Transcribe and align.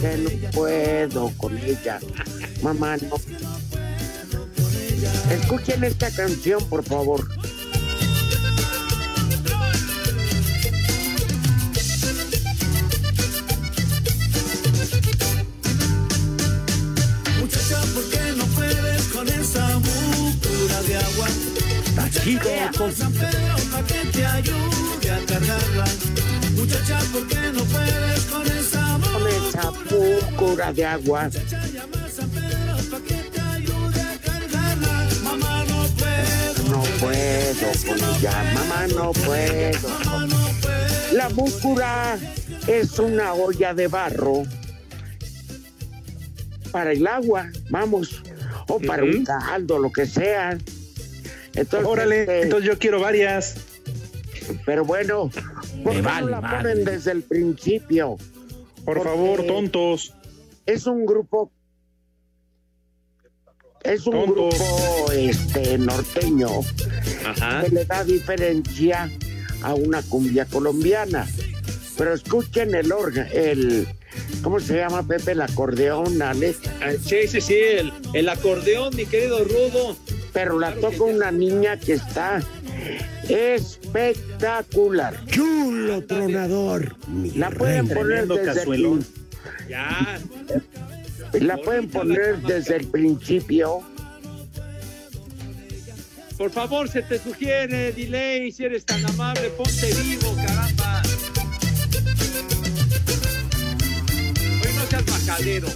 Que 0.00 0.16
no 0.16 0.50
puedo 0.50 1.32
con 1.36 1.56
ella. 1.58 1.98
Mamá, 2.62 2.96
no. 2.96 3.16
Escuchen 5.30 5.84
esta 5.84 6.10
canción, 6.10 6.64
por 6.68 6.84
favor. 6.84 7.28
Muchacha, 17.40 17.80
¿por 17.94 18.04
qué 18.10 18.32
no 18.36 18.44
puedes 18.46 19.02
con 19.08 19.28
esa 19.28 19.78
mucura 19.78 20.82
de 20.82 20.96
agua? 20.96 21.28
San 22.94 23.12
Pedro 23.12 23.56
pa' 23.70 23.82
que 23.84 24.06
te 24.12 24.26
ayude 24.26 25.10
a 25.10 25.26
cargarla. 25.26 25.84
Muchacha, 26.54 26.98
¿por 27.12 27.26
qué 27.26 27.52
no 27.52 27.64
puedes 27.64 28.15
a 33.94 34.18
cargarla. 34.24 35.06
Mamá, 35.22 35.64
no 35.68 35.86
puedo. 35.96 36.68
No 36.70 36.82
puedo 37.00 37.72
con 37.86 37.98
ella, 38.16 38.44
mamá, 38.54 38.86
no 38.94 39.12
puedo. 39.12 39.88
Mamá, 39.88 40.26
no 40.26 40.48
puedo. 40.60 41.12
La 41.12 41.28
múcura 41.30 42.18
es 42.66 42.98
una 42.98 43.32
olla 43.34 43.74
de 43.74 43.88
barro 43.88 44.42
para 46.70 46.92
el 46.92 47.06
agua, 47.06 47.48
vamos, 47.70 48.22
o 48.68 48.78
para 48.80 49.04
un 49.04 49.24
caldo, 49.24 49.78
lo 49.78 49.90
que 49.90 50.04
sea. 50.06 50.58
Entonces, 51.54 51.88
Órale, 51.88 52.20
este, 52.22 52.42
entonces 52.42 52.68
yo 52.68 52.78
quiero 52.78 53.00
varias. 53.00 53.54
pero 54.66 54.84
bueno, 54.84 55.30
¿por 55.82 55.94
qué 55.94 56.02
vale 56.02 56.20
no 56.26 56.28
la 56.32 56.40
madre. 56.42 56.70
ponen 56.72 56.84
desde 56.84 57.12
el 57.12 57.22
principio? 57.22 58.16
Por 58.84 58.98
Porque 58.98 59.08
favor, 59.08 59.46
tontos. 59.46 60.12
Es 60.66 60.86
un 60.86 61.06
grupo, 61.06 61.50
es 63.84 64.06
un 64.06 64.26
grupo 64.26 65.12
este 65.12 65.78
norteño 65.78 66.48
Ajá. 67.24 67.62
que 67.64 67.70
le 67.70 67.84
da 67.84 68.02
diferencia 68.02 69.08
a 69.62 69.74
una 69.74 70.02
cumbia 70.02 70.44
colombiana. 70.44 71.26
Pero 71.96 72.12
escuchen 72.12 72.74
el 72.74 72.90
órgano, 72.92 73.30
el, 73.32 73.86
¿cómo 74.42 74.58
se 74.60 74.76
llama 74.78 75.06
Pepe? 75.06 75.32
El 75.32 75.40
acordeón, 75.40 76.20
Alex. 76.20 76.58
Ah, 76.82 76.90
Sí, 77.00 77.28
sí, 77.28 77.40
sí, 77.40 77.54
el, 77.54 77.92
el 78.12 78.28
acordeón, 78.28 78.94
mi 78.96 79.06
querido 79.06 79.44
Rudo. 79.44 79.96
Pero 80.32 80.58
la 80.58 80.74
toca 80.74 81.04
una 81.04 81.30
niña 81.30 81.78
que 81.78 81.94
está 81.94 82.42
espectacular. 83.28 85.24
Chulo 85.26 86.04
tronador. 86.04 86.96
La 87.34 87.50
pueden 87.50 87.88
poner 87.88 88.26
desde 88.26 88.40
el, 88.42 88.46
cazuelón. 88.46 89.06
Ya. 89.68 90.18
la 91.40 91.56
pueden 91.58 91.88
poner 91.88 92.38
desde 92.42 92.76
el 92.76 92.86
principio. 92.88 93.80
Por 96.38 96.50
favor, 96.50 96.88
se 96.88 97.02
te 97.02 97.18
sugiere, 97.18 97.92
delay, 97.92 98.52
si 98.52 98.64
eres 98.64 98.84
tan 98.84 99.04
amable, 99.06 99.48
ponte 99.50 99.92
vivo, 100.02 100.34
caramba. 100.36 101.02
Hoy 104.62 104.72
no 104.74 104.86
seas 104.90 105.06
majadero. 105.08 105.68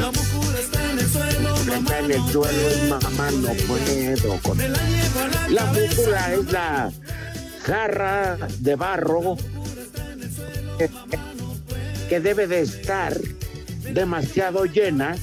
La 0.00 0.06
mucura 0.06 0.58
está 0.60 0.90
en 0.90 0.98
el 0.98 1.08
suelo, 1.08 1.56
mamá, 1.56 1.76
Está 1.78 1.98
en 1.98 2.10
el 2.10 2.18
no 2.18 2.32
suelo 2.32 3.00
mamá 3.00 3.30
no 3.30 3.52
puedo 3.66 4.40
con 4.42 4.56
Me 4.56 4.68
la 4.68 4.78
llevo 4.88 5.20
a 5.20 5.28
la 5.28 5.48
La 5.48 5.64
cabeza. 5.66 5.94
múcula 5.96 6.34
es 6.34 6.52
la 6.52 6.92
jarra 7.70 8.36
de 8.58 8.74
barro 8.74 9.36
que, 10.76 10.90
que 12.08 12.18
debe 12.18 12.48
de 12.48 12.62
estar 12.62 13.16
demasiado 13.92 14.64
llena, 14.64 15.16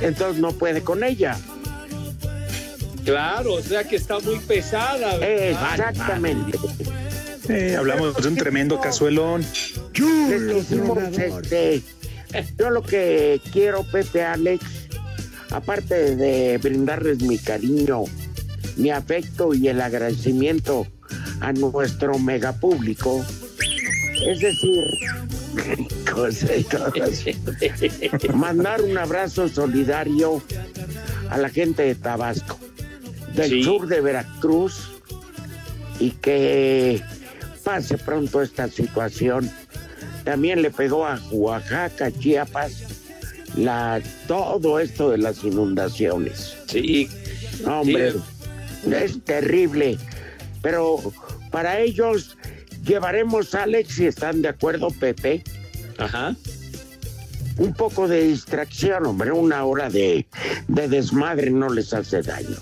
entonces 0.00 0.40
no 0.40 0.52
puede 0.52 0.80
con 0.82 1.04
ella. 1.04 1.36
Claro, 3.04 3.54
o 3.54 3.62
sea 3.62 3.84
que 3.84 3.96
está 3.96 4.20
muy 4.20 4.38
pesada. 4.38 5.18
¿verdad? 5.18 5.72
Exactamente. 5.72 6.58
Eh, 7.50 7.76
hablamos 7.76 8.16
de 8.16 8.28
un 8.28 8.36
tremendo 8.36 8.80
cazuelón. 8.80 9.44
Este, 11.12 11.82
yo 12.58 12.70
lo 12.70 12.82
que 12.82 13.40
quiero, 13.52 13.84
Pepe 13.84 14.24
Alex, 14.24 14.64
aparte 15.50 16.16
de 16.16 16.58
brindarles 16.58 17.22
mi 17.22 17.36
cariño, 17.38 18.04
mi 18.76 18.90
afecto 18.90 19.52
y 19.54 19.68
el 19.68 19.80
agradecimiento 19.80 20.86
a 21.40 21.52
nuestro 21.52 22.18
mega 22.18 22.52
público, 22.52 23.24
es 24.26 24.40
decir, 24.40 24.84
y 28.22 28.28
mandar 28.30 28.82
un 28.82 28.96
abrazo 28.98 29.48
solidario 29.48 30.42
a 31.30 31.38
la 31.38 31.48
gente 31.48 31.82
de 31.82 31.94
Tabasco, 31.94 32.58
del 33.34 33.50
Sí. 33.50 33.62
sur 33.62 33.86
de 33.86 34.00
Veracruz, 34.00 34.90
y 36.00 36.10
que 36.12 37.02
pase 37.64 37.98
pronto 37.98 38.42
esta 38.42 38.68
situación. 38.68 39.50
También 40.24 40.62
le 40.62 40.70
pegó 40.70 41.06
a 41.06 41.18
Oaxaca, 41.30 42.10
Chiapas, 42.12 42.72
la, 43.56 44.00
todo 44.26 44.78
esto 44.78 45.10
de 45.10 45.18
las 45.18 45.42
inundaciones. 45.42 46.54
Sí, 46.66 47.08
hombre, 47.66 48.14
es 48.90 49.22
terrible. 49.24 49.98
Pero 50.62 51.12
para 51.50 51.80
ellos 51.80 52.36
llevaremos, 52.84 53.54
Alex, 53.54 53.94
si 53.94 54.06
están 54.06 54.42
de 54.42 54.48
acuerdo, 54.48 54.88
Pepe, 54.90 55.42
ajá. 55.98 56.36
un 57.58 57.74
poco 57.74 58.08
de 58.08 58.24
distracción, 58.24 59.06
hombre, 59.06 59.32
una 59.32 59.64
hora 59.64 59.90
de, 59.90 60.26
de 60.68 60.88
desmadre 60.88 61.50
no 61.50 61.68
les 61.68 61.92
hace 61.92 62.22
daño. 62.22 62.56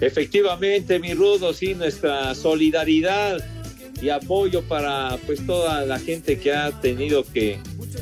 Efectivamente, 0.00 0.98
mi 0.98 1.14
Rudo, 1.14 1.52
sí, 1.52 1.74
nuestra 1.74 2.34
solidaridad 2.34 3.38
y 4.00 4.08
apoyo 4.08 4.62
para 4.62 5.18
pues 5.26 5.44
toda 5.46 5.84
la 5.84 5.98
gente 5.98 6.38
que 6.38 6.52
ha 6.52 6.70
tenido 6.80 7.22
que, 7.22 7.58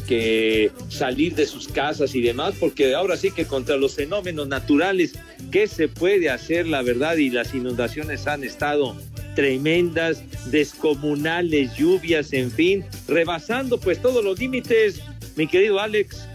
que 0.07 0.71
salir 0.89 1.35
de 1.35 1.45
sus 1.45 1.67
casas 1.67 2.15
y 2.15 2.21
demás, 2.21 2.55
porque 2.61 2.95
ahora 2.95 3.17
sí 3.17 3.33
que 3.33 3.47
contra 3.47 3.77
los 3.77 3.97
fenómenos 3.97 4.47
naturales, 4.47 5.15
¿qué 5.51 5.67
se 5.67 5.89
puede 5.89 6.31
hacer, 6.31 6.69
la 6.69 6.83
verdad? 6.83 7.17
Y 7.17 7.31
las 7.31 7.53
inundaciones 7.53 8.29
han 8.29 8.45
estado 8.45 8.97
tremendas, 9.39 10.25
descomunales, 10.51 11.73
lluvias, 11.77 12.33
en 12.33 12.51
fin, 12.51 12.85
rebasando 13.07 13.79
pues 13.79 14.03
todos 14.03 14.25
los 14.25 14.37
límites, 14.41 15.01
mi 15.37 15.47
querido 15.47 15.79
Alex. 15.79 16.27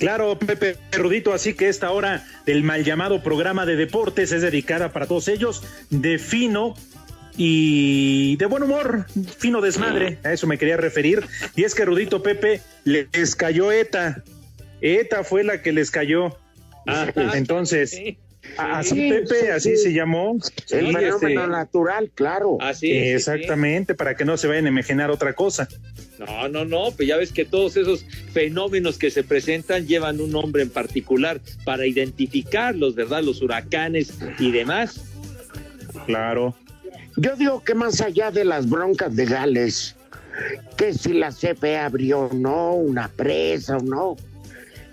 Claro, 0.00 0.36
Pepe 0.36 0.76
Rudito, 0.90 1.32
así 1.32 1.54
que 1.54 1.68
esta 1.68 1.92
hora 1.92 2.26
del 2.44 2.64
mal 2.64 2.82
llamado 2.82 3.22
programa 3.22 3.66
de 3.66 3.76
deportes 3.76 4.32
es 4.32 4.42
dedicada 4.42 4.92
para 4.92 5.06
todos 5.06 5.28
ellos. 5.28 5.62
Defino 5.90 6.74
y 7.36 8.34
de 8.38 8.46
buen 8.46 8.64
humor, 8.64 9.06
fino 9.38 9.60
desmadre, 9.60 10.18
a 10.24 10.32
eso 10.32 10.48
me 10.48 10.58
quería 10.58 10.76
referir. 10.76 11.24
Y 11.54 11.62
es 11.62 11.76
que 11.76 11.84
Rudito 11.84 12.20
Pepe 12.20 12.62
les 12.82 13.36
cayó 13.36 13.70
ETA. 13.70 14.24
ETA 14.80 15.22
fue 15.22 15.44
la 15.44 15.62
que 15.62 15.70
les 15.70 15.92
cayó. 15.92 16.36
Entonces, 17.14 17.96
así 18.56 19.10
Pepe, 19.10 19.52
así 19.52 19.76
se 19.76 19.92
llamó. 19.92 20.38
El 20.70 20.86
fenómeno 20.86 21.16
este, 21.16 21.34
natural, 21.34 22.10
claro. 22.14 22.58
Así 22.60 22.90
Exactamente, 22.90 23.94
para 23.94 24.14
que 24.14 24.24
no 24.24 24.36
se 24.36 24.46
vayan 24.46 24.66
a 24.66 24.68
imaginar 24.68 25.10
otra 25.10 25.32
cosa. 25.34 25.68
No, 26.18 26.48
no, 26.48 26.64
no, 26.64 26.90
pues 26.94 27.08
ya 27.08 27.16
ves 27.16 27.32
que 27.32 27.44
todos 27.44 27.76
esos 27.76 28.04
fenómenos 28.32 28.98
que 28.98 29.10
se 29.10 29.24
presentan 29.24 29.86
llevan 29.86 30.20
un 30.20 30.30
nombre 30.30 30.62
en 30.62 30.70
particular 30.70 31.40
para 31.64 31.86
identificarlos, 31.86 32.94
¿verdad? 32.94 33.22
Los 33.22 33.40
huracanes 33.40 34.14
y 34.38 34.50
demás. 34.50 35.00
Claro. 36.06 36.54
Yo 37.16 37.36
digo 37.36 37.64
que 37.64 37.74
más 37.74 38.00
allá 38.00 38.30
de 38.30 38.44
las 38.44 38.68
broncas 38.68 39.16
de 39.16 39.24
Gales, 39.26 39.96
que 40.76 40.94
si 40.94 41.12
la 41.12 41.30
CFE 41.30 41.78
abrió 41.78 42.20
o 42.20 42.34
no, 42.34 42.74
una 42.74 43.08
presa 43.08 43.78
o 43.78 43.80
no, 43.80 44.16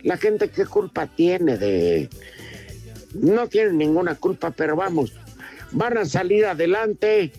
la 0.04 0.18
gente 0.18 0.50
qué 0.50 0.66
culpa 0.66 1.08
tiene 1.08 1.58
de... 1.58 2.10
No 3.14 3.48
tiene 3.48 3.74
ninguna 3.74 4.16
culpa, 4.16 4.52
pero 4.52 4.76
vamos, 4.76 5.14
van 5.72 5.98
a 5.98 6.06
salir 6.06 6.46
adelante. 6.46 7.32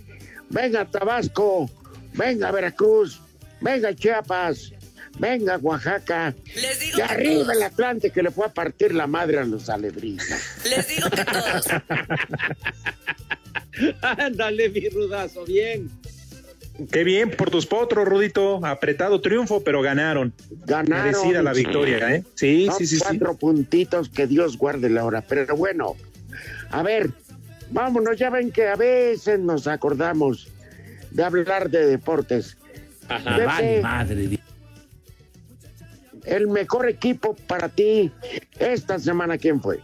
Venga 0.50 0.84
Tabasco, 0.86 1.70
venga 2.14 2.50
Veracruz, 2.50 3.20
venga 3.60 3.94
Chiapas, 3.94 4.72
venga 5.18 5.58
Oaxaca. 5.58 6.34
Les 6.54 6.80
digo 6.80 7.02
arriba 7.06 7.52
el 7.52 7.62
Atlante 7.62 8.10
que 8.10 8.22
le 8.22 8.30
fue 8.30 8.46
a 8.46 8.52
partir 8.52 8.94
la 8.94 9.06
madre 9.06 9.38
a 9.38 9.44
los 9.44 9.68
alebristas. 9.68 10.40
Les 10.64 10.88
digo 10.88 11.10
que 11.10 11.24
todos. 11.24 11.66
Ándale, 14.02 14.70
mi 14.70 14.88
rudazo, 14.88 15.44
bien. 15.44 15.90
Qué 16.90 17.02
bien 17.02 17.30
por 17.30 17.50
tus 17.50 17.66
potros, 17.66 18.06
Rudito. 18.06 18.64
Apretado 18.64 19.20
triunfo, 19.20 19.62
pero 19.64 19.82
ganaron. 19.82 20.32
Ganaron. 20.64 21.06
Merecida 21.06 21.42
la 21.42 21.52
victoria, 21.52 22.14
¿eh? 22.14 22.24
Sí, 22.34 22.68
sí, 22.78 22.86
sí. 22.86 22.98
Cuatro 23.00 23.34
puntitos, 23.36 24.08
que 24.08 24.26
Dios 24.26 24.56
guarde 24.56 24.88
la 24.88 25.04
hora. 25.04 25.22
Pero 25.22 25.56
bueno, 25.56 25.96
a 26.70 26.82
ver, 26.82 27.10
vámonos. 27.70 28.16
Ya 28.16 28.30
ven 28.30 28.52
que 28.52 28.68
a 28.68 28.76
veces 28.76 29.40
nos 29.40 29.66
acordamos 29.66 30.48
de 31.10 31.24
hablar 31.24 31.68
de 31.70 31.86
deportes. 31.86 32.56
Ajá. 33.08 33.38
madre. 33.82 34.38
El 36.24 36.46
mejor 36.48 36.88
equipo 36.88 37.34
para 37.46 37.68
ti 37.68 38.12
esta 38.58 38.98
semana, 38.98 39.38
¿quién 39.38 39.60
fue? 39.60 39.80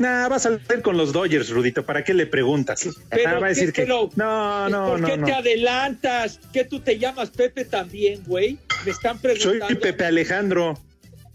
Nah, 0.00 0.28
va 0.28 0.36
a 0.36 0.38
salir 0.38 0.80
con 0.82 0.96
los 0.96 1.12
Dodgers, 1.12 1.50
Rudito. 1.50 1.84
¿Para 1.84 2.02
qué 2.02 2.14
le 2.14 2.24
preguntas? 2.24 2.88
Pero 3.10 3.38
va 3.38 3.46
a 3.46 3.48
decir 3.50 3.70
que. 3.70 3.84
no, 3.84 4.08
no, 4.16 4.86
¿Por 4.86 5.04
qué 5.04 5.18
te 5.18 5.32
adelantas? 5.32 6.40
¿Que 6.54 6.64
tú 6.64 6.80
te 6.80 6.98
llamas 6.98 7.28
Pepe 7.28 7.66
también, 7.66 8.22
güey? 8.24 8.56
Me 8.86 8.92
están 8.92 9.18
preguntando. 9.20 9.66
Soy 9.66 9.76
Pepe 9.76 10.06
Alejandro. 10.06 10.80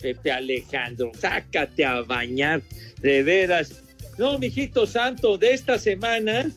Pepe 0.01 0.31
Alejandro, 0.31 1.11
sácate 1.15 1.85
a 1.85 2.01
bañar, 2.01 2.63
de 3.01 3.21
veras. 3.21 3.83
No, 4.17 4.39
mijito 4.39 4.87
santo, 4.87 5.37
de 5.37 5.53
esta 5.53 5.77
semana, 5.77 6.49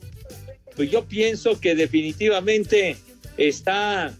pues 0.76 0.90
yo 0.90 1.04
pienso 1.04 1.60
que 1.60 1.74
definitivamente 1.74 2.96
está 3.36 4.14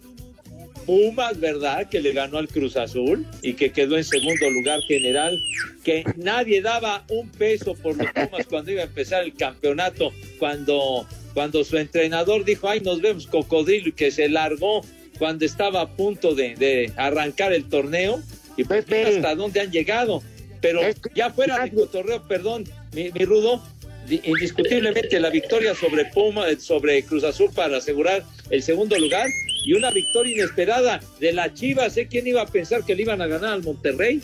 Pumas, 0.88 1.38
¿verdad? 1.38 1.86
Que 1.86 2.00
le 2.00 2.12
ganó 2.12 2.38
al 2.38 2.48
Cruz 2.48 2.74
Azul 2.74 3.26
y 3.42 3.52
que 3.52 3.72
quedó 3.72 3.98
en 3.98 4.04
segundo 4.04 4.48
lugar 4.48 4.80
general, 4.88 5.38
que 5.84 6.02
nadie 6.16 6.62
daba 6.62 7.04
un 7.10 7.28
peso 7.28 7.74
por 7.74 7.94
los 7.94 8.06
Pumas 8.06 8.46
cuando 8.48 8.72
iba 8.72 8.80
a 8.80 8.86
empezar 8.86 9.22
el 9.22 9.34
campeonato, 9.34 10.14
cuando, 10.38 11.06
cuando 11.34 11.62
su 11.62 11.76
entrenador 11.76 12.42
dijo, 12.42 12.70
ay, 12.70 12.80
nos 12.80 13.02
vemos 13.02 13.26
cocodrilo 13.26 13.90
y 13.90 13.92
que 13.92 14.10
se 14.10 14.30
largó 14.30 14.80
cuando 15.18 15.44
estaba 15.44 15.82
a 15.82 15.94
punto 15.94 16.34
de, 16.34 16.90
arrancar 16.96 17.52
el 17.52 17.68
torneo 17.68 18.22
y 18.56 18.64
pues 18.64 18.86
hasta 18.90 19.34
dónde 19.34 19.60
han 19.60 19.70
llegado. 19.70 20.22
Pero 20.62 20.80
ya 21.14 21.28
fuera 21.28 21.62
de 21.64 21.70
cotorreo, 21.70 22.26
perdón, 22.26 22.64
mi, 22.94 23.10
mi 23.10 23.26
Rudo, 23.26 23.62
indiscutiblemente 24.08 25.20
la 25.20 25.28
victoria 25.28 25.74
sobre 25.74 26.06
Puma, 26.06 26.46
sobre 26.58 27.02
Cruz 27.02 27.24
Azul 27.24 27.50
para 27.54 27.76
asegurar 27.76 28.24
el 28.48 28.62
segundo 28.62 28.98
lugar 28.98 29.26
y 29.68 29.74
una 29.74 29.90
victoria 29.90 30.32
inesperada 30.32 30.98
de 31.20 31.30
la 31.30 31.52
Chivas. 31.52 31.94
¿eh? 31.98 32.08
¿Quién 32.10 32.26
iba 32.26 32.40
a 32.40 32.46
pensar 32.46 32.84
que 32.84 32.94
le 32.94 33.02
iban 33.02 33.20
a 33.20 33.26
ganar 33.26 33.52
al 33.52 33.62
Monterrey? 33.62 34.22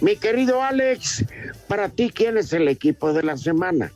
Mi 0.00 0.16
querido 0.16 0.62
Alex, 0.62 1.26
para 1.66 1.90
ti, 1.90 2.10
¿quién 2.10 2.38
es 2.38 2.54
el 2.54 2.68
equipo 2.68 3.12
de 3.12 3.22
la 3.24 3.36
semana? 3.36 3.92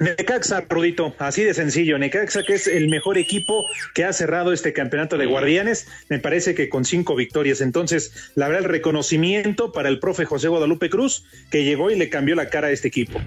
Necaxa, 0.00 0.64
Rudito, 0.66 1.14
así 1.18 1.42
de 1.42 1.52
sencillo. 1.52 1.98
Necaxa, 1.98 2.42
que 2.42 2.54
es 2.54 2.66
el 2.66 2.88
mejor 2.88 3.18
equipo 3.18 3.66
que 3.92 4.06
ha 4.06 4.14
cerrado 4.14 4.50
este 4.50 4.72
campeonato 4.72 5.18
de 5.18 5.26
guardianes, 5.26 5.86
me 6.08 6.18
parece 6.18 6.54
que 6.54 6.70
con 6.70 6.86
cinco 6.86 7.14
victorias. 7.16 7.60
Entonces, 7.60 8.32
la 8.34 8.48
verdad, 8.48 8.64
el 8.64 8.70
reconocimiento 8.70 9.72
para 9.72 9.90
el 9.90 9.98
profe 9.98 10.24
José 10.24 10.48
Guadalupe 10.48 10.88
Cruz, 10.88 11.26
que 11.50 11.64
llegó 11.64 11.90
y 11.90 11.96
le 11.96 12.08
cambió 12.08 12.34
la 12.34 12.48
cara 12.48 12.68
a 12.68 12.70
este 12.70 12.88
equipo. 12.88 13.20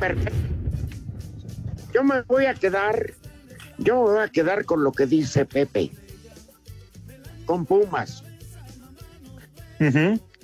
Perfecto. 0.00 0.32
Yo 1.92 2.02
me 2.02 2.22
voy 2.22 2.46
a 2.46 2.54
quedar, 2.54 3.12
yo 3.78 3.94
me 3.96 4.10
voy 4.10 4.22
a 4.22 4.28
quedar 4.28 4.64
con 4.64 4.82
lo 4.82 4.92
que 4.92 5.06
dice 5.06 5.44
Pepe. 5.44 5.90
Con 7.44 7.66
Pumas. 7.66 8.22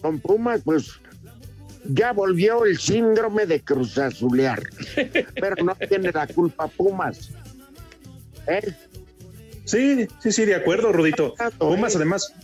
Con 0.01 0.21
Pumas, 0.21 0.61
pues 0.65 1.01
ya 1.85 2.13
volvió 2.13 2.65
el 2.65 2.79
síndrome 2.79 3.47
de 3.47 3.61
cruzazulear, 3.61 4.63
pero 5.35 5.65
no 5.65 5.75
tiene 5.75 6.13
la 6.13 6.27
culpa 6.27 6.69
Pumas. 6.69 7.31
¿Eh? 8.47 8.73
Sí, 9.65 10.07
sí, 10.21 10.33
sí, 10.33 10.45
de 10.45 10.55
acuerdo, 10.55 10.93
Rudito. 10.93 11.35
Pumas, 11.59 11.97
además, 11.97 12.35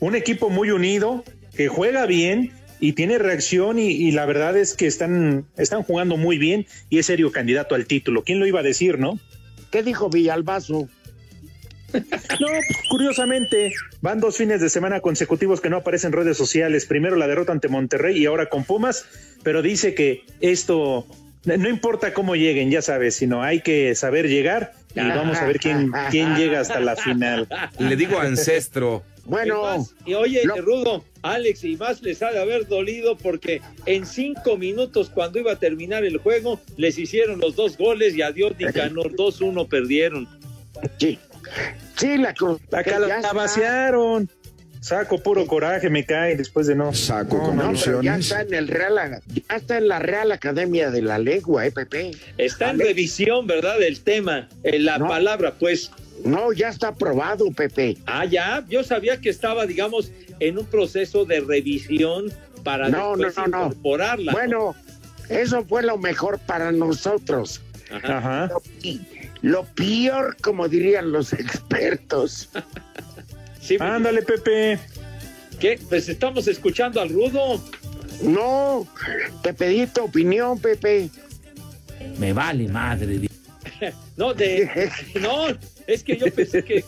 un 0.00 0.14
equipo 0.14 0.50
muy 0.50 0.70
unido, 0.70 1.24
que 1.56 1.68
juega 1.68 2.06
bien 2.06 2.52
y 2.78 2.92
tiene 2.92 3.18
reacción 3.18 3.78
y, 3.78 4.12
la 4.12 4.26
verdad 4.26 4.56
es 4.56 4.74
que 4.74 4.86
están, 4.86 5.46
están 5.56 5.82
jugando 5.82 6.16
muy 6.16 6.38
bien 6.38 6.66
y 6.90 6.98
es 6.98 7.06
serio 7.06 7.32
candidato 7.32 7.74
al 7.74 7.86
título. 7.86 8.22
¿Quién 8.22 8.38
lo 8.38 8.46
iba 8.46 8.60
a 8.60 8.62
decir, 8.62 8.98
no? 8.98 9.18
¿Qué 9.70 9.82
dijo 9.82 10.08
Villalbazo? 10.08 10.88
No, 11.92 12.48
curiosamente, 12.90 13.72
van 14.00 14.20
dos 14.20 14.36
fines 14.36 14.60
de 14.60 14.68
semana 14.68 15.00
consecutivos 15.00 15.60
que 15.60 15.70
no 15.70 15.78
aparecen 15.78 16.08
en 16.08 16.12
redes 16.12 16.36
sociales. 16.36 16.84
Primero 16.84 17.16
la 17.16 17.26
derrota 17.26 17.52
ante 17.52 17.68
Monterrey 17.68 18.18
y 18.18 18.26
ahora 18.26 18.48
con 18.48 18.64
Pumas, 18.64 19.06
pero 19.42 19.62
dice 19.62 19.94
que 19.94 20.24
esto 20.40 21.06
no 21.44 21.68
importa 21.68 22.12
cómo 22.12 22.34
lleguen, 22.34 22.70
ya 22.70 22.82
sabes, 22.82 23.14
sino 23.16 23.42
hay 23.42 23.60
que 23.60 23.94
saber 23.94 24.28
llegar 24.28 24.72
y 24.94 25.00
vamos 25.00 25.38
a 25.38 25.46
ver 25.46 25.60
quién, 25.60 25.92
quién 26.10 26.34
llega 26.34 26.60
hasta 26.60 26.80
la 26.80 26.96
final. 26.96 27.48
Le 27.78 27.96
digo 27.96 28.18
ancestro. 28.18 29.04
Bueno, 29.26 29.86
y, 30.04 30.14
oye, 30.14 30.42
Rudo, 30.56 31.04
Alex, 31.22 31.64
y 31.64 31.76
más 31.76 32.00
les 32.02 32.22
ha 32.22 32.30
de 32.30 32.40
haber 32.40 32.68
dolido 32.68 33.16
porque 33.16 33.60
en 33.84 34.06
cinco 34.06 34.56
minutos, 34.56 35.10
cuando 35.10 35.38
iba 35.38 35.52
a 35.52 35.56
terminar 35.56 36.04
el 36.04 36.18
juego, 36.18 36.60
les 36.76 36.98
hicieron 36.98 37.40
los 37.40 37.56
dos 37.56 37.76
goles 37.76 38.14
y 38.14 38.22
adiós, 38.22 38.52
Nicanor, 38.58 39.12
2-1 39.12 39.68
perdieron. 39.68 40.28
Sí, 40.98 41.18
Sí, 41.96 42.18
la 42.18 42.34
cruz. 42.34 42.60
La 42.70 43.32
vaciaron. 43.32 44.28
Saco 44.80 45.20
puro 45.20 45.46
coraje, 45.46 45.90
me 45.90 46.04
cae 46.04 46.36
después 46.36 46.68
de 46.68 46.76
no. 46.76 46.92
Saco 46.92 47.52
no, 47.52 47.72
ya 48.02 48.16
está 48.16 48.42
en 48.42 48.54
el 48.54 48.68
Real, 48.68 49.20
ya 49.26 49.56
está 49.56 49.78
en 49.78 49.88
la 49.88 49.98
Real 49.98 50.30
Academia 50.30 50.90
de 50.90 51.02
la 51.02 51.18
Lengua, 51.18 51.66
eh, 51.66 51.72
Pepe. 51.72 52.12
Está 52.38 52.70
en 52.70 52.78
revisión, 52.78 53.48
¿verdad? 53.48 53.82
El 53.82 54.00
tema, 54.02 54.48
en 54.62 54.84
la 54.84 54.98
palabra, 54.98 55.54
pues. 55.58 55.90
No, 56.24 56.52
ya 56.52 56.68
está 56.68 56.88
aprobado, 56.88 57.50
Pepe. 57.52 57.96
Ah, 58.06 58.24
ya. 58.24 58.64
Yo 58.68 58.82
sabía 58.82 59.20
que 59.20 59.28
estaba, 59.28 59.66
digamos, 59.66 60.10
en 60.40 60.58
un 60.58 60.66
proceso 60.66 61.24
de 61.24 61.40
revisión 61.40 62.32
para 62.64 62.88
no, 62.88 63.16
no, 63.16 63.28
no, 63.28 63.46
incorporarla. 63.46 64.32
Bueno, 64.32 64.74
eso 65.28 65.64
fue 65.64 65.82
lo 65.82 65.98
mejor 65.98 66.38
para 66.40 66.72
nosotros. 66.72 67.60
Ajá. 67.90 68.44
Ajá. 68.44 68.50
Lo 69.42 69.64
peor, 69.64 70.36
como 70.42 70.68
dirían 70.68 71.12
los 71.12 71.32
expertos. 71.32 72.48
sí, 73.60 73.76
Ándale, 73.78 74.22
Pepe. 74.22 74.78
¿Qué? 75.60 75.78
Pues 75.88 76.08
estamos 76.08 76.48
escuchando 76.48 77.00
al 77.00 77.10
rudo. 77.10 77.60
No, 78.22 78.86
te 79.42 79.52
pedí 79.52 79.86
tu 79.86 80.04
opinión, 80.04 80.58
Pepe. 80.58 81.10
Me 82.18 82.32
vale 82.32 82.68
madre. 82.68 83.28
no, 84.16 84.34
de, 84.34 84.90
no, 85.20 85.46
es 85.86 86.02
que 86.02 86.16
yo 86.16 86.32
pensé 86.32 86.64
que, 86.64 86.84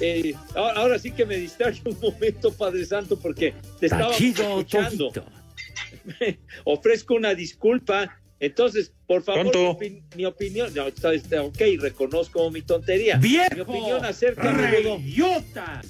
eh, 0.00 0.34
ahora, 0.54 0.98
sí 0.98 1.10
que 1.12 1.24
me 1.26 1.36
distraje 1.36 1.80
un 1.84 1.98
momento, 2.00 2.52
Padre 2.52 2.84
Santo, 2.84 3.18
porque 3.18 3.54
te 3.78 3.86
estaba 3.86 4.14
escuchando. 4.14 5.12
Ofrezco 6.64 7.14
una 7.14 7.34
disculpa 7.34 8.20
entonces, 8.40 8.90
por 9.06 9.22
favor, 9.22 9.78
mi, 10.16 10.24
opinión, 10.24 10.72
no, 10.74 10.86
está, 10.86 11.42
ok, 11.42 11.60
reconozco 11.78 12.50
mi 12.50 12.62
tontería. 12.62 13.18
¡Viejo! 13.18 13.54
Mi 13.54 13.60
opinión 13.60 14.02
acerca 14.02 14.50
de 14.50 14.80
¡Idiota! 14.80 15.82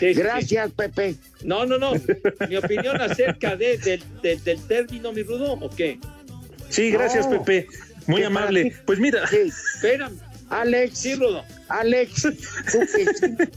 Gracias, 0.00 0.72
Pepe. 0.72 1.14
No, 1.44 1.64
no, 1.64 1.78
no. 1.78 1.92
Mi 2.48 2.56
opinión 2.56 3.00
acerca 3.00 3.54
de, 3.54 4.00
del 4.22 4.60
término, 4.66 5.12
mi 5.12 5.22
rudo, 5.22 5.52
¿o 5.52 5.70
qué? 5.70 6.00
Sí, 6.70 6.90
gracias, 6.90 7.28
Pepe. 7.28 7.68
Muy 8.08 8.22
Que 8.22 8.26
amable. 8.26 8.74
Pues 8.84 8.98
mira, 8.98 9.26
Sí, 9.28 9.52
Espérame, 9.76 10.18
Alex, 10.50 10.98
sí, 10.98 11.14
Rudo. 11.14 11.44
Alex, 11.68 12.22
tú 12.72 12.80
que, 12.80 12.86
sí, 12.86 13.50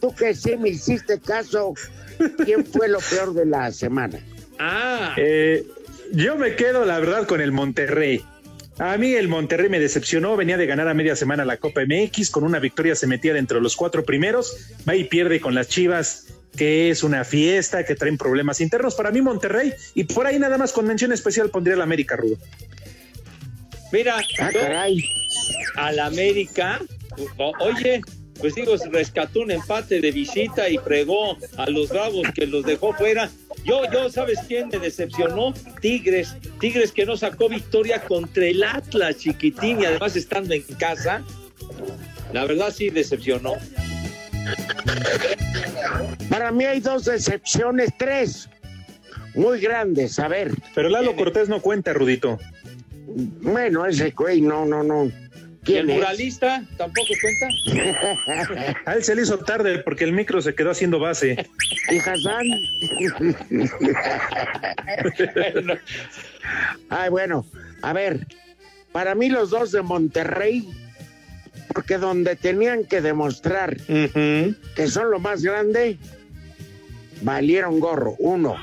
tú 0.00 0.14
que 0.14 0.34
sí 0.34 0.56
me 0.56 0.70
hiciste 0.70 1.20
caso, 1.20 1.74
¿quién 2.44 2.64
fue 2.66 2.88
lo 2.88 2.98
peor 2.98 3.34
de 3.34 3.46
la 3.46 3.70
semana? 3.72 4.18
Ah, 4.58 5.14
eh, 5.16 5.64
yo 6.12 6.36
me 6.36 6.54
quedo, 6.56 6.84
la 6.84 6.98
verdad, 6.98 7.26
con 7.26 7.40
el 7.40 7.52
Monterrey. 7.52 8.22
A 8.78 8.96
mí 8.96 9.12
el 9.14 9.28
Monterrey 9.28 9.68
me 9.68 9.78
decepcionó, 9.78 10.36
venía 10.36 10.56
de 10.56 10.66
ganar 10.66 10.88
a 10.88 10.94
media 10.94 11.14
semana 11.14 11.44
la 11.44 11.58
Copa 11.58 11.82
MX, 11.86 12.30
con 12.30 12.42
una 12.42 12.58
victoria 12.58 12.94
se 12.96 13.06
metía 13.06 13.34
dentro 13.34 13.58
de 13.58 13.62
los 13.62 13.76
cuatro 13.76 14.04
primeros, 14.04 14.56
va 14.88 14.96
y 14.96 15.04
pierde 15.04 15.40
con 15.40 15.54
las 15.54 15.68
Chivas, 15.68 16.26
que 16.56 16.90
es 16.90 17.02
una 17.02 17.24
fiesta, 17.24 17.84
que 17.84 17.94
traen 17.94 18.18
problemas 18.18 18.60
internos. 18.60 18.94
Para 18.94 19.10
mí 19.10 19.20
Monterrey, 19.22 19.72
y 19.94 20.04
por 20.04 20.26
ahí 20.26 20.38
nada 20.38 20.58
más 20.58 20.72
con 20.72 20.86
mención 20.86 21.12
especial 21.12 21.50
pondría 21.50 21.74
el 21.76 21.82
América 21.82 22.16
Rudo. 22.16 22.36
mira, 23.92 24.16
Ah, 24.38 24.50
caray. 24.52 25.04
Al 25.76 25.98
América, 26.00 26.80
o- 27.38 27.52
oye, 27.60 28.00
pues 28.40 28.54
digo, 28.54 28.74
rescató 28.90 29.40
un 29.40 29.50
empate 29.50 30.00
de 30.00 30.10
visita 30.10 30.68
y 30.68 30.78
fregó 30.78 31.36
a 31.56 31.68
los 31.70 31.90
Bravos 31.90 32.26
que 32.34 32.46
los 32.46 32.64
dejó 32.64 32.92
fuera. 32.94 33.30
Yo, 33.64 33.82
yo, 33.92 34.10
¿sabes 34.10 34.38
quién 34.48 34.68
me 34.68 34.78
decepcionó? 34.78 35.54
Tigres. 35.80 36.34
Tigres 36.58 36.90
que 36.90 37.04
no 37.06 37.16
sacó 37.16 37.48
victoria 37.48 38.00
contra 38.02 38.46
el 38.46 38.64
Atlas, 38.64 39.18
chiquitín, 39.18 39.80
y 39.80 39.84
además 39.84 40.16
estando 40.16 40.54
en 40.54 40.62
casa. 40.62 41.22
La 42.32 42.44
verdad 42.46 42.72
sí 42.74 42.90
decepcionó. 42.90 43.54
Para 46.28 46.50
mí 46.50 46.64
hay 46.64 46.80
dos 46.80 47.04
decepciones, 47.04 47.90
tres, 47.96 48.48
muy 49.34 49.60
grandes. 49.60 50.18
A 50.18 50.28
ver, 50.28 50.50
Pero 50.74 50.88
Lalo 50.88 51.14
Cortés 51.14 51.48
no 51.48 51.60
cuenta, 51.60 51.92
Rudito. 51.92 52.38
bueno, 53.06 53.86
ese 53.86 54.10
güey, 54.10 54.40
no, 54.40 54.64
no, 54.64 54.82
no. 54.82 55.12
¿Y 55.64 55.74
el 55.74 55.86
muralista 55.86 56.64
tampoco 56.76 57.08
cuenta? 57.20 58.74
A 58.86 58.94
él 58.94 59.04
se 59.04 59.14
le 59.14 59.22
hizo 59.22 59.38
tarde 59.38 59.78
porque 59.78 60.04
el 60.04 60.12
micro 60.12 60.42
se 60.42 60.54
quedó 60.54 60.72
haciendo 60.72 60.98
base. 60.98 61.46
¿Y 61.90 61.98
Hassan? 61.98 62.46
Ay, 66.88 67.10
bueno, 67.10 67.46
a 67.80 67.92
ver, 67.92 68.26
para 68.90 69.14
mí 69.14 69.28
los 69.28 69.50
dos 69.50 69.70
de 69.70 69.82
Monterrey, 69.82 70.68
porque 71.68 71.96
donde 71.98 72.34
tenían 72.34 72.84
que 72.84 73.00
demostrar 73.00 73.76
que 73.76 74.86
son 74.88 75.10
lo 75.10 75.20
más 75.20 75.42
grande, 75.42 75.98
valieron 77.22 77.78
gorro, 77.78 78.16
uno. 78.18 78.56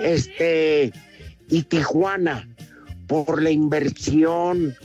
Este, 0.00 0.92
y 1.48 1.62
Tijuana, 1.62 2.48
por 3.06 3.40
la 3.42 3.50
inversión, 3.50 4.76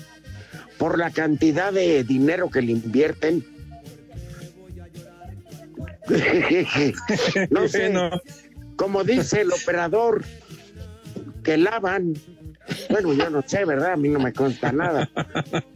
por 0.77 0.97
la 0.97 1.11
cantidad 1.11 1.71
de 1.71 2.03
dinero 2.03 2.49
que 2.49 2.61
le 2.61 2.73
invierten. 2.73 3.45
no 7.49 7.67
sé, 7.67 7.89
Bueno, 7.89 8.21
como 8.75 9.03
dice 9.03 9.41
el 9.41 9.51
operador, 9.51 10.23
que 11.43 11.57
lavan. 11.57 12.13
Bueno, 12.89 13.13
yo 13.13 13.29
no 13.29 13.43
sé, 13.45 13.65
¿verdad? 13.65 13.93
A 13.93 13.97
mí 13.97 14.09
no 14.09 14.19
me 14.19 14.33
consta 14.33 14.71
nada. 14.71 15.09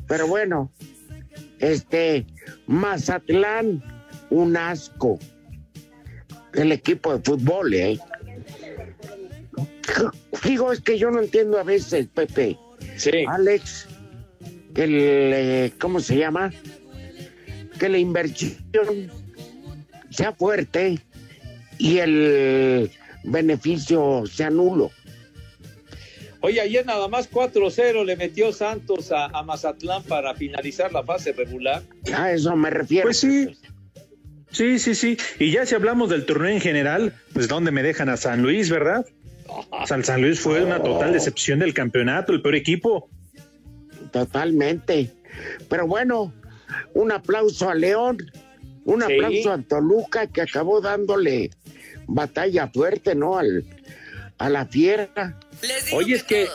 Pero 0.07 0.27
bueno, 0.27 0.71
este, 1.59 2.25
Mazatlán, 2.67 3.83
un 4.29 4.57
asco. 4.57 5.19
El 6.53 6.71
equipo 6.71 7.15
de 7.15 7.23
fútbol, 7.23 7.73
¿eh? 7.73 7.99
Digo, 10.43 10.71
es 10.71 10.81
que 10.81 10.97
yo 10.97 11.11
no 11.11 11.21
entiendo 11.21 11.59
a 11.59 11.63
veces, 11.63 12.07
Pepe. 12.07 12.57
Sí. 12.95 13.25
Alex, 13.27 13.87
que 14.73 14.87
le, 14.87 15.73
¿cómo 15.79 15.99
se 15.99 16.17
llama? 16.17 16.51
Que 17.79 17.89
la 17.89 17.97
inversión 17.97 19.11
sea 20.09 20.33
fuerte 20.33 20.99
y 21.77 21.97
el 21.97 22.91
beneficio 23.23 24.23
sea 24.25 24.49
nulo. 24.49 24.91
Oye, 26.41 26.61
ayer 26.61 26.85
nada 26.85 27.07
más 27.09 27.29
4-0 27.29 28.05
le 28.05 28.15
metió 28.15 28.53
Santos 28.53 29.11
a, 29.11 29.25
a 29.25 29.43
Mazatlán 29.43 30.03
para 30.03 30.33
finalizar 30.35 30.91
la 30.93 31.03
fase 31.03 31.33
regular. 31.33 31.83
A 32.13 32.31
eso 32.31 32.55
me 32.55 32.69
refiero. 32.69 33.07
pues 33.07 33.19
sí. 33.19 33.57
Sí, 34.51 34.79
sí, 34.79 34.95
sí. 34.95 35.17
Y 35.37 35.51
ya 35.51 35.65
si 35.65 35.75
hablamos 35.75 36.09
del 36.09 36.25
torneo 36.25 36.49
en 36.49 36.61
general, 36.61 37.13
pues 37.33 37.47
¿dónde 37.47 37.71
me 37.71 37.83
dejan 37.83 38.09
a 38.09 38.17
San 38.17 38.41
Luis, 38.41 38.69
verdad? 38.69 39.05
O 39.47 39.85
sea, 39.85 39.97
el 39.97 40.05
San 40.05 40.21
Luis 40.21 40.39
fue 40.39 40.63
una 40.63 40.81
total 40.81 41.13
decepción 41.13 41.59
del 41.59 41.73
campeonato, 41.73 42.31
el 42.31 42.41
peor 42.41 42.55
equipo. 42.55 43.09
Totalmente. 44.11 45.11
Pero 45.69 45.87
bueno, 45.87 46.33
un 46.93 47.11
aplauso 47.11 47.69
a 47.69 47.75
León, 47.75 48.17
un 48.85 49.01
Sí. 49.01 49.13
aplauso 49.13 49.51
a 49.51 49.61
Toluca 49.61 50.27
que 50.27 50.41
acabó 50.41 50.81
dándole 50.81 51.51
batalla 52.07 52.67
fuerte, 52.67 53.15
¿no? 53.15 53.37
Al, 53.37 53.63
a 54.37 54.49
la 54.49 54.65
fiera. 54.65 55.37
Oye, 55.93 56.15
es 56.15 56.23
que 56.23 56.47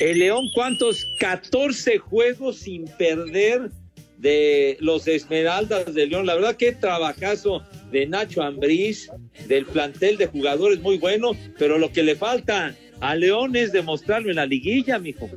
el 0.00 0.18
León, 0.18 0.46
¿cuántos? 0.54 1.06
14 1.20 1.98
juegos 1.98 2.58
sin 2.58 2.84
perder 2.98 3.70
de 4.18 4.76
los 4.80 5.06
Esmeraldas 5.06 5.94
de 5.94 6.06
León. 6.06 6.26
La 6.26 6.34
verdad, 6.34 6.56
qué 6.56 6.72
trabajazo 6.72 7.62
de 7.92 8.06
Nacho 8.06 8.42
Ambriz, 8.42 9.08
del 9.46 9.64
plantel 9.64 10.16
de 10.18 10.26
jugadores 10.26 10.80
muy 10.80 10.98
bueno, 10.98 11.32
pero 11.58 11.78
lo 11.78 11.92
que 11.92 12.02
le 12.02 12.16
falta 12.16 12.74
a 13.00 13.14
León 13.14 13.54
es 13.54 13.70
demostrarlo 13.70 14.28
en 14.30 14.36
la 14.36 14.46
liguilla, 14.46 14.98
mijo. 14.98 15.30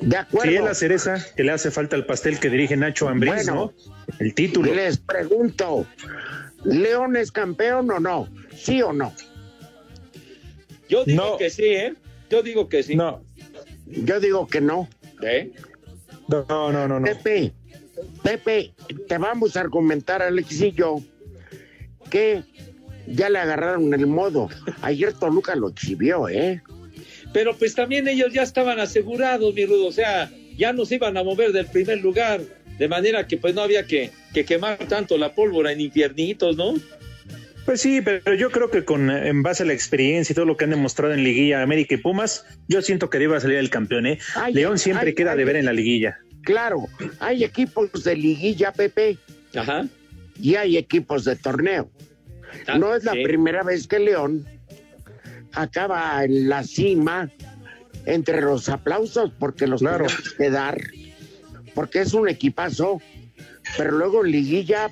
De 0.00 0.16
acuerdo. 0.16 0.50
Sí, 0.50 0.56
es 0.56 0.64
la 0.64 0.74
cereza 0.74 1.26
que 1.36 1.44
le 1.44 1.52
hace 1.52 1.70
falta 1.70 1.96
al 1.96 2.06
pastel 2.06 2.38
que 2.38 2.50
dirige 2.50 2.76
Nacho 2.76 3.08
Ambriz, 3.08 3.34
Bueno. 3.34 3.54
¿no? 3.54 3.72
El 4.18 4.34
título. 4.34 4.74
Les 4.74 4.98
pregunto, 4.98 5.86
¿León 6.64 7.16
es 7.16 7.30
campeón 7.32 7.90
o 7.90 8.00
no? 8.00 8.28
¿Sí 8.54 8.82
o 8.82 8.92
no? 8.92 9.12
Yo 10.88 11.04
digo 11.04 11.24
No. 11.32 11.36
que 11.38 11.50
sí, 11.50 11.64
¿eh? 11.64 11.94
Yo 12.30 12.42
digo 12.42 12.68
que 12.68 12.82
sí. 12.82 12.96
No, 12.96 13.24
Yo 13.86 14.20
digo 14.20 14.46
que 14.46 14.60
no. 14.60 14.88
¿Eh? 15.22 15.52
no, 16.28 16.44
no, 16.48 16.88
no, 16.88 17.00
no. 17.00 17.04
Pepe, 17.06 17.52
Pepe, 18.22 18.74
te 19.08 19.18
vamos 19.18 19.56
a 19.56 19.60
argumentar, 19.60 20.22
Alex 20.22 20.60
y 20.60 20.72
yo, 20.72 21.00
que 22.10 22.42
ya 23.06 23.28
le 23.30 23.38
agarraron 23.38 23.92
el 23.94 24.06
modo. 24.06 24.48
Ayer 24.82 25.12
Toluca 25.12 25.54
lo 25.54 25.68
exhibió, 25.68 26.28
¿eh? 26.28 26.62
Pero 27.34 27.54
pues 27.58 27.74
también 27.74 28.08
ellos 28.08 28.32
ya 28.32 28.42
estaban 28.42 28.80
asegurados, 28.80 29.52
mi 29.52 29.66
Rudo, 29.66 29.86
o 29.88 29.92
sea, 29.92 30.30
ya 30.56 30.72
no 30.72 30.86
se 30.86 30.94
iban 30.94 31.16
a 31.18 31.22
mover 31.24 31.52
del 31.52 31.66
primer 31.66 32.00
lugar, 32.00 32.40
de 32.78 32.88
manera 32.88 33.26
que 33.26 33.36
pues 33.36 33.54
no 33.54 33.60
había 33.60 33.86
que, 33.86 34.10
que 34.32 34.44
quemar 34.46 34.78
tanto 34.88 35.18
la 35.18 35.34
pólvora 35.34 35.72
en 35.72 35.80
infiernitos, 35.82 36.56
¿no? 36.56 36.74
Pues 37.66 37.80
sí, 37.80 38.00
pero 38.02 38.34
yo 38.34 38.50
creo 38.50 38.70
que 38.70 38.84
con 38.84 39.10
en 39.10 39.42
base 39.42 39.62
a 39.62 39.66
la 39.66 39.72
experiencia 39.72 40.32
y 40.32 40.34
todo 40.34 40.44
lo 40.44 40.56
que 40.56 40.64
han 40.64 40.70
demostrado 40.70 41.12
en 41.14 41.24
Liguilla 41.24 41.62
América 41.62 41.94
y 41.94 41.98
Pumas, 41.98 42.46
yo 42.68 42.82
siento 42.82 43.10
que 43.10 43.18
debe 43.18 43.40
salir 43.40 43.56
el 43.56 43.70
campeón, 43.70 44.06
¿eh? 44.06 44.18
Ay, 44.36 44.54
León 44.54 44.78
siempre 44.78 45.08
ay, 45.08 45.14
queda 45.14 45.32
ay. 45.32 45.38
de 45.38 45.44
ver 45.44 45.56
en 45.56 45.64
la 45.64 45.72
liguilla. 45.72 46.18
Claro, 46.42 46.86
hay 47.20 47.42
equipos 47.42 48.04
de 48.04 48.14
liguilla, 48.16 48.70
Pepe, 48.72 49.16
Ajá. 49.56 49.86
y 50.40 50.54
hay 50.56 50.76
equipos 50.76 51.24
de 51.24 51.36
torneo. 51.36 51.90
Ah, 52.68 52.78
No 52.78 52.94
es 52.94 53.02
la 53.02 53.12
sí. 53.12 53.22
primera 53.24 53.62
vez 53.64 53.88
que 53.88 53.98
León 53.98 54.46
acaba 55.54 56.24
en 56.24 56.48
la 56.48 56.62
cima 56.64 57.30
entre 58.06 58.40
los 58.42 58.68
aplausos, 58.68 59.30
porque 59.38 59.66
los 59.66 59.80
Claro. 59.80 60.06
tenemos 60.06 60.32
que 60.34 60.50
dar, 60.50 60.80
porque 61.74 62.00
es 62.00 62.12
un 62.14 62.28
equipazo, 62.28 63.00
pero 63.76 63.92
luego 63.92 64.24
en 64.24 64.32
liguilla 64.32 64.90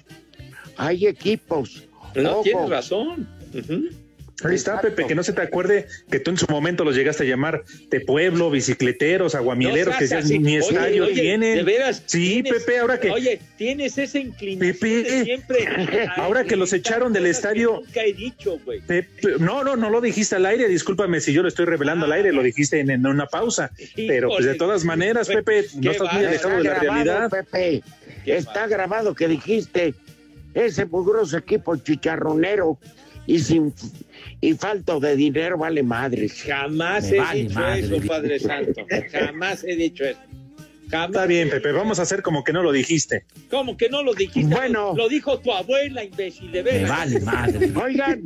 hay 0.77 1.07
equipos. 1.07 1.85
No, 2.15 2.33
Ojo, 2.33 2.43
tienes 2.43 2.69
razón. 2.71 3.29
Ahí 4.45 4.55
está, 4.57 4.73
Exacto. 4.73 4.89
Pepe, 4.97 5.07
que 5.09 5.15
no 5.15 5.23
se 5.23 5.33
te 5.33 5.43
acuerde 5.43 5.87
que 6.11 6.19
tú 6.21 6.31
en 6.31 6.37
su 6.37 6.47
momento 6.49 6.85
los 6.85 6.95
llegaste 6.97 7.25
a 7.25 7.27
llamar 7.27 7.63
de 7.91 8.01
pueblo, 8.01 8.51
bicicleteros, 8.51 9.35
aguamieleros, 9.35 9.95
No 9.95 9.99
que 9.99 10.07
seas 10.09 10.23
ya 10.25 10.27
así. 10.27 10.39
ni 10.39 10.57
Oye, 10.57 10.69
estadio 10.69 11.05
oye, 11.05 11.15
tienen. 11.15 11.57
De 11.57 11.63
veras. 11.63 12.03
Sí, 12.07 12.43
tienes- 12.43 12.65
Pepe, 12.65 12.79
ahora 12.79 12.99
que 13.01 13.11
Oye, 13.11 13.41
tienes 13.57 13.97
esa 13.99 14.19
inclinación 14.19 14.73
Pepe, 14.79 15.03
de 15.11 15.25
siempre. 15.25 15.69
ahora 16.17 16.45
que 16.45 16.57
los 16.57 16.73
echaron 16.73 17.13
del 17.13 17.27
estadio- 17.27 17.81
Nunca 17.85 18.03
he 18.05 18.13
dicho, 18.13 18.59
güey. 18.65 18.81
Pepe, 18.81 19.35
no, 19.39 19.65
no, 19.65 19.77
no 19.77 19.91
lo 19.91 20.01
dijiste 20.01 20.37
al 20.37 20.47
aire, 20.47 20.69
discúlpame 20.69 21.21
si 21.21 21.33
yo 21.33 21.43
lo 21.43 21.49
estoy 21.49 21.67
revelando 21.67 22.07
al 22.07 22.13
aire, 22.13 22.33
lo 22.33 22.43
dijiste 22.43 22.81
en, 22.81 22.91
en 22.91 23.07
una 23.07 23.27
pausa, 23.27 23.71
pero 23.97 24.29
pues 24.29 24.45
de 24.47 24.55
todas 24.55 24.85
maneras, 24.85 25.29
Pepe, 25.29 25.67
no 25.81 25.91
estás 25.91 26.13
muy 26.13 26.25
alejado 26.25 26.57
de 26.59 26.65
la 26.65 26.71
grabado, 26.81 27.05
realidad. 27.05 27.31
Pepe. 27.31 27.83
Está 28.27 28.67
grabado 28.67 29.15
que 29.15 29.27
dijiste 29.29 29.95
ese 30.55 30.85
mugroso 30.85 31.37
equipo 31.39 31.77
chicharronero 31.77 32.79
y 33.27 33.39
sin 33.39 33.73
y 34.41 34.55
falto 34.55 34.99
de 35.01 35.17
dinero 35.17 35.57
vale 35.59 35.83
madres. 35.83 36.43
Jamás 36.43 37.05
Me 37.11 37.17
he 37.17 37.21
vale 37.21 37.43
dicho 37.43 37.55
madre, 37.61 37.81
eso. 37.81 38.07
Padre 38.07 38.39
Santo. 38.41 38.87
Jamás 39.13 39.65
he 39.65 39.77
dicho 39.77 40.05
eso. 40.05 40.19
Jamás. 40.91 41.11
Está 41.11 41.27
bien, 41.27 41.49
Pepe, 41.49 41.73
vamos 41.73 41.99
a 41.99 42.03
hacer 42.03 42.21
como 42.23 42.45
que 42.45 42.53
no 42.53 42.63
lo 42.63 42.71
dijiste. 42.73 43.25
¿Cómo 43.51 43.77
que 43.77 43.89
no 43.89 44.03
lo 44.03 44.13
dijiste? 44.15 44.55
Bueno. 44.55 44.95
Lo 44.97 45.09
dijo 45.09 45.39
tu 45.41 45.53
abuela, 45.53 46.05
imbécil, 46.05 46.53
de 46.53 46.63
Me 46.63 46.71
veras. 46.73 46.89
vale 46.91 47.21
madre. 47.21 47.73
Oigan, 47.83 48.23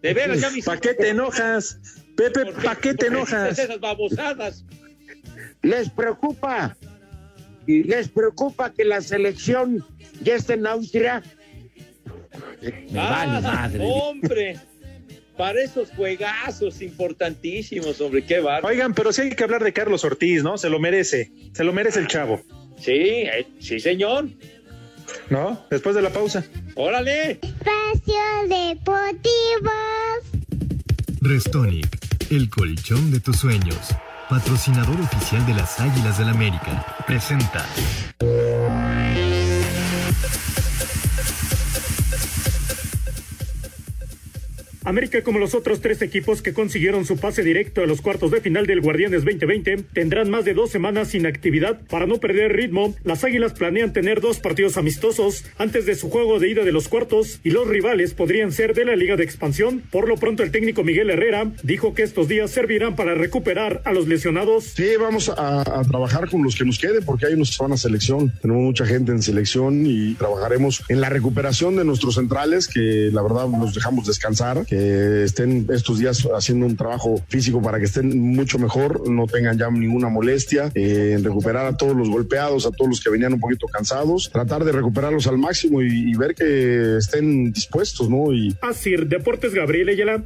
De 0.00 0.14
veras, 0.14 0.40
ya 0.40 0.50
me 0.50 0.62
¿Para 0.62 0.80
qué 0.80 0.94
te 0.94 1.08
enojas? 1.10 1.78
Pepe, 2.16 2.44
¿Por 2.46 2.62
¿para 2.62 2.76
qué 2.80 2.94
te 2.94 3.06
enojas? 3.08 3.58
esas 3.58 3.80
babosadas? 3.80 4.64
¿Les 5.62 5.90
preocupa? 5.90 6.76
¿Les 7.66 8.08
preocupa 8.08 8.72
que 8.72 8.84
la 8.84 9.00
selección 9.00 9.84
ya 10.22 10.36
esté 10.36 10.54
en 10.54 10.66
Austria? 10.66 11.22
Me 12.90 13.00
Ah, 13.00 13.26
vale 13.26 13.40
madre. 13.40 13.78
Hombre, 13.82 14.56
para 15.36 15.60
esos 15.62 15.90
juegazos 15.90 16.80
importantísimos, 16.82 18.00
hombre, 18.00 18.24
qué 18.24 18.40
bárbaro. 18.40 18.68
Oigan, 18.68 18.94
pero 18.94 19.12
sí 19.12 19.22
hay 19.22 19.30
que 19.30 19.44
hablar 19.44 19.62
de 19.64 19.72
Carlos 19.72 20.04
Ortiz, 20.04 20.42
¿no? 20.42 20.56
Se 20.58 20.68
lo 20.70 20.78
merece, 20.78 21.30
se 21.52 21.64
lo 21.64 21.72
merece 21.72 22.00
el 22.00 22.06
chavo, 22.08 22.42
Sí, 22.80 22.92
eh, 22.92 23.46
sí, 23.60 23.80
señor. 23.80 24.28
¿no? 25.30 25.64
Después 25.70 25.94
de 25.94 26.02
la 26.02 26.10
pausa. 26.10 26.44
Órale. 26.74 27.32
Espacio 27.42 28.48
Deportivo. 28.48 29.70
Restonic, 31.20 31.86
el 32.30 32.48
colchón 32.50 33.10
de 33.10 33.20
tus 33.20 33.36
sueños. 33.38 33.78
Patrocinador 34.28 34.98
oficial 35.00 35.44
de 35.46 35.54
las 35.54 35.78
Águilas 35.80 36.18
del 36.18 36.28
América. 36.30 36.84
Presenta. 37.06 37.64
América, 44.84 45.22
como 45.22 45.38
los 45.38 45.54
otros 45.54 45.80
tres 45.80 46.02
equipos 46.02 46.42
que 46.42 46.52
consiguieron 46.52 47.06
su 47.06 47.16
pase 47.16 47.42
directo 47.42 47.82
a 47.82 47.86
los 47.86 48.02
cuartos 48.02 48.30
de 48.30 48.42
final 48.42 48.66
del 48.66 48.82
Guardianes 48.82 49.24
2020, 49.24 49.84
tendrán 49.94 50.28
más 50.28 50.44
de 50.44 50.52
dos 50.52 50.70
semanas 50.70 51.08
sin 51.08 51.26
actividad 51.26 51.80
para 51.88 52.06
no 52.06 52.18
perder 52.18 52.52
ritmo. 52.52 52.94
Las 53.02 53.24
Águilas 53.24 53.54
planean 53.54 53.92
tener 53.94 54.20
dos 54.20 54.40
partidos 54.40 54.76
amistosos 54.76 55.44
antes 55.56 55.86
de 55.86 55.94
su 55.94 56.10
juego 56.10 56.38
de 56.38 56.50
ida 56.50 56.64
de 56.64 56.72
los 56.72 56.88
cuartos 56.88 57.40
y 57.42 57.50
los 57.50 57.66
rivales 57.66 58.12
podrían 58.12 58.52
ser 58.52 58.74
de 58.74 58.84
la 58.84 58.94
Liga 58.94 59.16
de 59.16 59.24
Expansión. 59.24 59.82
Por 59.90 60.06
lo 60.06 60.16
pronto, 60.16 60.42
el 60.42 60.50
técnico 60.50 60.84
Miguel 60.84 61.10
Herrera 61.10 61.50
dijo 61.62 61.94
que 61.94 62.02
estos 62.02 62.28
días 62.28 62.50
servirán 62.50 62.94
para 62.94 63.14
recuperar 63.14 63.80
a 63.84 63.92
los 63.92 64.06
lesionados. 64.06 64.64
Sí, 64.76 64.88
vamos 65.00 65.30
a, 65.30 65.64
trabajar 65.88 66.28
con 66.28 66.42
los 66.42 66.56
que 66.56 66.64
nos 66.64 66.78
queden 66.78 67.04
porque 67.04 67.26
hay 67.26 67.34
unos 67.34 67.56
van 67.56 67.72
a 67.72 67.76
selección. 67.76 68.32
Tenemos 68.42 68.62
mucha 68.62 68.84
gente 68.84 69.12
en 69.12 69.22
selección 69.22 69.86
y 69.86 70.14
trabajaremos 70.14 70.82
en 70.88 71.00
la 71.00 71.08
recuperación 71.08 71.76
de 71.76 71.84
nuestros 71.84 72.16
centrales 72.16 72.68
que 72.68 73.10
la 73.12 73.22
verdad 73.22 73.48
los 73.48 73.74
dejamos 73.74 74.06
descansar, 74.06 74.66
que 74.74 75.24
estén 75.24 75.66
estos 75.70 75.98
días 76.00 76.26
haciendo 76.34 76.66
un 76.66 76.76
trabajo 76.76 77.22
físico 77.28 77.62
para 77.62 77.78
que 77.78 77.84
estén 77.84 78.18
mucho 78.34 78.58
mejor, 78.58 79.08
no 79.08 79.26
tengan 79.26 79.56
ya 79.56 79.70
ninguna 79.70 80.08
molestia, 80.08 80.72
eh, 80.74 81.12
en 81.16 81.24
recuperar 81.24 81.66
a 81.66 81.76
todos 81.76 81.96
los 81.96 82.10
golpeados, 82.10 82.66
a 82.66 82.72
todos 82.72 82.88
los 82.88 83.00
que 83.00 83.10
venían 83.10 83.34
un 83.34 83.40
poquito 83.40 83.66
cansados, 83.68 84.30
tratar 84.32 84.64
de 84.64 84.72
recuperarlos 84.72 85.26
al 85.28 85.38
máximo 85.38 85.80
y, 85.80 86.10
y 86.10 86.14
ver 86.16 86.34
que 86.34 86.96
estén 86.96 87.52
dispuestos, 87.52 88.10
¿no? 88.10 88.32
Y 88.32 88.56
Así, 88.62 88.96
Deportes 88.96 89.54
Gabriel 89.54 89.90
Ayala. 89.90 90.24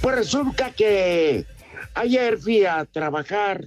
Pues 0.00 0.16
resulta 0.16 0.70
que 0.70 1.44
ayer 1.94 2.38
fui 2.38 2.64
a 2.64 2.84
trabajar 2.86 3.64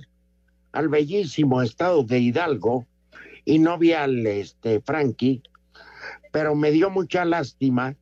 al 0.72 0.90
bellísimo 0.90 1.62
estado 1.62 2.04
de 2.04 2.20
Hidalgo 2.20 2.86
y 3.48 3.60
no 3.60 3.78
vi 3.78 3.94
al 3.94 4.28
este, 4.28 4.82
Frankie, 4.82 5.42
pero 6.34 6.54
me 6.54 6.70
dio 6.72 6.90
mucha 6.90 7.24
lástima. 7.24 7.96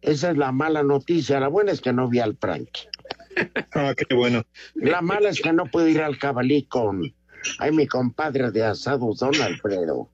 Esa 0.00 0.30
es 0.30 0.38
la 0.38 0.50
mala 0.50 0.82
noticia. 0.82 1.38
La 1.40 1.48
buena 1.48 1.72
es 1.72 1.82
que 1.82 1.92
no 1.92 2.08
vi 2.08 2.18
al 2.20 2.36
Frankie. 2.36 2.88
Ah, 3.74 3.94
qué 3.96 4.14
bueno. 4.14 4.42
La 4.74 5.00
mala 5.02 5.28
es 5.28 5.40
que 5.40 5.52
no 5.52 5.66
pude 5.66 5.92
ir 5.92 6.02
al 6.02 6.18
cabalí 6.18 6.64
con 6.64 7.14
ay, 7.58 7.70
mi 7.70 7.86
compadre 7.86 8.50
de 8.50 8.64
asado, 8.64 9.14
don 9.14 9.40
Alfredo. 9.40 10.08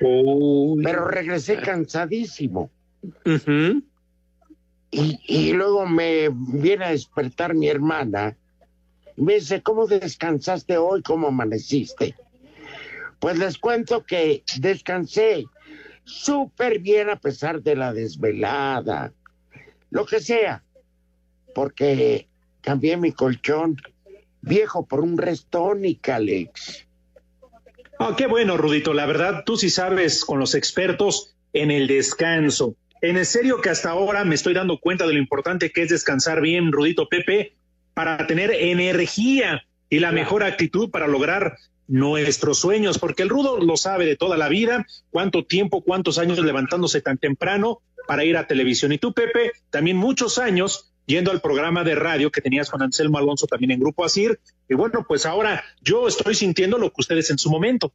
Pero 0.00 1.06
regresé 1.06 1.58
cansadísimo. 1.58 2.70
Y, 4.90 5.20
y 5.26 5.52
luego 5.52 5.86
me 5.86 6.30
viene 6.32 6.86
a 6.86 6.90
despertar 6.90 7.54
mi 7.54 7.68
hermana. 7.68 8.36
Y 9.16 9.22
me 9.22 9.34
dice, 9.34 9.62
¿cómo 9.62 9.86
descansaste 9.86 10.76
hoy? 10.76 11.02
¿Cómo 11.02 11.28
amaneciste? 11.28 12.16
Pues 13.24 13.38
les 13.38 13.56
cuento 13.56 14.04
que 14.04 14.44
descansé 14.58 15.46
súper 16.04 16.78
bien 16.80 17.08
a 17.08 17.16
pesar 17.16 17.62
de 17.62 17.74
la 17.74 17.94
desvelada, 17.94 19.14
lo 19.88 20.04
que 20.04 20.20
sea, 20.20 20.62
porque 21.54 22.28
cambié 22.60 22.98
mi 22.98 23.12
colchón 23.12 23.80
viejo 24.42 24.84
por 24.84 25.00
un 25.00 25.16
Restonic, 25.16 26.06
Alex. 26.06 26.86
Ah, 27.98 28.14
qué 28.14 28.26
bueno, 28.26 28.58
Rudito. 28.58 28.92
La 28.92 29.06
verdad, 29.06 29.44
tú 29.46 29.56
sí 29.56 29.70
sabes 29.70 30.22
con 30.22 30.38
los 30.38 30.54
expertos 30.54 31.34
en 31.54 31.70
el 31.70 31.86
descanso. 31.86 32.76
En 33.00 33.24
serio 33.24 33.62
que 33.62 33.70
hasta 33.70 33.88
ahora 33.88 34.26
me 34.26 34.34
estoy 34.34 34.52
dando 34.52 34.80
cuenta 34.80 35.06
de 35.06 35.14
lo 35.14 35.18
importante 35.18 35.72
que 35.72 35.80
es 35.80 35.88
descansar 35.88 36.42
bien, 36.42 36.72
Rudito 36.72 37.08
Pepe, 37.08 37.56
para 37.94 38.26
tener 38.26 38.50
energía 38.50 39.64
y 39.88 40.00
la 40.00 40.12
mejor 40.12 40.42
actitud 40.42 40.90
para 40.90 41.06
lograr 41.06 41.56
nuestros 41.86 42.58
sueños, 42.58 42.98
porque 42.98 43.22
el 43.22 43.28
Rudo 43.28 43.58
lo 43.58 43.76
sabe 43.76 44.06
de 44.06 44.16
toda 44.16 44.36
la 44.36 44.48
vida, 44.48 44.86
cuánto 45.10 45.44
tiempo, 45.44 45.82
cuántos 45.82 46.18
años 46.18 46.38
levantándose 46.38 47.00
tan 47.00 47.18
temprano 47.18 47.80
para 48.06 48.24
ir 48.24 48.36
a 48.36 48.46
televisión. 48.46 48.92
Y 48.92 48.98
tú, 48.98 49.12
Pepe, 49.12 49.52
también 49.70 49.96
muchos 49.96 50.38
años 50.38 50.92
yendo 51.06 51.30
al 51.30 51.40
programa 51.40 51.84
de 51.84 51.94
radio 51.94 52.30
que 52.30 52.40
tenías 52.40 52.70
con 52.70 52.82
Anselmo 52.82 53.18
Alonso 53.18 53.46
también 53.46 53.72
en 53.72 53.80
Grupo 53.80 54.04
Asir. 54.04 54.40
Y 54.68 54.74
bueno, 54.74 55.04
pues 55.06 55.26
ahora 55.26 55.62
yo 55.82 56.08
estoy 56.08 56.34
sintiendo 56.34 56.78
lo 56.78 56.88
que 56.90 57.00
ustedes 57.00 57.30
en 57.30 57.38
su 57.38 57.50
momento. 57.50 57.92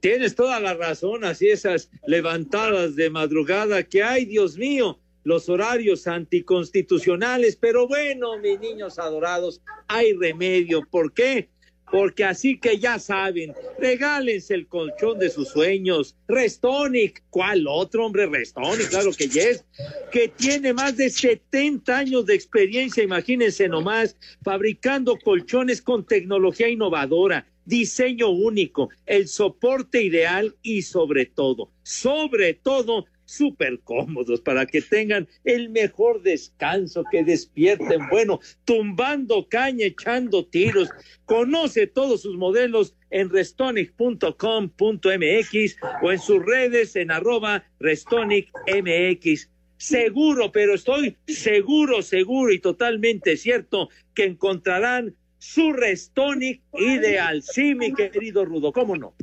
Tienes 0.00 0.34
toda 0.34 0.60
la 0.60 0.74
razón, 0.74 1.24
así 1.24 1.48
esas 1.48 1.90
levantadas 2.06 2.96
de 2.96 3.10
madrugada 3.10 3.82
que 3.82 4.02
hay, 4.02 4.24
Dios 4.24 4.56
mío, 4.56 4.98
los 5.24 5.48
horarios 5.48 6.06
anticonstitucionales, 6.06 7.56
pero 7.56 7.86
bueno, 7.86 8.38
mis 8.38 8.58
niños 8.58 8.98
adorados, 8.98 9.60
hay 9.86 10.14
remedio. 10.14 10.82
¿Por 10.90 11.12
qué? 11.12 11.50
Porque 11.90 12.24
así 12.24 12.58
que 12.58 12.78
ya 12.78 12.98
saben, 12.98 13.52
regálense 13.78 14.54
el 14.54 14.68
colchón 14.68 15.18
de 15.18 15.30
sus 15.30 15.48
sueños. 15.48 16.16
Restonic, 16.28 17.24
¿cuál 17.30 17.66
otro 17.68 18.06
hombre? 18.06 18.26
Restonic, 18.26 18.88
claro 18.90 19.10
que 19.12 19.28
yes, 19.28 19.64
que 20.12 20.28
tiene 20.28 20.72
más 20.72 20.96
de 20.96 21.10
70 21.10 21.98
años 21.98 22.26
de 22.26 22.34
experiencia, 22.34 23.02
imagínense 23.02 23.68
nomás, 23.68 24.16
fabricando 24.42 25.18
colchones 25.18 25.82
con 25.82 26.06
tecnología 26.06 26.68
innovadora, 26.68 27.46
diseño 27.64 28.30
único, 28.30 28.90
el 29.06 29.28
soporte 29.28 30.02
ideal 30.02 30.56
y 30.62 30.82
sobre 30.82 31.26
todo, 31.26 31.70
sobre 31.82 32.54
todo, 32.54 33.06
súper 33.30 33.80
cómodos 33.80 34.40
para 34.40 34.66
que 34.66 34.82
tengan 34.82 35.28
el 35.44 35.70
mejor 35.70 36.22
descanso, 36.22 37.04
que 37.10 37.22
despierten, 37.22 38.08
bueno, 38.10 38.40
tumbando 38.64 39.46
caña, 39.48 39.86
echando 39.86 40.46
tiros. 40.46 40.90
Conoce 41.26 41.86
todos 41.86 42.22
sus 42.22 42.36
modelos 42.36 42.96
en 43.10 43.30
restonic.com.mx 43.30 45.76
o 46.02 46.12
en 46.12 46.18
sus 46.18 46.44
redes 46.44 46.96
en 46.96 47.12
arroba 47.12 47.64
restonicmx. 47.78 49.48
Seguro, 49.76 50.50
pero 50.52 50.74
estoy 50.74 51.16
seguro, 51.26 52.02
seguro 52.02 52.52
y 52.52 52.58
totalmente 52.58 53.36
cierto 53.36 53.88
que 54.12 54.24
encontrarán 54.24 55.14
su 55.40 55.72
Restonic 55.72 56.60
ideal. 56.74 57.42
Sí, 57.42 57.74
mi 57.74 57.92
querido 57.94 58.44
Rudo, 58.44 58.72
¿cómo 58.72 58.96
no? 58.96 59.14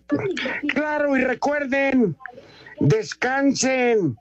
Claro, 0.74 1.16
y 1.16 1.24
recuerden, 1.24 2.18
descansen. 2.80 4.18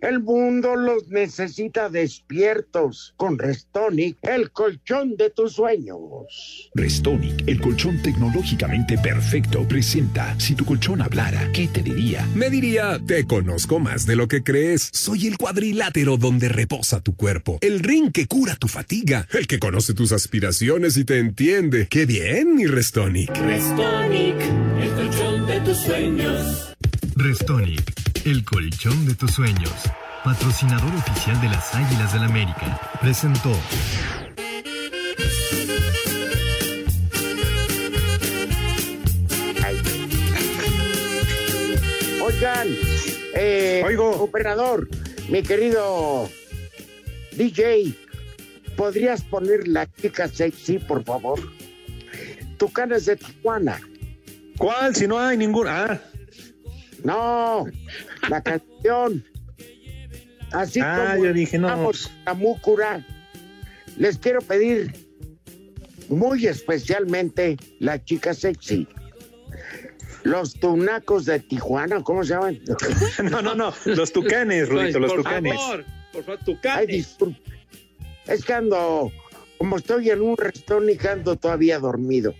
El 0.00 0.20
mundo 0.20 0.76
los 0.76 1.08
necesita 1.08 1.88
despiertos 1.88 3.14
con 3.16 3.36
Restonic, 3.36 4.16
el 4.22 4.52
colchón 4.52 5.16
de 5.16 5.30
tus 5.30 5.54
sueños. 5.54 6.70
Restonic, 6.74 7.42
el 7.48 7.60
colchón 7.60 8.00
tecnológicamente 8.00 8.96
perfecto, 8.98 9.66
presenta 9.66 10.38
Si 10.38 10.54
tu 10.54 10.64
colchón 10.64 11.02
hablara, 11.02 11.50
¿qué 11.52 11.66
te 11.66 11.82
diría? 11.82 12.24
Me 12.36 12.48
diría, 12.48 13.00
te 13.04 13.24
conozco 13.24 13.80
más 13.80 14.06
de 14.06 14.14
lo 14.14 14.28
que 14.28 14.44
crees. 14.44 14.88
Soy 14.92 15.26
el 15.26 15.36
cuadrilátero 15.36 16.16
donde 16.16 16.48
reposa 16.48 17.00
tu 17.00 17.16
cuerpo. 17.16 17.58
El 17.60 17.80
ring 17.80 18.12
que 18.12 18.28
cura 18.28 18.54
tu 18.54 18.68
fatiga. 18.68 19.26
El 19.32 19.48
que 19.48 19.58
conoce 19.58 19.94
tus 19.94 20.12
aspiraciones 20.12 20.96
y 20.96 21.04
te 21.04 21.18
entiende. 21.18 21.88
¡Qué 21.88 22.06
bien, 22.06 22.54
mi 22.54 22.66
Restonic! 22.66 23.36
Restonic, 23.36 24.36
el 24.80 24.90
colchón 24.90 25.46
de 25.48 25.60
tus 25.62 25.76
sueños. 25.78 26.76
Restonic, 27.20 27.82
el 28.26 28.44
colchón 28.44 29.04
de 29.04 29.12
tus 29.12 29.32
sueños. 29.32 29.72
Patrocinador 30.22 30.94
oficial 30.94 31.40
de 31.40 31.48
las 31.48 31.74
Águilas 31.74 32.12
del 32.12 32.22
América. 32.22 32.80
Presentó. 33.00 33.50
Oigan, 42.22 42.68
eh, 43.34 43.84
operador, 43.98 44.88
mi 45.28 45.42
querido 45.42 46.30
DJ, 47.32 47.96
¿podrías 48.76 49.24
poner 49.24 49.66
la 49.66 49.92
chica 49.92 50.28
sexy, 50.28 50.78
por 50.78 51.02
favor? 51.02 51.40
Tucanes 52.58 53.06
de 53.06 53.16
Tijuana. 53.16 53.80
¿Cuál? 54.56 54.94
Si 54.94 55.08
no 55.08 55.18
hay 55.18 55.36
ninguna. 55.36 55.84
Ah. 55.84 56.07
No, 57.04 57.66
la 58.28 58.42
canción. 58.42 59.24
Así 60.52 60.80
Ah, 60.82 61.10
como 61.12 61.24
yo 61.26 61.32
dije, 61.32 61.58
no, 61.58 61.68
vamos 61.68 62.10
a 62.24 62.32
Múcura, 62.34 63.04
les 63.96 64.16
quiero 64.18 64.40
pedir 64.40 64.92
muy 66.08 66.46
especialmente 66.46 67.56
la 67.80 68.02
chica 68.02 68.32
sexy. 68.34 68.88
Los 70.24 70.54
tunacos 70.54 71.26
de 71.26 71.38
Tijuana, 71.40 72.02
¿cómo 72.02 72.24
se 72.24 72.34
llaman? 72.34 72.58
No, 73.30 73.42
no, 73.42 73.54
no. 73.54 73.72
Los 73.84 74.12
tucanes, 74.12 74.68
Rudito, 74.68 74.98
los 74.98 75.12
por 75.12 75.18
tucanes. 75.22 75.54
favor, 75.54 75.84
por 76.12 76.24
favor, 76.24 76.38
Ay, 76.40 76.54
tucanes. 76.54 76.86
disculpe. 76.88 77.40
Es 78.26 78.44
que 78.44 78.52
ando, 78.52 79.12
como 79.58 79.76
estoy 79.76 80.10
en 80.10 80.20
un 80.22 80.36
restaurante 80.36 80.92
y 80.92 80.96
que 80.98 81.08
ando 81.08 81.36
todavía 81.36 81.78
dormido. 81.78 82.34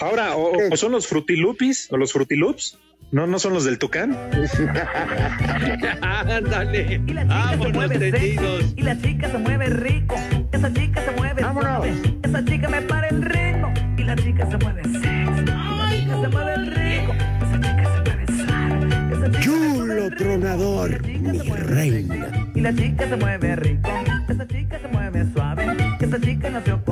Ahora, 0.00 0.36
o, 0.36 0.52
o 0.72 0.76
son 0.76 0.92
los 0.92 1.06
frutilupis 1.06 1.88
o 1.90 1.96
los 1.96 2.12
frutiloops. 2.12 2.78
No, 3.12 3.26
no 3.26 3.38
son 3.38 3.52
los 3.52 3.64
del 3.64 3.78
tucán. 3.78 4.16
Ándale. 6.02 7.00
Y 7.06 7.12
la 7.12 7.22
chica 7.24 7.48
se 7.50 7.56
Vámonos 7.56 7.72
mueve 7.74 7.98
tendidos. 7.98 8.60
sexy, 8.62 8.74
y 8.76 8.82
la 8.82 8.98
chica 8.98 9.30
se 9.30 9.38
mueve 9.38 9.66
rico. 9.66 10.16
Esa 10.50 10.72
chica 10.72 11.04
se 11.04 11.10
mueve 11.12 11.42
Vámonos. 11.42 11.70
suave. 11.76 11.92
Esa 12.22 12.44
chica 12.44 12.68
me 12.70 12.80
para 12.82 13.08
el 13.08 13.22
ritmo. 13.22 13.72
Y 13.98 14.04
la 14.04 14.16
chica 14.16 14.50
se 14.50 14.56
mueve 14.56 14.82
sexy. 14.84 15.44
Chica 15.44 16.20
se 16.22 16.28
mueve 16.28 16.56
rico. 16.56 17.12
Esa 17.42 17.60
chica 17.60 17.84
se 17.84 18.00
mueve 18.00 18.26
suave. 18.46 18.86
Esa 19.12 19.26
chica 19.26 19.40
Chulo 19.42 20.10
tronador, 20.16 20.90
Y 20.90 20.94
la 20.94 21.02
chica 21.02 21.32
mi 21.32 21.38
se 21.38 21.44
mueve 21.44 21.64
reina. 21.64 22.14
Y 22.54 22.60
la 22.62 22.74
chica 22.74 23.08
se 23.08 23.16
mueve 23.16 23.56
rico. 23.56 23.90
Esa 24.28 24.46
chica 24.46 24.78
se 24.80 24.88
mueve 24.88 25.26
suave. 25.34 25.61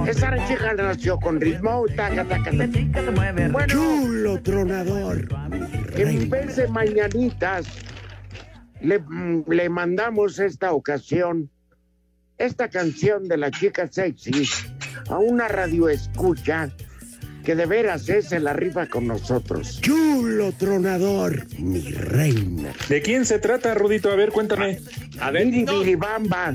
Esa 0.06 0.46
chica 0.46 0.72
nació 0.74 1.18
con 1.18 1.40
ritmo. 1.40 1.85
taca, 1.94 2.24
taca. 2.24 2.50
Chulo 3.66 4.40
tronador, 4.42 5.28
En 5.94 6.30
vez 6.30 6.56
de 6.56 6.68
mañanitas, 6.68 7.66
le, 8.80 8.98
mm, 8.98 9.44
le 9.48 9.68
mandamos 9.68 10.38
esta 10.38 10.72
ocasión, 10.72 11.50
esta 12.38 12.68
canción 12.68 13.28
de 13.28 13.37
la 13.37 13.50
chica 13.50 13.87
sexy, 13.87 14.48
a 15.11 15.18
una 15.18 15.48
radio 15.48 15.88
escucha 15.88 16.70
que 17.44 17.55
de 17.55 17.66
veras 17.66 18.09
es 18.09 18.29
se 18.29 18.40
la 18.40 18.53
rifa 18.53 18.87
con 18.87 19.07
nosotros. 19.07 19.81
Chulo 19.81 20.53
tronador, 20.53 21.46
mi 21.59 21.81
reina. 21.81 22.72
¿De 22.88 23.03
quién 23.03 23.24
se 23.24 23.38
trata, 23.38 23.74
Rudito? 23.74 24.11
A 24.11 24.16
ver, 24.16 24.31
cuéntame. 24.31 24.79
A 25.20 25.31
ver, 25.31 25.46
Bamba. 25.96 26.55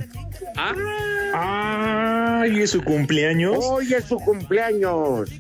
Ah, 0.58 2.42
Ay, 2.42 2.62
¿es 2.62 2.72
su 2.72 2.84
cumpleaños? 2.84 3.58
Hoy 3.60 3.94
es 3.94 4.06
su 4.06 4.18
cumpleaños. 4.18 5.32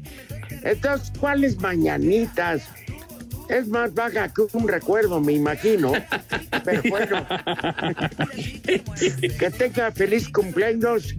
Entonces, 0.64 1.12
¿cuáles 1.20 1.60
mañanitas? 1.60 2.64
Es 3.50 3.68
más 3.68 3.94
vaga 3.94 4.34
que 4.34 4.42
un 4.54 4.68
recuerdo, 4.68 5.22
me 5.22 5.34
imagino. 5.34 5.94
Pero 6.64 6.82
bueno, 6.90 7.26
que 9.40 9.52
tenga 9.52 9.92
feliz 9.92 10.30
cumpleaños 10.30 11.16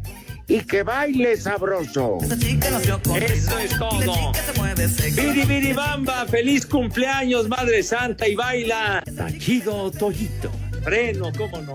y 0.49 0.61
que 0.61 0.83
baile 0.83 1.37
sabroso. 1.37 2.19
Eso 2.23 3.59
es 3.59 3.79
todo. 3.79 4.33
Biri 5.15 5.45
Biri 5.45 5.73
Bamba, 5.73 6.27
feliz 6.27 6.65
cumpleaños, 6.67 7.49
Madre 7.49 7.83
Santa, 7.83 8.29
y 8.29 8.35
baila. 8.35 9.03
Tachido 9.17 9.91
Toyito. 9.91 10.51
Freno, 10.83 11.33
cómo 11.37 11.61
no. 11.63 11.75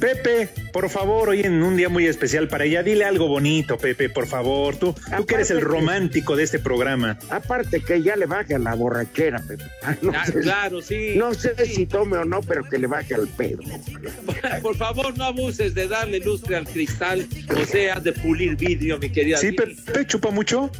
Pepe, 0.00 0.48
por 0.72 0.90
favor, 0.90 1.30
hoy 1.30 1.40
en 1.40 1.62
un 1.62 1.76
día 1.76 1.88
muy 1.88 2.06
especial 2.06 2.48
para 2.48 2.64
ella, 2.64 2.82
dile 2.82 3.04
algo 3.04 3.28
bonito, 3.28 3.78
Pepe, 3.78 4.08
por 4.10 4.26
favor. 4.26 4.76
Tú, 4.76 4.94
tú 5.16 5.26
que 5.26 5.34
eres 5.36 5.50
el 5.50 5.58
que- 5.58 5.64
romántico 5.64 6.36
de 6.36 6.42
este 6.44 6.58
programa. 6.58 7.18
Aparte 7.30 7.80
que 7.80 8.02
ya 8.02 8.14
le 8.16 8.26
baje 8.26 8.58
la 8.58 8.74
borrachera, 8.74 9.40
Pepe. 9.46 9.64
Ah, 9.82 9.96
No 10.02 10.12
Ah, 10.14 10.26
sé, 10.26 10.40
claro, 10.40 10.82
sí. 10.82 11.14
no 11.16 11.32
sé 11.34 11.54
si 11.66 11.86
tome 11.86 12.18
o 12.18 12.24
no, 12.24 12.40
pero 12.42 12.64
que 12.64 12.78
le 12.78 12.86
baje 12.86 13.14
al 13.14 13.26
pedo. 13.28 13.60
Por 14.62 14.76
favor, 14.76 15.16
no 15.16 15.24
abuses 15.24 15.74
de 15.74 15.88
darle 15.88 16.20
lustre 16.20 16.56
al 16.56 16.66
cristal, 16.66 17.26
o 17.60 17.64
sea, 17.64 17.98
de 18.00 18.12
pulir 18.12 18.56
vidrio, 18.56 18.98
mi 18.98 19.10
querida. 19.10 19.38
Sí. 19.38 19.52
Pepe, 19.52 20.06
chupa 20.06 20.30
mucho. 20.30 20.70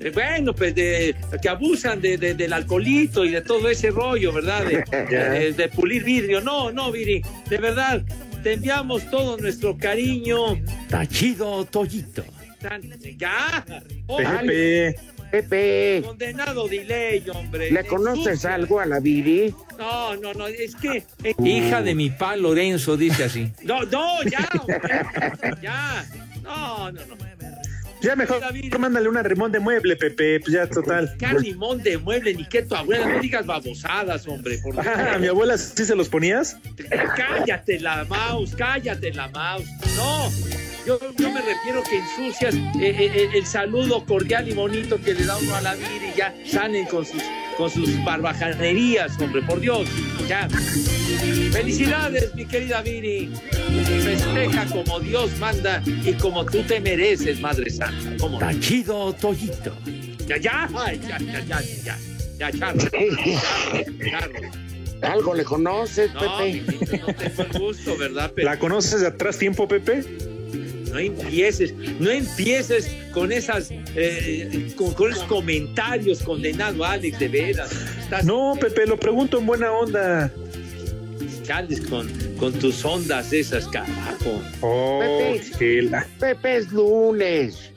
Eh, 0.00 0.10
Bueno, 0.14 0.54
pues 0.54 0.74
de, 0.74 1.14
que 1.42 1.48
abusan 1.50 2.00
de, 2.00 2.16
de- 2.16 2.34
del 2.34 2.52
alcoholito 2.54 3.24
y 3.24 3.30
de 3.32 3.42
todo 3.42 3.68
ese 3.68 3.90
rollo, 3.90 4.32
¿verdad? 4.32 4.64
De, 4.64 4.82
de- 5.10 5.52
de 5.52 5.68
pulir 5.68 6.02
vidrio. 6.04 6.40
No, 6.40 6.72
no, 6.72 6.90
Viri, 6.90 7.22
de 7.50 7.58
verdad, 7.58 8.02
te 8.42 8.54
enviamos 8.54 9.08
todo 9.10 9.36
nuestro 9.36 9.76
cariño. 9.76 10.60
Tachido 10.88 11.64
Toyito. 11.66 12.24
Ya, 13.16 13.64
Oh, 14.06 14.18
Pepe. 14.18 14.96
Pepe, 15.30 16.02
condenado 16.04 16.66
delay, 16.66 17.22
hombre. 17.32 17.70
¿le 17.70 17.86
conoces 17.86 18.44
algo 18.44 18.80
a 18.80 18.86
la 18.86 18.98
Viri? 18.98 19.54
No, 19.78 20.16
no, 20.16 20.34
no, 20.34 20.48
es 20.48 20.74
que. 20.74 21.04
eh, 21.22 21.34
Hija 21.44 21.82
de 21.82 21.94
mi 21.94 22.10
pa 22.10 22.34
Lorenzo, 22.34 22.96
dice 22.96 23.22
así. 23.24 23.48
No, 23.62 23.84
no, 23.84 24.24
ya, 24.24 24.48
hombre, 24.60 24.80
ya. 25.62 26.04
No, 26.42 26.90
no, 26.90 27.00
no. 27.06 27.29
Ya 28.02 28.16
mejor 28.16 28.40
David. 28.40 28.74
mándale 28.76 29.08
una 29.08 29.22
rimón 29.22 29.52
de 29.52 29.60
mueble, 29.60 29.96
Pepe. 29.96 30.40
Pues 30.40 30.52
ya, 30.52 30.66
total. 30.66 31.14
¿Qué 31.18 31.26
limón 31.38 31.82
de 31.82 31.98
mueble 31.98 32.34
ni 32.34 32.46
que 32.48 32.62
tu 32.62 32.74
abuela? 32.74 33.06
No 33.06 33.20
digas 33.20 33.44
babosadas, 33.46 34.26
hombre. 34.26 34.58
Por. 34.62 34.78
Ah, 34.80 35.14
¿A 35.14 35.18
mi 35.18 35.26
abuela 35.26 35.58
sí 35.58 35.84
se 35.84 35.94
los 35.94 36.08
ponías? 36.08 36.56
Cállate 37.16 37.78
la 37.80 38.04
mouse, 38.04 38.54
cállate 38.56 39.12
la 39.12 39.28
mouse. 39.28 39.66
No, 39.96 40.30
yo, 40.86 40.98
yo 41.16 41.30
me 41.30 41.40
refiero 41.42 41.82
que 41.82 41.98
ensucias 41.98 42.54
eh, 42.54 42.60
eh, 42.80 43.12
eh, 43.14 43.28
el 43.34 43.46
saludo 43.46 44.04
cordial 44.04 44.48
y 44.48 44.52
bonito 44.52 45.00
que 45.00 45.14
le 45.14 45.24
da 45.24 45.36
uno 45.36 45.54
a 45.54 45.60
la 45.60 45.74
vida 45.74 45.88
y 46.14 46.16
ya 46.16 46.34
salen 46.46 46.86
con 46.86 47.04
sus, 47.04 47.22
con 47.56 47.70
sus 47.70 48.02
barbajanerías, 48.04 49.18
hombre, 49.20 49.42
por 49.42 49.60
Dios. 49.60 49.88
Ya. 50.28 50.48
Felicidades, 51.52 52.34
mi 52.34 52.46
querida 52.46 52.82
Viri. 52.82 53.30
Festeja 54.04 54.66
como 54.66 55.00
Dios 55.00 55.36
manda 55.38 55.82
y 55.86 56.12
como 56.14 56.44
tú 56.44 56.62
te 56.62 56.80
mereces, 56.80 57.40
Madre 57.40 57.70
Santa. 57.70 58.16
¿Cómo 58.18 58.40
no? 58.40 58.46
Tachido 58.46 59.12
Toyito. 59.14 59.72
Ya, 60.26 60.36
ya, 60.38 60.68
ya, 60.68 61.18
ya, 61.18 61.40
ya, 61.40 61.60
ya, 61.84 61.98
ya, 62.38 62.52
Charro. 62.52 62.90
Charro. 64.10 64.40
¿Algo 65.02 65.34
le 65.34 65.44
conoces, 65.44 66.12
No, 66.14 66.20
Pepe? 66.20 66.62
mijito, 66.62 66.96
no 67.06 67.14
tengo 67.14 67.42
el 67.42 67.58
gusto, 67.58 67.96
¿verdad? 67.96 68.32
Pero 68.34 68.48
¿La 68.50 68.58
conoces 68.58 69.00
de 69.00 69.06
atrás 69.08 69.38
tiempo, 69.38 69.66
Pepe? 69.66 70.04
No 70.90 70.98
empieces, 70.98 71.74
no 71.98 72.10
empieces 72.10 72.90
con 73.12 73.32
esas, 73.32 73.68
eh, 73.94 74.72
con, 74.76 74.92
con 74.94 75.10
esos 75.12 75.24
comentarios 75.24 76.22
condenado, 76.22 76.84
Alex, 76.84 77.18
de 77.18 77.28
veras. 77.28 77.70
Estás 78.00 78.24
No, 78.24 78.54
Pepe, 78.60 78.86
lo 78.86 78.98
pregunto 78.98 79.38
en 79.38 79.46
buena 79.46 79.72
onda. 79.72 80.30
chales 81.42 81.80
con, 81.82 82.08
con 82.38 82.52
tus 82.54 82.84
ondas 82.84 83.32
esas, 83.32 83.66
carajo. 83.68 84.40
Oh, 84.60 85.00
Pepe. 85.58 85.90
Pepe 86.18 86.56
es 86.56 86.72
lunes, 86.72 87.72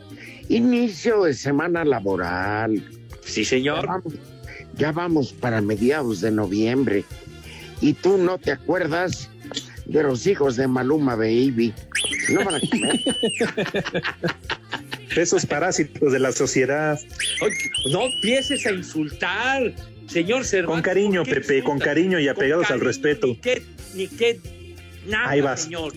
inicio 0.49 1.23
de 1.23 1.33
semana 1.33 1.83
laboral. 1.85 2.83
Sí, 3.25 3.43
Ya 3.43 3.49
señor. 3.49 3.87
vamos, 3.87 4.13
ya 4.77 4.91
vamos 4.91 5.33
para 5.33 5.61
mediados 5.61 6.21
de 6.21 6.31
noviembre. 6.31 7.03
Y 7.81 7.93
tú 7.93 8.17
no 8.17 8.37
te 8.37 8.51
acuerdas 8.51 9.29
de 9.85 10.03
los 10.03 10.25
hijos 10.27 10.55
de 10.55 10.67
Maluma 10.67 11.15
Baby. 11.15 11.73
No 12.29 12.43
van 12.43 12.55
a 12.55 12.59
comer. 12.59 12.99
Esos 15.15 15.45
parásitos 15.45 16.11
de 16.11 16.19
la 16.19 16.31
sociedad. 16.31 16.99
No 17.91 18.05
empieces 18.05 18.65
a 18.65 18.71
insultar, 18.71 19.73
señor 20.07 20.45
Cervantes. 20.45 20.73
Con 20.73 20.81
cariño, 20.81 21.23
¿por 21.23 21.33
qué 21.33 21.41
Pepe, 21.41 21.63
con 21.63 21.79
cariño 21.79 22.19
y 22.19 22.27
apegados 22.27 22.71
al 22.71 22.79
respeto. 22.79 23.27
Ni 23.27 23.35
qué, 23.37 23.61
ni 23.93 24.07
qué, 24.07 24.39
nada, 25.07 25.29
Ahí 25.29 25.41
vas. 25.41 25.63
señor. 25.63 25.93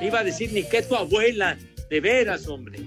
Iba 0.00 0.20
a 0.20 0.24
decir 0.24 0.52
ni 0.52 0.62
qué 0.62 0.82
tu 0.82 0.94
abuela, 0.94 1.58
de 1.90 2.00
veras, 2.00 2.46
hombre. 2.46 2.80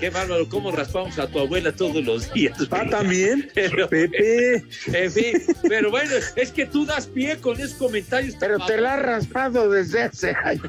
Qué 0.00 0.08
bárbaro, 0.10 0.48
cómo 0.48 0.72
raspamos 0.72 1.18
a 1.18 1.26
tu 1.28 1.38
abuela 1.38 1.72
todos 1.72 2.02
los 2.02 2.32
días. 2.32 2.56
Ah, 2.70 2.84
también. 2.90 3.50
Pero, 3.54 3.86
Pepe. 3.88 4.64
En 4.86 5.12
fin, 5.12 5.42
pero 5.68 5.90
bueno, 5.90 6.10
es 6.36 6.50
que 6.50 6.64
tú 6.66 6.86
das 6.86 7.06
pie 7.06 7.36
con 7.38 7.56
esos 7.60 7.74
comentarios. 7.74 8.34
Pero 8.40 8.58
te 8.64 8.80
la 8.80 8.94
has 8.94 9.02
raspado 9.02 9.68
desde 9.70 10.02
hace 10.04 10.34
años. 10.42 10.62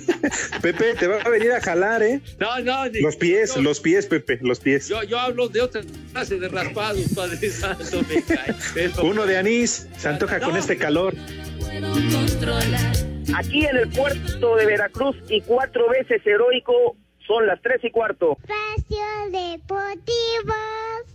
Pepe, 0.62 0.94
te 0.94 1.06
va 1.06 1.16
a 1.20 1.28
venir 1.28 1.52
a 1.52 1.60
jalar, 1.60 2.02
¿eh? 2.02 2.20
No, 2.38 2.58
no, 2.60 2.86
ni- 2.88 3.00
Los 3.00 3.16
pies, 3.16 3.54
yo, 3.54 3.60
los 3.62 3.78
pies, 3.80 4.06
Pepe, 4.06 4.38
los 4.40 4.58
pies. 4.60 4.88
Yo, 4.88 5.02
yo 5.02 5.18
hablo 5.18 5.48
de 5.48 5.60
otra 5.60 5.82
clase 6.12 6.38
de 6.38 6.48
raspados, 6.48 7.02
Padre 7.14 7.50
Santo, 7.50 8.00
me 8.08 8.22
cae. 8.22 8.54
Pero- 8.72 9.04
Uno 9.04 9.26
de 9.26 9.36
anís, 9.36 9.86
se 9.98 10.08
antoja 10.08 10.40
con 10.40 10.56
este 10.56 10.76
calor. 10.78 11.14
Aquí 13.36 13.64
en 13.66 13.76
el 13.76 13.88
puerto 13.90 14.56
de 14.56 14.66
Veracruz 14.66 15.16
y 15.28 15.40
cuatro 15.42 15.88
veces 15.90 16.20
heroico 16.26 16.96
son 17.32 17.46
las 17.46 17.60
tres 17.62 17.80
y 17.82 17.90
cuarto. 17.90 18.36
Espacio 18.42 19.04
Deportivo. 19.30 20.54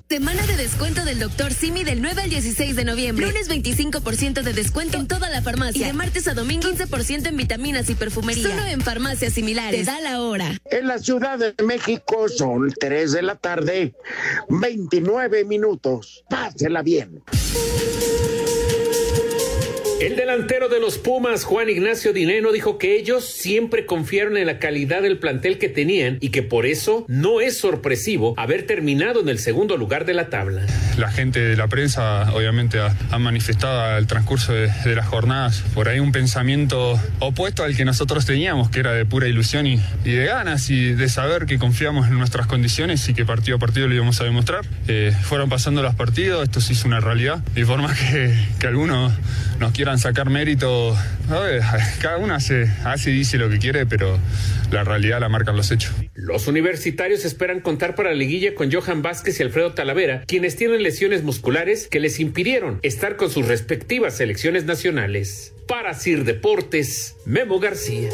Semana 0.10 0.48
de 0.48 0.56
descuento 0.56 1.04
del 1.06 1.20
Dr. 1.20 1.54
Simi 1.54 1.84
del 1.84 2.02
9 2.02 2.24
al 2.24 2.30
16 2.30 2.76
de 2.76 2.86
noviembre. 2.86 3.28
Lunes 3.28 3.50
25% 3.50 4.42
de 4.42 4.54
descuento 4.54 4.98
en 4.98 5.08
toda 5.08 5.30
la 5.30 5.42
farmacia. 5.42 5.82
Y 5.82 5.86
de 5.86 5.94
martes 5.94 6.28
a 6.28 6.34
domingo 6.34 6.68
15% 6.70 7.28
en 7.28 7.38
vitaminas 7.38 7.90
y 7.90 7.96
perfumería. 7.96 8.50
Solo 8.50 8.66
en 8.66 8.82
farmacias 8.82 9.34
similares. 9.34 9.86
Te 9.86 9.92
da 9.92 10.00
la 10.00 10.22
hora. 10.22 10.58
En 10.72 10.88
la 10.88 10.98
Ciudad 10.98 11.38
de 11.38 11.54
México 11.64 12.30
son 12.30 12.72
3 12.72 13.12
de 13.12 13.22
la 13.22 13.36
tarde, 13.36 13.94
29 14.50 15.44
minutos. 15.44 16.24
Pásela 16.30 16.82
bien. 16.82 17.22
El 20.00 20.16
delantero 20.16 20.70
de 20.70 20.80
los 20.80 21.00
Pumas, 21.00 21.44
Juan 21.44 21.72
Ignacio 21.72 22.14
Dineno, 22.14 22.52
dijo 22.52 22.78
que 22.78 23.00
ellos 23.00 23.26
siempre 23.26 23.88
confiaron 23.88 24.38
en 24.38 24.46
la 24.46 24.60
calidad 24.60 25.02
del 25.02 25.18
plantel 25.18 25.58
que 25.58 25.70
tenían 25.70 26.20
y 26.22 26.30
que 26.30 26.44
por 26.44 26.68
eso 26.68 27.04
no 27.08 27.42
es 27.42 27.58
sorpresivo 27.58 28.36
haber 28.38 28.68
terminado 28.68 29.22
en 29.22 29.30
el 29.30 29.40
segundo 29.40 29.76
lugar 29.76 30.06
de 30.06 30.14
la 30.14 30.30
tabla. 30.30 30.62
La 31.00 31.12
gente 31.12 31.40
de 31.40 31.58
la 31.58 31.68
prensa 31.68 32.32
obviamente 32.34 32.78
ha, 32.78 32.96
ha 33.10 33.18
manifestado 33.18 33.82
al 33.82 34.06
transcurso 34.06 34.54
de, 34.54 34.70
de 34.86 34.96
las 34.96 35.08
jornadas 35.08 35.64
por 35.74 35.90
ahí 35.90 36.00
un 36.00 36.12
pensamiento 36.12 37.00
opuesto 37.18 37.64
al 37.64 37.76
que 37.76 37.84
nosotros 37.84 38.28
teníamos, 38.28 38.70
que 38.70 38.82
era 38.82 38.94
de 38.94 39.04
pura 39.04 39.28
ilusión 39.28 39.66
y, 39.66 39.82
y 40.06 40.12
de 40.12 40.26
ganas 40.26 40.70
y 40.70 40.94
de 40.94 41.10
saber 41.10 41.48
que 41.48 41.58
confiamos 41.58 42.08
en 42.08 42.20
nuestras 42.20 42.46
condiciones 42.46 43.10
y 43.10 43.16
que 43.16 43.26
partido 43.26 43.58
a 43.58 43.60
partido 43.60 43.88
lo 43.88 43.96
íbamos 43.96 44.22
a 44.22 44.26
demostrar. 44.26 44.64
Eh, 44.88 45.12
fueron 45.24 45.50
pasando 45.50 45.82
los 45.82 45.96
partidos, 45.96 46.44
esto 46.44 46.62
se 46.62 46.74
hizo 46.74 46.88
una 46.88 47.00
realidad, 47.00 47.40
de 47.56 47.66
forma 47.66 47.96
que, 47.96 48.38
que 48.60 48.68
algunos 48.68 49.12
nos 49.60 49.72
quieran 49.72 49.87
sacar 49.96 50.30
mérito. 50.30 50.96
Cada 52.02 52.18
uno 52.18 52.34
hace, 52.34 52.70
hace 52.84 53.12
y 53.12 53.14
dice 53.14 53.38
lo 53.38 53.50
que 53.50 53.58
quiere, 53.58 53.86
pero 53.86 54.20
la 54.72 54.84
realidad 54.84 55.22
la 55.22 55.30
marcan 55.30 55.56
los 55.56 55.72
hechos. 55.72 55.94
Los 56.14 56.48
universitarios 56.48 57.24
esperan 57.24 57.62
contar 57.62 57.96
para 57.96 58.10
la 58.10 58.16
liguilla 58.16 58.54
con 58.54 58.72
Johan 58.72 59.02
Vázquez 59.02 59.40
y 59.40 59.44
Alfredo 59.44 59.74
Talavera, 59.74 60.24
quienes 60.28 60.58
tienen 60.58 60.84
lesiones 60.84 61.24
musculares 61.24 61.88
que 61.88 62.02
les 62.02 62.20
impidieron 62.20 62.80
estar 62.84 63.16
con 63.16 63.30
sus 63.30 63.48
respectivas 63.48 64.18
selecciones 64.18 64.66
nacionales. 64.66 65.54
Para 65.68 65.94
Sir 65.94 66.26
Deportes, 66.26 67.16
Memo 67.26 67.60
García. 67.60 68.10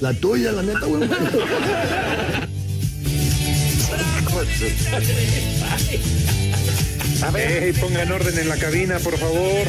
La 0.00 0.14
tuya, 0.14 0.52
la 0.52 0.62
neta, 0.62 0.86
güey. 0.86 1.08
A 7.22 7.30
ver. 7.30 7.62
Ey, 7.62 7.72
pongan 7.74 8.10
orden 8.10 8.38
en 8.38 8.48
la 8.48 8.56
cabina, 8.56 8.98
por 8.98 9.18
favor. 9.18 9.66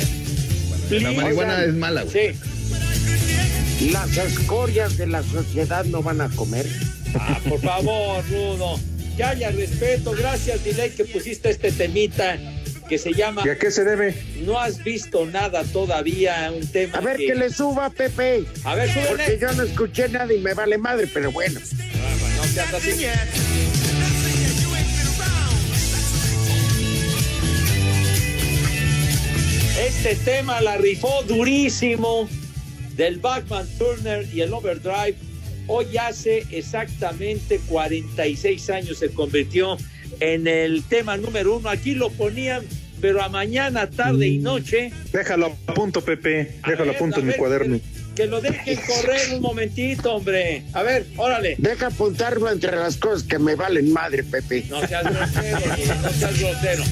La 0.90 1.12
marihuana 1.12 1.64
es 1.66 1.74
mala, 1.74 2.04
güey. 2.04 2.34
Las 3.92 4.16
escorias 4.18 4.98
de 4.98 5.08
la 5.08 5.22
sociedad 5.24 5.84
no 5.86 6.02
van 6.02 6.22
a 6.22 6.30
comer. 6.30 6.66
Ah, 7.14 7.40
por 7.48 7.60
favor, 7.60 8.24
Rudo. 8.30 8.80
Que 9.18 9.24
haya 9.24 9.52
respeto. 9.52 10.12
Gracias, 10.12 10.64
Diley, 10.64 10.92
que 10.92 11.04
pusiste 11.04 11.50
este 11.50 11.74
temita 11.74 12.38
que 12.92 12.98
se 12.98 13.14
llama. 13.14 13.42
¿Y 13.46 13.50
a 13.50 13.58
qué 13.58 13.72
se 13.72 13.86
debe? 13.86 14.14
No 14.46 14.60
has 14.60 14.84
visto 14.84 15.26
nada 15.26 15.64
todavía, 15.64 16.52
un 16.54 16.68
tema. 16.68 16.98
A 16.98 17.00
ver 17.00 17.16
que 17.16 17.36
le 17.36 17.50
suba, 17.50 17.90
Pepe. 17.90 18.44
A 18.66 18.76
ver, 18.76 18.90
súbele. 18.90 19.08
Porque 19.08 19.38
yo 19.40 19.54
no 19.54 19.64
escuché 19.64 20.10
nada 20.10 20.34
y 20.34 20.40
me 20.40 20.54
vale 20.54 20.78
madre, 20.78 21.08
pero 21.08 21.32
bueno. 21.32 21.62
No 21.62 22.44
seas 22.44 22.74
así. 22.74 23.06
Este 29.80 30.16
tema 30.26 30.60
la 30.60 30.76
rifó 30.76 31.24
durísimo 31.24 32.28
del 32.98 33.20
Backman 33.20 33.70
Turner 33.78 34.28
y 34.34 34.42
el 34.42 34.52
Overdrive. 34.52 35.16
Hoy 35.68 35.96
hace 35.96 36.46
exactamente 36.52 37.62
46 37.70 38.70
años 38.70 38.98
se 38.98 39.10
convirtió 39.12 39.78
en 40.20 40.48
el 40.48 40.84
tema 40.84 41.18
número 41.18 41.58
uno. 41.58 41.70
Aquí 41.70 41.96
lo 41.96 42.10
ponían, 42.10 42.64
pero 43.02 43.22
a 43.22 43.30
mañana, 43.30 43.90
tarde 43.90 44.28
y 44.28 44.38
noche. 44.38 44.92
Déjalo 45.12 45.58
a 45.68 45.74
punto, 45.74 46.02
Pepe. 46.02 46.56
Déjalo 46.68 46.84
a, 46.84 46.94
ver, 46.94 46.98
punto 46.98 47.18
a 47.18 47.20
en 47.20 47.28
mi 47.28 47.34
cuaderno. 47.34 47.80
Que 48.16 48.28
lo 48.28 48.40
dejen 48.42 48.80
correr 48.88 49.34
un 49.34 49.42
momentito, 49.42 50.14
hombre. 50.16 50.64
A 50.74 50.84
ver, 50.84 51.06
órale. 51.18 51.56
Deja 51.58 51.88
apuntarlo 51.88 52.52
entre 52.52 52.76
las 52.76 52.98
cosas 52.98 53.24
que 53.24 53.40
me 53.40 53.56
valen 53.56 53.92
madre, 53.92 54.24
Pepe. 54.24 54.66
No 54.70 54.86
seas 54.88 55.04
grosero, 55.04 55.60
no 56.02 56.10
seas 56.12 56.40
grosero. 56.40 56.84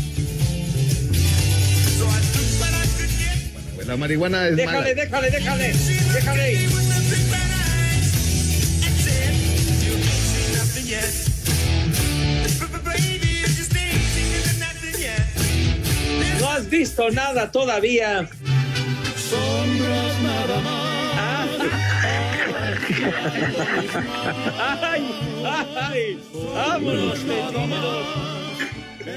La 3.85 3.97
marihuana 3.97 4.47
es 4.47 4.55
mala. 4.55 4.83
Déjale, 4.83 4.95
déjale, 4.95 5.31
déjale, 5.31 5.73
déjale. 6.13 6.89
No 16.49 16.55
has 16.55 16.67
visto 16.67 17.11
nada 17.11 17.51
todavía. 17.51 18.27
Sombras 19.15 20.19
nada 20.23 20.59
más. 20.61 21.49
¡Ay! 24.81 25.03
¡Ay! 25.45 26.19
¡Vámonos, 26.55 27.23
metidos! 27.23 28.07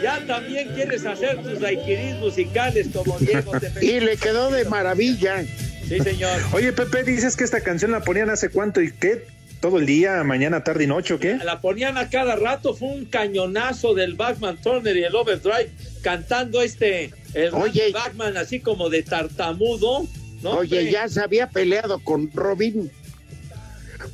Ya 0.03 0.27
también 0.27 0.75
quieres 0.75 1.07
hacer 1.07 1.43
tus 1.43 1.59
daiquiris 1.59 2.17
musicales 2.17 2.89
como 2.93 3.19
Diego. 3.19 3.59
Te... 3.59 3.73
Y 3.83 4.01
le 4.01 4.19
quedó 4.19 4.51
de 4.51 4.67
maravilla. 4.67 5.43
Sí, 5.89 6.01
señor. 6.01 6.39
Oye, 6.53 6.75
Pepe, 6.75 7.03
dices 7.03 7.39
que 7.39 7.45
esta 7.45 7.63
canción 7.63 7.93
la 7.93 8.01
ponían 8.01 8.29
hace 8.29 8.51
cuánto 8.51 8.83
y 8.83 8.93
qué? 8.93 9.25
¿Todo 9.63 9.79
el 9.79 9.87
día, 9.87 10.23
mañana, 10.25 10.65
tarde 10.65 10.85
y 10.85 10.87
noche 10.89 11.15
o 11.15 11.21
qué? 11.21 11.39
La 11.43 11.61
ponían 11.61 11.97
a 11.97 12.11
cada 12.11 12.37
rato, 12.37 12.75
fue 12.75 12.89
un 12.89 13.05
cañonazo 13.05 13.95
del 13.95 14.17
Backman 14.17 14.57
Turner 14.59 14.97
y 14.97 15.05
el 15.05 15.15
Overdrive 15.15 15.71
cantando 16.03 16.61
este, 16.63 17.13
el 17.35 17.55
Oye. 17.55 17.93
Backman 17.93 18.37
así 18.37 18.61
como 18.61 18.89
de 18.91 19.03
tartamudo. 19.03 20.07
¿no? 20.43 20.51
Oye, 20.59 20.79
hombre? 20.79 20.93
ya 20.93 21.09
se 21.09 21.21
había 21.21 21.49
peleado 21.49 21.99
con 22.01 22.31
Robin. 22.33 22.91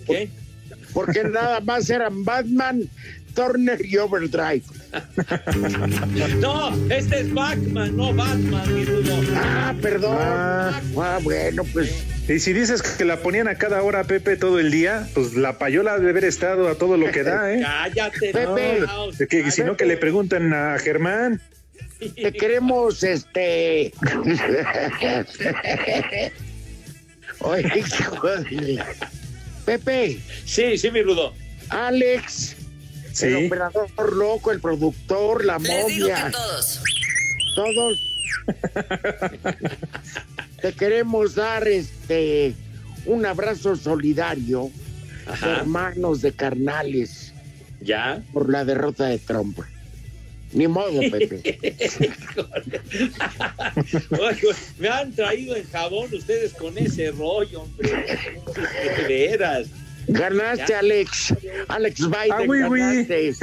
¿Qué? 0.07 0.29
Porque 0.93 1.25
nada 1.25 1.61
más 1.61 1.89
eran 1.91 2.25
Batman, 2.25 2.89
Turner 3.35 3.85
y 3.85 3.97
Overdrive. 3.97 4.63
No, 6.41 6.71
este 6.91 7.21
es 7.21 7.35
Backman, 7.35 7.97
no 7.97 8.13
Batman, 8.15 8.75
mi 8.75 8.85
Rudo. 8.85 9.21
Ah, 9.37 9.75
perdón. 9.83 10.17
Ah. 10.19 10.81
Ah, 10.97 11.19
bueno, 11.23 11.63
pues. 11.73 12.05
Y 12.29 12.39
si 12.41 12.53
dices 12.53 12.83
que 12.83 13.05
la 13.05 13.19
ponían 13.21 13.49
a 13.49 13.55
cada 13.57 13.83
hora, 13.83 14.05
Pepe, 14.05 14.37
todo 14.37 14.59
el 14.59 14.71
día, 14.71 15.07
pues 15.15 15.35
la 15.35 15.59
payola 15.59 15.99
debe 15.99 16.11
haber 16.11 16.25
estado 16.25 16.69
a 16.69 16.75
todo 16.77 16.97
lo 16.97 17.11
que 17.11 17.23
da, 17.23 17.53
¿eh? 17.53 17.61
Cállate, 17.63 18.33
Pepe. 18.33 18.81
no, 18.81 19.11
De 19.13 19.27
que, 19.27 19.51
si 19.51 19.63
no, 19.63 19.77
que 19.77 19.87
le 19.87 19.97
preguntan 19.97 20.53
a 20.55 20.79
Germán. 20.79 21.41
Te 22.15 22.33
queremos, 22.33 23.03
este. 23.03 23.93
Oye, 27.41 27.85
Pepe, 29.65 30.19
Sí, 30.45 30.77
sí, 30.79 30.91
mi 30.91 31.03
Rudo. 31.03 31.33
Alex, 31.69 32.57
Sí. 33.13 33.27
el 33.27 33.47
operador 33.47 34.17
loco, 34.17 34.53
el 34.53 34.61
productor, 34.61 35.45
la 35.45 35.59
momia. 35.59 36.31
todos. 36.31 36.81
Todos. 37.57 37.99
Te 40.63 40.73
queremos 40.73 41.35
dar 41.35 41.67
este 41.69 42.55
un 43.07 43.27
abrazo 43.27 43.77
solidario, 43.77 44.71
Ajá. 45.27 45.59
hermanos 45.59 46.23
de 46.23 46.33
carnales, 46.33 47.33
¿Ya? 47.81 48.23
por 48.33 48.49
la 48.51 48.65
derrota 48.65 49.07
de 49.07 49.19
Trump. 49.19 49.59
Ni 50.53 50.67
modo, 50.67 51.01
Pepe. 51.11 51.61
Me 54.79 54.89
han 54.89 55.13
traído 55.13 55.57
en 55.57 55.65
jabón 55.71 56.13
ustedes 56.15 56.53
con 56.55 56.77
ese 56.79 57.11
rollo, 57.11 57.63
hombre. 57.63 57.91
De 57.91 59.05
veras. 59.09 59.67
Ganaste, 60.11 60.65
Ya. 60.69 60.79
Alex. 60.79 61.35
Alex 61.69 61.99
Biden, 62.01 62.33
Ah, 62.33 62.43
oui, 62.47 62.63
oui. 62.63 63.07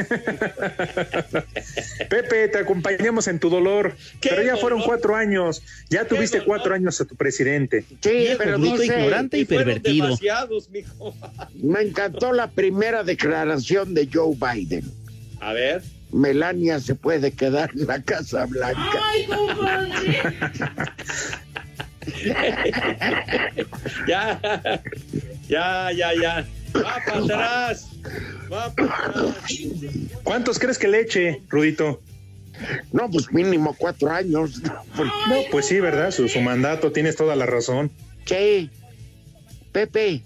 Pepe, 2.10 2.48
te 2.48 2.58
acompañamos 2.58 3.28
en 3.28 3.38
tu 3.40 3.50
dolor. 3.52 3.96
¿Qué 4.20 4.30
Pero 4.30 4.42
ya 4.42 4.58
fueron 4.58 4.82
cuatro 4.82 5.16
años. 5.16 5.62
Ya 5.92 6.08
tuviste 6.08 6.38
dolor? 6.40 6.48
cuatro 6.48 6.74
años 6.74 7.00
a 7.02 7.06
tu 7.06 7.16
presidente. 7.16 7.86
Sí, 8.02 8.10
Viejo, 8.10 8.38
pero 8.40 8.58
bruto, 8.58 8.80
dice, 8.82 8.96
ignorante 8.98 9.38
y 9.38 9.46
pervertido. 9.46 10.18
mijo. 10.72 11.16
me 11.62 11.82
encantó 11.82 12.34
la 12.34 12.50
primera 12.50 13.04
declaración 13.04 13.94
de 13.94 14.10
Joe 14.12 14.36
Biden. 14.36 14.86
A 15.40 15.54
ver. 15.54 15.84
Melania 16.12 16.80
se 16.80 16.96
puede 16.96 17.32
quedar 17.32 17.72
en 17.76 17.88
la 17.88 18.02
Casa 18.02 18.46
Blanca. 18.46 19.02
Ya, 24.08 24.40
ya, 25.48 25.92
ya, 25.92 26.14
ya. 26.22 26.48
Va 26.76 27.02
para 27.06 27.24
atrás. 27.24 27.88
Va 28.52 28.74
para 28.74 29.08
atrás. 29.08 29.34
¿Cuántos 30.24 30.60
crees 30.60 30.78
que 30.78 30.88
le 30.88 31.02
eche, 31.02 31.42
Rudito? 31.50 32.02
No, 32.92 33.10
pues 33.10 33.32
mínimo 33.32 33.76
cuatro 33.78 34.12
años. 34.12 34.62
No, 34.64 35.36
pues 35.52 35.68
sí, 35.68 35.80
¿verdad? 35.80 36.12
Su, 36.12 36.28
su 36.30 36.42
mandato, 36.42 36.92
tienes 36.92 37.16
toda 37.16 37.36
la 37.36 37.46
razón. 37.46 37.92
Sí. 38.26 38.70
Pepe, 39.72 40.24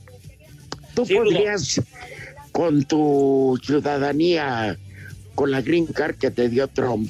tú 0.93 1.07
podrías, 1.07 1.81
con 2.51 2.83
tu 2.83 3.59
ciudadanía, 3.63 4.77
con 5.39 5.51
la 5.51 5.61
green 5.61 5.85
card 5.85 6.17
que 6.17 6.31
te 6.31 6.49
dio 6.49 6.67
Trump, 6.67 7.09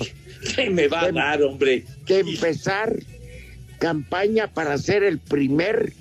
¿Qué 0.55 0.69
me 0.69 0.87
va 0.87 1.05
a 1.05 1.11
dar, 1.11 1.41
hombre? 1.41 1.83
que 2.05 2.19
empezar 2.19 2.95
campaña 3.79 4.53
para 4.53 4.77
ser 4.77 5.01
el 5.01 5.17
primer 5.17 5.93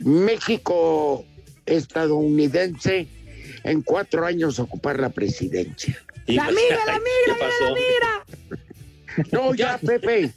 México 0.00 1.24
estadounidense 1.64 3.08
en 3.64 3.80
cuatro 3.80 4.26
años 4.26 4.58
ocupar 4.58 5.00
la 5.00 5.08
presidencia. 5.08 5.98
La 6.26 6.48
mira, 6.50 6.78
la 6.86 6.98
mira, 6.98 7.24
¿Qué 7.24 7.32
pasó? 7.40 7.64
la 7.64 7.74
mira. 7.74 8.64
No, 9.32 9.54
ya, 9.56 9.78
Pepe. 9.78 10.30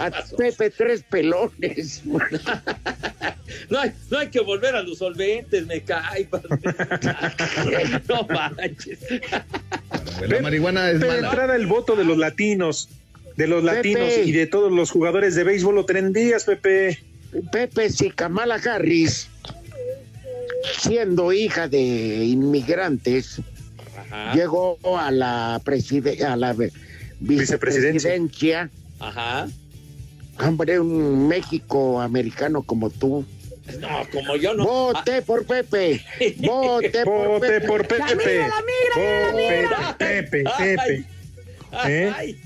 A 0.00 0.10
Pepe, 0.36 0.70
tres 0.70 1.02
pelones. 1.08 2.02
No 3.70 3.78
hay, 3.78 3.92
no 4.10 4.18
hay 4.18 4.28
que 4.28 4.40
volver 4.40 4.74
a 4.74 4.82
los 4.82 4.98
solventes, 4.98 5.66
me 5.66 5.82
cae. 5.82 6.28
no 8.08 8.26
manches. 8.28 8.98
La 10.28 10.40
marihuana 10.40 10.90
es 10.90 11.00
De 11.00 11.06
mala. 11.06 11.28
entrada 11.28 11.56
el 11.56 11.66
voto 11.66 11.94
de 11.96 12.04
los 12.04 12.18
latinos, 12.18 12.88
de 13.36 13.46
los 13.46 13.62
latinos 13.62 14.08
Pepe. 14.10 14.24
y 14.24 14.32
de 14.32 14.46
todos 14.46 14.72
los 14.72 14.90
jugadores 14.90 15.34
de 15.34 15.44
béisbol 15.44 15.74
lo 15.74 15.84
tendrías, 15.84 16.44
Pepe. 16.44 16.98
Pepe, 17.52 17.90
si 17.90 18.10
Kamala 18.10 18.56
Harris, 18.56 19.28
siendo 20.78 21.32
hija 21.32 21.68
de 21.68 21.80
inmigrantes, 22.24 23.40
Ajá. 23.96 24.34
llegó 24.34 24.78
a 24.98 25.10
la, 25.10 25.60
preside- 25.64 26.22
a 26.24 26.36
la 26.36 26.54
vicepresidencia, 27.26 28.70
Ajá. 29.00 29.48
hombre, 30.40 30.78
un 30.80 31.26
México 31.28 32.00
americano 32.00 32.62
como 32.62 32.90
tú. 32.90 33.24
No, 33.80 33.88
como 34.12 34.36
yo 34.36 34.52
no. 34.54 34.64
Vote 34.64 35.22
por 35.22 35.46
Pepe. 35.46 36.04
Vote 36.38 37.04
por 37.04 37.28
Vote 37.28 37.48
Pepe. 37.48 37.66
por 37.66 37.86
Pepe. 37.86 37.98
La 37.98 38.14
mira, 38.14 38.48
la 38.48 38.62
mira, 38.62 39.26
la 39.26 39.32
mira. 39.32 39.96
Pepe, 39.98 40.44
Pepe. 40.58 41.04
Ay, 41.72 41.92
¿Eh? 41.92 42.12
ay, 42.14 42.40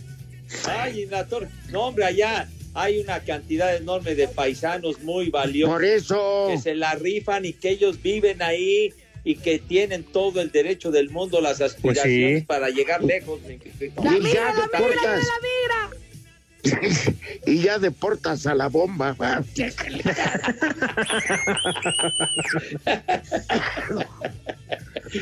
ay, 0.67 1.03
en 1.03 1.11
la 1.11 1.27
torre. 1.27 1.49
No, 1.71 1.87
hombre, 1.87 2.05
allá 2.05 2.49
hay 2.75 3.01
una 3.01 3.19
cantidad 3.21 3.75
enorme 3.75 4.15
de 4.15 4.29
paisanos 4.29 5.01
muy 5.03 5.31
valiosos 5.31 5.75
Por 5.75 5.85
eso. 5.85 6.47
que 6.51 6.59
se 6.59 6.75
la 6.77 6.95
rifan 6.95 7.45
y 7.45 7.53
que 7.53 7.71
ellos 7.71 8.01
viven 8.01 8.41
ahí 8.41 8.93
y 9.29 9.35
que 9.35 9.59
tienen 9.59 10.05
todo 10.05 10.41
el 10.41 10.51
derecho 10.51 10.91
del 10.91 11.11
mundo, 11.11 11.43
las 11.43 11.61
aspiraciones 11.61 12.31
Pues 12.31 12.41
sí. 12.41 12.47
para 12.47 12.71
llegar 12.71 13.05
lejos. 13.05 13.43
La. 13.43 13.59
y 17.47 17.61
ya 17.61 17.79
deportas 17.79 18.47
a 18.47 18.55
la 18.55 18.69
bomba. 18.69 19.17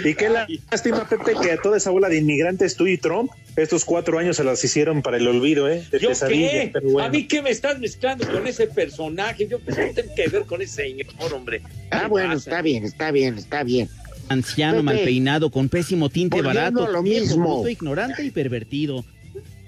Y 0.04 0.14
qué 0.14 0.28
lástima, 0.28 1.08
Pepe, 1.08 1.32
que 1.40 1.52
a 1.52 1.60
toda 1.60 1.76
esa 1.76 1.90
bola 1.90 2.08
de 2.08 2.18
inmigrantes, 2.18 2.76
tú 2.76 2.86
y 2.86 2.98
Trump, 2.98 3.30
estos 3.56 3.84
cuatro 3.84 4.18
años 4.18 4.36
se 4.36 4.44
las 4.44 4.62
hicieron 4.64 5.02
para 5.02 5.16
el 5.16 5.28
olvido, 5.28 5.68
¿eh? 5.68 5.86
De 5.90 5.98
¿Yo 5.98 6.08
pesadilla, 6.08 6.50
qué? 6.50 6.70
pero 6.72 6.90
bueno. 6.90 7.08
¿A 7.08 7.10
mí 7.10 7.26
qué 7.26 7.42
me 7.42 7.50
estás 7.50 7.78
mezclando 7.78 8.26
con 8.26 8.46
ese 8.46 8.66
personaje? 8.66 9.46
Yo 9.46 9.60
pues, 9.60 9.78
no 9.78 9.84
tengo 9.94 10.14
que 10.14 10.28
ver 10.28 10.42
con 10.44 10.62
ese 10.62 10.82
señor, 10.82 11.06
hombre. 11.32 11.62
Ah, 11.90 12.02
¿Qué 12.02 12.08
bueno, 12.08 12.34
pasa? 12.34 12.50
está 12.50 12.62
bien, 12.62 12.84
está 12.84 13.10
bien, 13.10 13.38
está 13.38 13.62
bien. 13.62 13.88
Anciano, 14.28 14.78
Pepe, 14.78 14.82
mal 14.82 14.98
peinado, 15.00 15.50
con 15.50 15.68
pésimo 15.68 16.08
tinte 16.10 16.42
volviendo 16.42 16.80
barato, 16.80 16.92
lo 16.92 17.02
mismo. 17.02 17.66
ignorante 17.68 18.24
y 18.24 18.30
pervertido. 18.30 19.04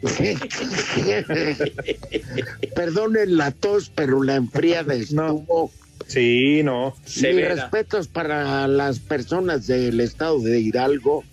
Perdonen 2.74 3.36
la 3.36 3.50
tos, 3.50 3.90
pero 3.94 4.22
la 4.22 4.36
enfriada 4.36 4.94
estuvo. 4.94 5.72
Sí, 6.06 6.62
no. 6.62 6.94
Mis 7.04 7.48
respetos 7.48 8.08
para 8.08 8.66
las 8.68 9.00
personas 9.00 9.66
del 9.66 10.00
estado 10.00 10.40
de 10.40 10.60
Hidalgo, 10.60 11.24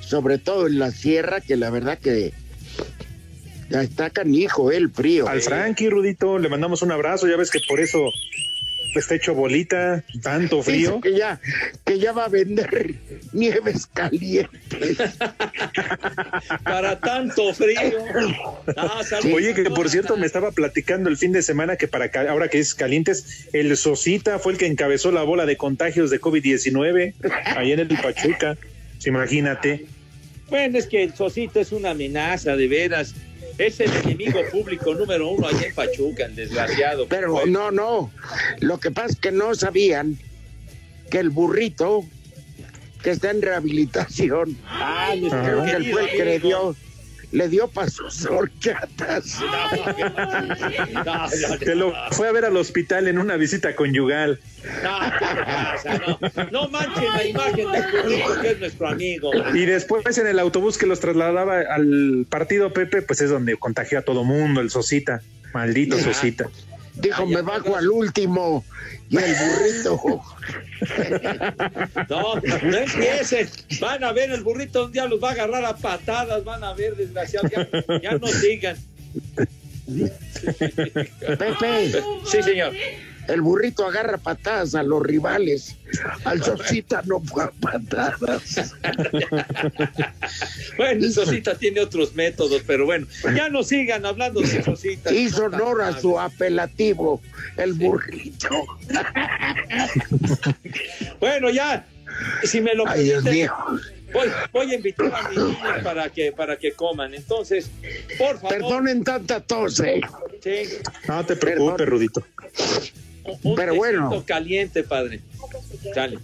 sobre 0.00 0.38
todo 0.38 0.66
en 0.66 0.78
la 0.78 0.90
sierra, 0.90 1.40
que 1.40 1.56
la 1.56 1.70
verdad 1.70 1.98
que 1.98 2.32
ya 3.68 3.82
está 3.82 4.10
canijo 4.10 4.72
eh, 4.72 4.76
el 4.76 4.90
frío. 4.90 5.28
Al 5.28 5.42
Frankie, 5.42 5.90
Rudito, 5.90 6.38
le 6.38 6.48
mandamos 6.48 6.82
un 6.82 6.92
abrazo, 6.92 7.28
ya 7.28 7.36
ves 7.36 7.50
que 7.50 7.60
por 7.68 7.80
eso 7.80 7.98
está 8.98 9.14
hecho 9.14 9.34
bolita, 9.34 10.04
tanto 10.22 10.56
Dice 10.56 10.70
frío. 10.70 11.00
que 11.00 11.16
ya, 11.16 11.40
que 11.84 11.98
ya 11.98 12.12
va 12.12 12.24
a 12.24 12.28
vender 12.28 12.94
nieves 13.32 13.86
calientes. 13.86 14.98
Para 16.64 16.98
tanto 16.98 17.54
frío. 17.54 18.04
Ah. 18.76 19.00
Oye, 19.32 19.54
que 19.54 19.70
por 19.70 19.88
cierto 19.88 20.16
me 20.16 20.26
estaba 20.26 20.50
platicando 20.52 21.08
el 21.08 21.16
fin 21.16 21.32
de 21.32 21.42
semana 21.42 21.76
que 21.76 21.88
para 21.88 22.10
ahora 22.30 22.48
que 22.48 22.58
es 22.58 22.74
calientes, 22.74 23.48
el 23.52 23.76
Sosita 23.76 24.38
fue 24.38 24.52
el 24.52 24.58
que 24.58 24.66
encabezó 24.66 25.12
la 25.12 25.22
bola 25.22 25.46
de 25.46 25.56
contagios 25.56 26.10
de 26.10 26.20
COVID-19 26.20 27.14
ahí 27.56 27.72
en 27.72 27.80
el 27.80 27.88
Pachuca. 27.88 28.56
Imagínate. 29.04 29.86
Bueno, 30.48 30.78
es 30.78 30.86
que 30.86 31.04
el 31.04 31.14
Sosito 31.14 31.60
es 31.60 31.72
una 31.72 31.90
amenaza, 31.90 32.56
de 32.56 32.66
veras. 32.68 33.14
Es 33.58 33.80
el 33.80 33.92
enemigo 33.94 34.40
público 34.50 34.94
número 34.94 35.28
uno 35.28 35.46
allá 35.48 35.66
en 35.66 35.74
Pachuca, 35.74 36.24
el 36.26 36.34
desgraciado. 36.36 37.06
Pero 37.08 37.46
no, 37.46 37.70
no. 37.70 38.10
Lo 38.60 38.78
que 38.78 38.90
pasa 38.90 39.08
es 39.08 39.16
que 39.16 39.32
no 39.32 39.54
sabían 39.54 40.18
que 41.10 41.18
el 41.18 41.30
burrito 41.30 42.04
que 43.02 43.10
está 43.10 43.30
en 43.30 43.42
rehabilitación, 43.42 44.56
Ah, 44.66 45.14
nuestro 45.18 45.42
creo 45.42 45.64
que 45.64 45.92
fue 45.92 46.02
el 46.04 46.10
que 46.10 46.24
le 46.24 46.38
dio, 46.38 46.76
le 47.32 47.48
dio 47.48 47.68
para 47.68 47.88
sus 47.88 48.26
horchatas. 48.26 49.40
No, 49.40 51.04
no, 51.04 51.58
Te 51.58 51.74
lo 51.74 51.92
fue 52.10 52.28
a 52.28 52.32
ver 52.32 52.44
al 52.44 52.56
hospital 52.56 53.08
en 53.08 53.18
una 53.18 53.36
visita 53.36 53.74
conyugal. 53.76 54.40
no. 54.82 56.18
No, 56.36 56.50
no 56.50 56.68
manchen 56.68 57.12
la 57.12 57.24
imagen 57.24 57.72
del 57.72 57.84
burrito 57.92 58.40
que 58.40 58.50
es 58.50 58.60
nuestro 58.60 58.88
amigo. 58.88 59.30
Y 59.54 59.66
después 59.66 60.18
en 60.18 60.26
el 60.26 60.38
autobús 60.38 60.76
que 60.78 60.86
los 60.86 61.00
trasladaba 61.00 61.60
al 61.60 62.26
partido 62.28 62.72
Pepe, 62.72 63.02
pues 63.02 63.20
es 63.20 63.30
donde 63.30 63.56
contagió 63.56 63.98
a 63.98 64.02
todo 64.02 64.24
mundo, 64.24 64.60
el 64.60 64.70
Sosita. 64.70 65.22
Maldito 65.52 65.98
Sosita. 65.98 66.48
Dijo, 67.00 67.26
me 67.26 67.42
bajo 67.42 67.76
al 67.76 67.88
último. 67.88 68.64
Y 69.08 69.16
el 69.16 69.34
burrito. 69.34 70.22
No, 72.08 72.36
no 72.36 72.76
empiecen. 72.78 73.50
Van 73.80 74.02
a 74.02 74.12
ver, 74.12 74.30
el 74.30 74.42
burrito 74.42 74.86
un 74.86 74.92
día 74.92 75.04
los 75.04 75.22
va 75.22 75.28
a 75.28 75.32
agarrar 75.32 75.62
a 75.66 75.76
patadas. 75.76 76.42
Van 76.42 76.64
a 76.64 76.72
ver, 76.72 76.96
desgraciados. 76.96 77.50
Ya, 77.50 77.68
ya 78.02 78.12
no 78.12 78.26
sigan. 78.26 78.78
Pepe, 81.38 82.02
Sí, 82.24 82.42
señor. 82.42 82.72
El 83.32 83.40
burrito 83.42 83.86
agarra 83.86 84.18
patadas 84.18 84.74
a 84.74 84.82
los 84.82 85.02
rivales. 85.02 85.76
Al 86.24 86.42
Sosita 86.42 87.02
no 87.06 87.20
fue 87.20 87.50
patadas. 87.60 88.74
Bueno, 90.76 91.08
Sosita 91.10 91.54
tiene 91.56 91.80
otros 91.80 92.14
métodos, 92.14 92.62
pero 92.66 92.86
bueno, 92.86 93.06
ya 93.36 93.48
no 93.48 93.62
sigan 93.62 94.06
hablando 94.06 94.40
de 94.40 94.62
Sosita. 94.62 95.12
Hizo 95.12 95.44
honor 95.44 95.82
a 95.82 96.00
su 96.00 96.18
apelativo, 96.18 97.20
el 97.56 97.74
burrito. 97.74 98.48
Bueno, 101.20 101.50
ya, 101.50 101.86
si 102.44 102.60
me 102.60 102.74
lo 102.74 102.88
Ay, 102.88 103.04
Dios 103.04 103.24
mío. 103.24 103.52
voy, 104.12 104.28
voy 104.52 104.72
a 104.72 104.74
invitar 104.74 105.14
a 105.14 105.28
mis 105.28 105.38
niños 105.38 105.82
para 105.84 106.08
que, 106.08 106.32
para 106.32 106.56
que 106.56 106.72
coman. 106.72 107.14
Entonces, 107.14 107.70
por 108.18 108.40
favor, 108.40 108.48
Perdonen 108.48 109.04
tanta 109.04 109.40
tos, 109.40 109.80
eh. 109.80 110.00
sí, 110.42 110.62
No 111.06 111.24
te 111.24 111.36
preocupes, 111.36 111.86
Rudito. 111.88 112.24
Un 113.42 113.54
Pero 113.54 113.72
tecito 113.72 113.76
bueno. 113.78 114.24
caliente, 114.26 114.82
padre. 114.82 115.20
Sale. 115.94 116.18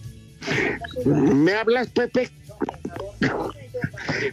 ¿Me 1.05 1.53
hablas, 1.55 1.89
Pepe? 1.89 2.29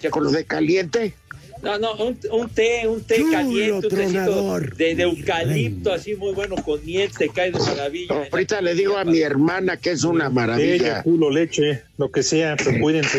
Con 0.10 0.24
lo 0.26 0.32
de 0.32 0.46
caliente. 0.46 1.14
No, 1.62 1.80
no, 1.80 1.94
un, 1.96 2.20
un 2.32 2.50
té, 2.50 2.86
un 2.90 3.02
té 3.04 3.16
Chulo 3.16 3.32
caliente, 3.32 3.88
un 3.88 3.96
tecito 3.96 4.60
de, 4.60 4.96
de 4.96 5.04
eucalipto, 5.04 5.94
así 5.94 6.14
muy 6.16 6.34
bueno, 6.34 6.56
con 6.58 6.86
miel, 6.86 7.10
te 7.18 7.30
cae 7.30 7.52
de 7.52 7.60
maravilla. 7.60 8.28
Ahorita 8.32 8.60
le 8.62 8.76
digo 8.76 8.98
a 8.98 9.06
mi 9.06 9.20
hermana 9.22 9.78
que 9.78 9.92
es 9.92 10.04
una 10.04 10.26
Ella, 10.26 10.30
maravilla. 10.30 11.04
culo, 11.04 11.30
leche, 11.30 11.84
lo 11.98 12.12
que 12.12 12.22
sea, 12.22 12.58
pero 12.58 12.80
cuídense. 12.82 13.18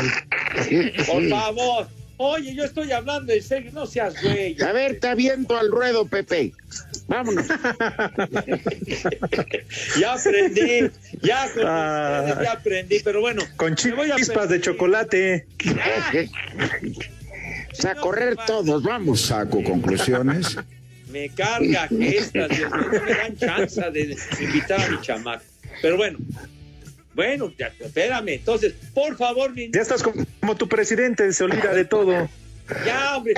Por 1.07 1.26
favor. 1.31 1.89
Oye, 2.17 2.55
yo 2.55 2.65
estoy 2.65 2.93
hablando 2.93 3.33
en 3.33 3.43
serio, 3.43 3.71
no 3.73 3.87
seas 3.87 4.15
güey. 4.23 4.57
A 4.62 4.73
ver, 4.73 5.01
te 5.01 5.09
aviento 5.09 5.57
al 5.59 5.71
ruedo, 5.71 6.07
Pepe. 6.07 6.53
Vámonos. 7.09 7.47
Ya 9.99 10.15
aprendí, 10.15 10.91
ya 11.23 11.49
con 11.53 11.62
Ah. 11.67 12.21
ustedes 12.27 12.45
ya 12.45 12.53
aprendí, 12.53 13.01
pero 13.05 13.21
bueno. 13.21 13.43
Con 13.57 13.75
chispas 13.75 14.49
de 14.49 14.61
chocolate. 14.61 15.47
a 17.85 17.95
correr 17.97 18.37
todos, 18.47 18.83
vamos. 18.83 19.21
Saco 19.21 19.62
conclusiones. 19.62 20.57
Me 21.11 21.29
carga 21.31 21.89
que 21.89 22.19
estas, 22.19 22.49
Dios 22.49 22.71
no 22.71 22.89
me 22.89 23.15
dan 23.15 23.37
chance 23.37 23.81
de 23.93 24.17
invitar 24.41 24.81
a 24.81 24.89
mi 24.89 25.01
chamaco. 25.01 25.45
Pero 25.83 25.97
bueno, 25.97 26.19
bueno, 27.15 27.53
ya, 27.59 27.73
espérame. 27.81 28.29
Entonces, 28.35 28.75
por 28.93 29.17
favor, 29.17 29.53
mi 29.55 29.71
Ya 29.71 29.81
estás 29.81 30.03
como, 30.03 30.25
como 30.41 30.57
tu 30.57 30.69
presidente, 30.69 31.33
se 31.33 31.45
olvida 31.45 31.73
de 31.73 31.85
todo. 31.85 32.29
Ya, 32.87 33.19
hombre, 33.19 33.35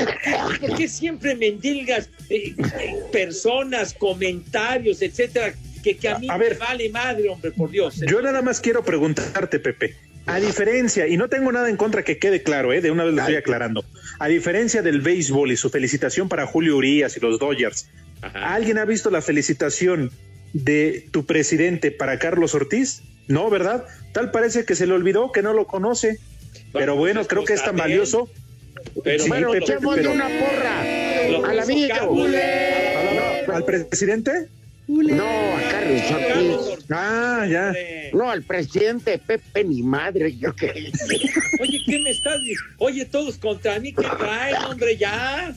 ¿por 0.60 0.76
qué, 0.76 0.86
siempre 0.86 1.34
mendilgas 1.34 2.08
eh, 2.30 2.54
eh, 2.56 2.94
personas, 3.10 3.92
comentarios, 3.92 5.02
etcétera, 5.02 5.52
que, 5.82 5.96
que 5.96 6.08
a 6.08 6.16
mí 6.20 6.28
A 6.30 6.38
me 6.38 6.50
ver. 6.50 6.58
vale 6.58 6.88
madre, 6.90 7.28
hombre, 7.28 7.50
por 7.50 7.68
Dios. 7.72 8.00
Yo 8.06 8.22
nada 8.22 8.40
más 8.40 8.60
quiero 8.60 8.84
preguntarte, 8.84 9.58
Pepe. 9.58 9.96
A 10.26 10.38
diferencia, 10.38 11.08
y 11.08 11.16
no 11.16 11.28
tengo 11.28 11.50
nada 11.50 11.68
en 11.68 11.76
contra 11.76 12.04
que 12.04 12.18
quede 12.18 12.42
claro, 12.42 12.72
¿eh? 12.72 12.80
de 12.80 12.90
una 12.90 13.04
vez 13.04 13.14
lo 13.14 13.20
estoy 13.20 13.36
aclarando. 13.36 13.84
A 14.18 14.28
diferencia 14.28 14.82
del 14.82 15.00
béisbol 15.00 15.50
y 15.50 15.56
su 15.56 15.70
felicitación 15.70 16.28
para 16.28 16.46
Julio 16.46 16.76
Urias 16.76 17.16
y 17.16 17.20
los 17.20 17.38
Dodgers, 17.38 17.88
¿alguien 18.32 18.78
ha 18.78 18.84
visto 18.84 19.10
la 19.10 19.22
felicitación 19.22 20.10
de 20.52 21.06
tu 21.12 21.26
presidente 21.26 21.90
para 21.90 22.18
Carlos 22.18 22.54
Ortiz? 22.54 23.02
No, 23.28 23.50
¿verdad? 23.50 23.84
Tal 24.12 24.30
parece 24.30 24.64
que 24.64 24.74
se 24.74 24.86
le 24.86 24.92
olvidó, 24.92 25.32
que 25.32 25.42
no 25.42 25.52
lo 25.52 25.66
conoce. 25.66 26.18
Pero 26.72 26.96
bueno, 26.96 27.20
pues, 27.20 27.28
creo 27.28 27.44
que 27.44 27.54
es 27.54 27.64
tan 27.64 27.76
valioso. 27.76 28.28
Pero 29.02 29.24
Sí, 29.24 29.30
Pepe, 29.30 29.78
pero- 29.94 30.12
una 30.12 30.28
porra. 30.28 31.50
Al 31.50 31.60
amigo. 31.60 32.26
¿Al 33.52 33.64
presidente? 33.64 34.48
No, 34.88 35.24
a 35.26 35.62
Carlos 35.70 36.02
Ortiz. 36.70 36.84
Ah, 36.90 37.46
ya. 37.50 37.74
No, 38.12 38.30
al 38.30 38.42
presidente 38.44 39.18
Pepe 39.18 39.64
ni 39.64 39.82
madre, 39.82 40.36
yo 40.36 40.54
qué. 40.54 40.92
Oye, 41.60 41.80
¿qué 41.84 41.98
me 41.98 42.10
estás 42.10 42.38
diciendo? 42.40 42.74
Oye, 42.78 43.04
todos 43.04 43.36
contra 43.38 43.80
mí, 43.80 43.92
¿qué 43.92 44.06
traen, 44.18 44.56
hombre? 44.64 44.96
Ya. 44.96 45.52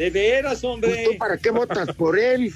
De 0.00 0.08
veras, 0.08 0.64
hombre. 0.64 0.92
Pues, 0.94 1.08
¿Tú 1.10 1.18
para 1.18 1.36
qué 1.36 1.50
votas 1.50 1.94
por 1.94 2.18
él? 2.18 2.50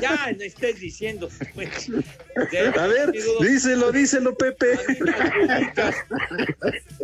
Ya, 0.00 0.32
no 0.34 0.42
estés 0.42 0.80
diciendo. 0.80 1.28
De 1.54 2.72
A 2.80 2.86
ver, 2.86 3.12
díselo, 3.12 3.92
díselo, 3.92 4.34
Pepe. 4.34 4.78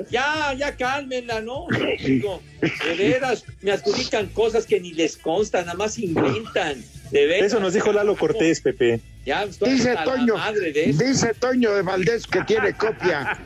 Ya, 0.08 0.54
ya 0.54 0.74
cálmenla, 0.76 1.42
¿no? 1.42 1.66
Digo, 2.02 2.40
de 2.62 2.94
veras, 2.94 3.44
me 3.60 3.70
adjudican 3.70 4.28
cosas 4.28 4.64
que 4.64 4.80
ni 4.80 4.94
les 4.94 5.18
constan, 5.18 5.66
nada 5.66 5.76
más 5.76 5.98
inventan. 5.98 6.82
De 7.10 7.26
veras. 7.26 7.48
Eso 7.48 7.60
nos 7.60 7.74
dijo 7.74 7.92
Lalo 7.92 8.16
Cortés, 8.16 8.62
Pepe. 8.62 9.02
Ya 9.26 9.42
estoy 9.42 9.72
Dice 9.72 9.96
Toño, 10.04 10.36
madre 10.36 10.72
de 10.72 10.90
eso. 10.90 11.04
dice 11.04 11.34
Toño 11.34 11.74
de 11.74 11.82
Valdés 11.82 12.26
que 12.28 12.42
tiene 12.44 12.72
copia 12.74 13.36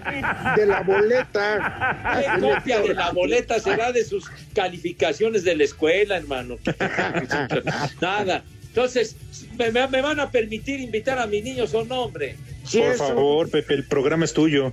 de 0.54 0.66
la 0.66 0.82
boleta. 0.82 2.12
¿Qué 2.20 2.40
copia 2.40 2.80
de 2.80 2.92
la 2.94 3.10
boleta 3.12 3.58
será 3.58 3.90
de 3.90 4.04
sus 4.04 4.28
calificaciones 4.54 5.42
de 5.42 5.56
la 5.56 5.64
escuela, 5.64 6.18
hermano? 6.18 6.58
Nada. 8.00 8.44
Entonces, 8.68 9.16
¿me, 9.58 9.72
me- 9.72 9.88
me 9.88 10.00
van 10.02 10.20
a 10.20 10.30
permitir 10.30 10.80
invitar 10.80 11.18
a 11.18 11.26
mis 11.26 11.42
niños 11.42 11.74
o 11.74 11.84
no, 11.84 12.02
hombre? 12.02 12.36
Sí, 12.64 12.78
Por 12.78 12.92
eso. 12.92 13.08
favor, 13.08 13.50
Pepe, 13.50 13.74
el 13.74 13.84
programa 13.86 14.26
es 14.26 14.32
tuyo. 14.32 14.72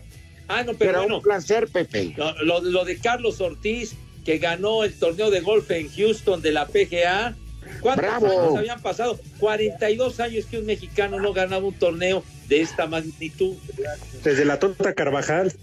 Ah, 0.49 0.63
no, 0.63 0.73
pero, 0.73 0.77
Pero 0.77 0.99
bueno, 0.99 1.15
un 1.17 1.21
placer, 1.23 1.67
Pepe. 1.67 2.13
lo, 2.17 2.33
lo- 2.43 2.61
lo 2.61 2.85
de 2.85 2.97
Carlos 2.97 3.41
Ortiz, 3.41 3.95
que 4.25 4.37
ganó 4.39 4.83
el 4.83 4.93
torneo 4.93 5.31
de 5.31 5.39
golf 5.39 5.71
en 5.71 5.89
Houston 5.89 6.41
de 6.41 6.51
la 6.51 6.67
PGA. 6.67 7.33
¿Cuántos 7.81 8.05
Bravo. 8.05 8.27
años 8.27 8.57
habían 8.57 8.81
pasado? 8.81 9.19
42 9.39 10.19
años 10.19 10.45
que 10.45 10.59
un 10.59 10.65
mexicano 10.65 11.19
no 11.19 11.33
ganaba 11.33 11.65
un 11.65 11.73
torneo 11.73 12.23
de 12.47 12.61
esta 12.61 12.87
magnitud. 12.87 13.55
Desde 14.23 14.45
la 14.45 14.59
Tota 14.59 14.93
Carvajal. 14.93 15.53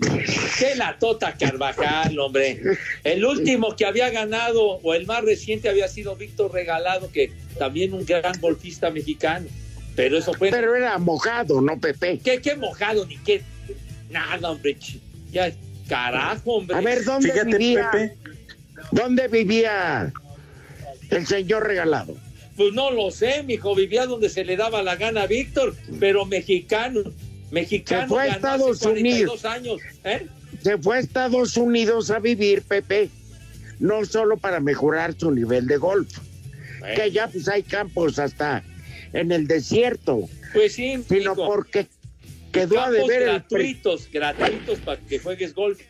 ¡Qué 0.58 0.74
la 0.76 0.98
Tota 0.98 1.34
Carvajal, 1.34 2.18
hombre! 2.18 2.60
El 3.04 3.24
último 3.24 3.74
que 3.76 3.86
había 3.86 4.10
ganado, 4.10 4.62
o 4.62 4.94
el 4.94 5.06
más 5.06 5.24
reciente, 5.24 5.68
había 5.68 5.88
sido 5.88 6.16
Víctor 6.16 6.52
Regalado, 6.52 7.10
que 7.10 7.32
también 7.58 7.94
un 7.94 8.04
gran 8.04 8.38
golfista 8.40 8.90
mexicano. 8.90 9.46
Pero 9.96 10.18
eso 10.18 10.34
fue... 10.34 10.50
Pero 10.50 10.74
era 10.74 10.98
mojado, 10.98 11.60
¿no, 11.60 11.78
Pepe? 11.78 12.18
¿Qué, 12.22 12.40
qué 12.40 12.56
mojado, 12.56 13.06
ni 13.06 13.16
qué... 13.18 13.42
Nada, 14.10 14.50
hombre. 14.50 14.76
Ya, 15.30 15.52
carajo, 15.88 16.56
hombre. 16.56 16.76
A 16.76 16.80
ver, 16.80 17.04
¿dónde 17.04 17.32
Fíjate, 17.32 17.58
vivía? 17.58 17.90
Pepe. 17.90 18.16
¿Dónde 18.90 19.28
vivía 19.28 20.12
el 21.16 21.26
señor 21.26 21.66
regalado? 21.66 22.16
Pues 22.56 22.72
no 22.72 22.90
lo 22.90 23.10
sé, 23.10 23.42
mijo, 23.42 23.74
vivía 23.74 24.06
donde 24.06 24.28
se 24.28 24.44
le 24.44 24.56
daba 24.56 24.82
la 24.82 24.96
gana 24.96 25.22
a 25.22 25.26
Víctor, 25.26 25.74
pero 25.98 26.24
mexicano. 26.24 27.00
Mexicano 27.50 28.02
Se 28.02 28.08
fue 28.08 28.22
a 28.22 28.26
Estados 28.34 28.76
hace 28.76 28.84
42 28.84 29.00
Unidos. 29.00 29.44
años. 29.44 29.80
¿eh? 30.04 30.26
Se 30.62 30.78
fue 30.78 30.96
a 30.96 31.00
Estados 31.00 31.56
Unidos 31.56 32.10
a 32.10 32.18
vivir, 32.20 32.62
Pepe, 32.62 33.10
no 33.80 34.04
solo 34.04 34.36
para 34.36 34.60
mejorar 34.60 35.14
su 35.18 35.30
nivel 35.32 35.66
de 35.66 35.76
golf, 35.76 36.16
que 36.94 37.10
ya 37.10 37.28
pues 37.28 37.48
hay 37.48 37.62
campos 37.64 38.18
hasta 38.18 38.62
en 39.12 39.32
el 39.32 39.46
desierto, 39.46 40.28
Pues 40.52 40.74
sí, 40.74 41.02
sino 41.08 41.34
mijo. 41.34 41.46
porque 41.46 41.86
quedó 42.52 42.80
a 42.80 42.90
deber 42.90 43.22
el 43.22 43.28
gratuitos, 43.30 44.08
gratuitos 44.12 44.78
para 44.80 45.00
que 45.00 45.18
juegues 45.18 45.54
golf. 45.54 45.80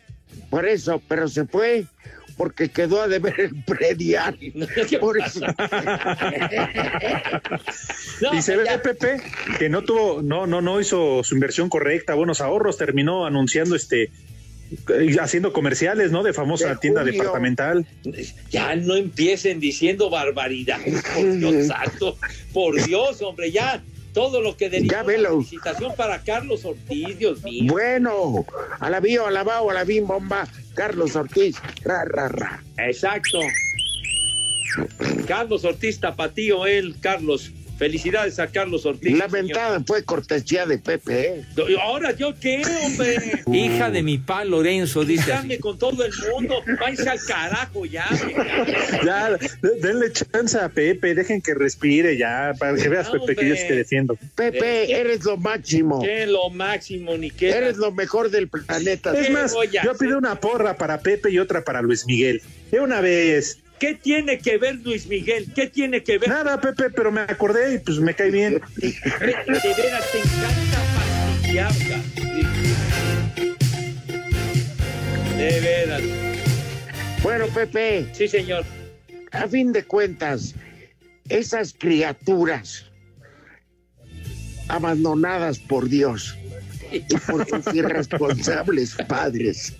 por 0.49 0.65
eso, 0.67 1.01
pero 1.07 1.27
se 1.27 1.45
fue 1.45 1.85
porque 2.37 2.69
quedó 2.69 3.01
a 3.01 3.07
deber 3.07 3.39
el 3.39 3.63
predial. 3.63 4.37
¿Qué 4.89 4.97
Por 4.99 5.17
eso. 5.19 5.41
No, 8.21 8.33
y 8.33 8.41
se 8.41 8.55
ve, 8.55 8.65
ya. 8.65 8.81
Pepe, 8.81 9.21
que 9.59 9.69
no 9.69 9.83
tuvo, 9.83 10.21
no, 10.21 10.47
no, 10.47 10.61
no 10.61 10.79
hizo 10.79 11.23
su 11.23 11.35
inversión 11.35 11.69
correcta, 11.69 12.13
buenos 12.13 12.41
ahorros, 12.41 12.77
terminó 12.77 13.25
anunciando 13.25 13.75
este 13.75 14.03
eh, 14.89 15.15
haciendo 15.19 15.53
comerciales, 15.53 16.11
¿no? 16.11 16.23
De 16.23 16.33
famosa 16.33 16.69
De 16.69 16.77
tienda 16.77 17.01
Julio. 17.01 17.13
departamental. 17.19 17.85
Ya 18.49 18.75
no 18.75 18.95
empiecen 18.95 19.59
diciendo 19.59 20.09
barbaridades, 20.09 21.03
por 21.13 21.31
Dios 21.37 21.67
santo. 21.67 22.17
Por 22.53 22.81
Dios, 22.83 23.21
hombre, 23.21 23.51
ya. 23.51 23.83
Todo 24.13 24.39
lo 24.41 24.55
que 24.55 24.65
Ya 24.65 24.71
derivó 24.71 24.93
la 24.93 25.03
velo. 25.03 25.29
felicitación 25.41 25.93
para 25.97 26.23
Carlos 26.23 26.63
Ortiz, 26.63 27.19
Dios 27.19 27.43
mío. 27.43 27.65
Bueno, 27.73 28.45
alabío, 28.79 29.27
alabao, 29.27 29.69
alabín, 29.69 30.07
bomba, 30.07 30.47
Carlos 30.75 31.15
Ortiz, 31.15 31.55
ra, 31.83 32.03
ra, 32.03 32.27
ra. 32.27 32.63
Exacto. 32.77 33.39
Carlos 35.25 35.63
Ortiz 35.63 35.99
Tapatío, 35.99 36.65
él, 36.65 36.95
Carlos. 36.99 37.51
Felicidades 37.77 38.39
a 38.39 38.47
Carlos 38.47 38.85
Ortiz. 38.85 39.17
La 39.17 39.27
ventada 39.27 39.83
fue 39.85 40.03
cortesía 40.03 40.65
de 40.65 40.77
Pepe, 40.77 41.27
¿eh? 41.27 41.45
Ahora, 41.81 42.11
¿yo 42.15 42.33
qué, 42.39 42.61
hombre? 42.83 43.43
Hija 43.51 43.89
de 43.91 44.01
mi 44.01 44.17
pa 44.17 44.45
Lorenzo, 44.45 45.03
dice 45.03 45.31
Dame 45.31 45.59
con 45.59 45.77
todo 45.77 46.05
el 46.05 46.13
mundo. 46.33 46.55
Váyanse 46.79 47.09
al 47.09 47.19
carajo 47.27 47.85
ya. 47.85 48.07
Ya, 49.05 49.31
de- 49.31 49.79
denle 49.81 50.11
chance 50.11 50.57
a 50.57 50.69
Pepe, 50.69 51.13
dejen 51.15 51.41
que 51.41 51.53
respire 51.53 52.17
ya, 52.17 52.53
para 52.57 52.75
que 52.77 52.87
veas, 52.87 53.13
No, 53.13 53.25
Pepe, 53.25 53.35
que 53.35 53.49
yo 53.49 53.55
te 53.55 53.75
defiendo. 53.75 54.17
Pepe, 54.35 54.97
eres 54.99 55.25
lo 55.25 55.35
máximo. 55.37 56.01
Que 56.01 56.25
lo 56.27 56.49
máximo, 56.49 57.17
ni 57.17 57.29
que. 57.29 57.49
Eres 57.49 57.77
lo 57.77 57.91
mejor 57.91 58.29
del 58.29 58.47
planeta. 58.47 59.13
Es 59.17 59.27
¿Qué 59.27 59.33
más, 59.33 59.53
yo 59.83 59.97
pido 59.97 60.17
una 60.17 60.39
porra 60.39 60.77
para 60.77 60.99
Pepe 61.01 61.29
y 61.31 61.39
otra 61.39 61.63
para 61.63 61.81
Luis 61.81 62.05
Miguel. 62.05 62.41
De 62.71 62.79
una 62.79 63.01
vez. 63.01 63.59
¿Qué 63.79 63.95
tiene 63.95 64.37
que 64.39 64.57
ver 64.57 64.75
Luis 64.83 65.05
Miguel? 65.07 65.51
¿Qué 65.53 65.67
tiene 65.67 66.01
que 66.03 66.17
ver? 66.17 66.29
Nada, 66.29 66.59
Pepe, 66.61 66.89
pero 66.91 67.11
me 67.11 67.21
acordé 67.21 67.75
y 67.75 67.79
pues 67.79 67.99
me 67.99 68.13
cae 68.13 68.31
bien. 68.31 68.61
De 68.77 68.93
veras, 69.19 70.11
te 70.11 70.19
encanta 70.19 70.79
fastidiar. 70.95 71.73
ca- 71.89 72.01
De 75.37 75.59
veras. 75.59 76.01
Bueno, 77.21 77.45
Pepe, 77.47 78.07
Sí, 78.13 78.27
señor. 78.27 78.63
a 79.31 79.47
fin 79.47 79.71
de 79.73 79.83
cuentas, 79.83 80.55
esas 81.27 81.73
criaturas 81.77 82.85
abandonadas 84.67 85.59
por 85.59 85.89
Dios 85.89 86.35
y 86.91 86.99
por 87.29 87.45
sus 87.47 87.73
irresponsables 87.75 88.95
padres 89.07 89.73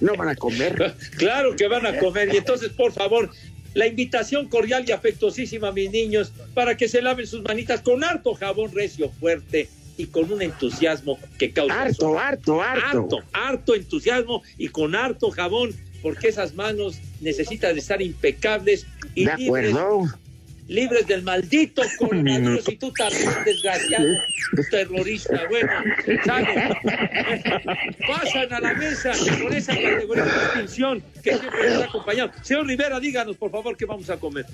no 0.00 0.14
van 0.14 0.28
a 0.28 0.34
comer. 0.36 0.94
Claro 1.16 1.54
que 1.56 1.68
van 1.68 1.86
a 1.86 1.98
comer. 1.98 2.32
Y 2.32 2.38
entonces, 2.38 2.70
por 2.70 2.92
favor, 2.92 3.30
la 3.74 3.86
invitación 3.86 4.48
cordial 4.48 4.84
y 4.86 4.92
afectuosísima 4.92 5.68
a 5.68 5.72
mis 5.72 5.90
niños 5.90 6.32
para 6.54 6.76
que 6.76 6.88
se 6.88 7.00
laven 7.02 7.26
sus 7.26 7.42
manitas 7.42 7.80
con 7.80 8.04
harto 8.04 8.34
jabón 8.34 8.72
recio 8.72 9.10
fuerte 9.10 9.68
y 9.96 10.06
con 10.06 10.30
un 10.32 10.42
entusiasmo 10.42 11.18
que 11.38 11.52
causa 11.52 11.82
Harto, 11.82 12.18
harto, 12.18 12.62
harto. 12.62 12.86
harto, 12.86 13.18
harto 13.32 13.74
entusiasmo 13.74 14.42
y 14.58 14.68
con 14.68 14.94
harto 14.94 15.30
jabón, 15.30 15.72
porque 16.02 16.28
esas 16.28 16.54
manos 16.54 16.98
necesitan 17.20 17.76
estar 17.78 18.02
impecables 18.02 18.86
y 19.14 19.24
De 19.26 19.36
libres, 19.36 19.74
acuerdo. 19.74 20.04
Libres 20.72 21.06
del 21.06 21.22
maldito 21.22 21.82
coronavirus 21.98 22.68
y 22.68 22.76
tú 22.76 22.92
también, 22.92 23.30
desgraciado, 23.44 24.08
terrorista. 24.70 25.42
Bueno, 25.48 25.72
sale. 26.24 26.74
Pasan 28.06 28.52
a 28.52 28.60
la 28.60 28.74
mesa 28.74 29.12
con 29.42 29.52
esa 29.52 29.74
categoría 29.74 30.24
de 30.24 30.30
distinción 30.32 31.02
que 31.22 31.38
siempre 31.38 31.70
nos 31.70 31.82
ha 31.82 31.86
acompañado. 31.86 32.32
Señor 32.42 32.66
Rivera, 32.66 33.00
díganos, 33.00 33.36
por 33.36 33.50
favor, 33.50 33.76
qué 33.76 33.84
vamos 33.84 34.08
a 34.10 34.16
comer. 34.16 34.46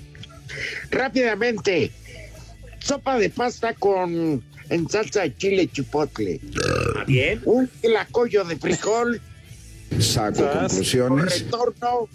Rápidamente, 0.91 1.91
sopa 2.79 3.17
de 3.17 3.29
pasta 3.29 3.73
con 3.73 4.43
en 4.69 4.89
salsa 4.89 5.21
de 5.21 5.35
chile 5.35 5.67
chipotle. 5.67 6.39
¿Ah, 6.95 7.03
bien? 7.05 7.41
Un 7.45 7.67
tlacoyo 7.67 8.43
de 8.43 8.55
frijol 8.55 9.21
Saco 9.99 10.43
con 10.43 10.59
conclusiones. 10.59 11.39
retorno 11.41 12.07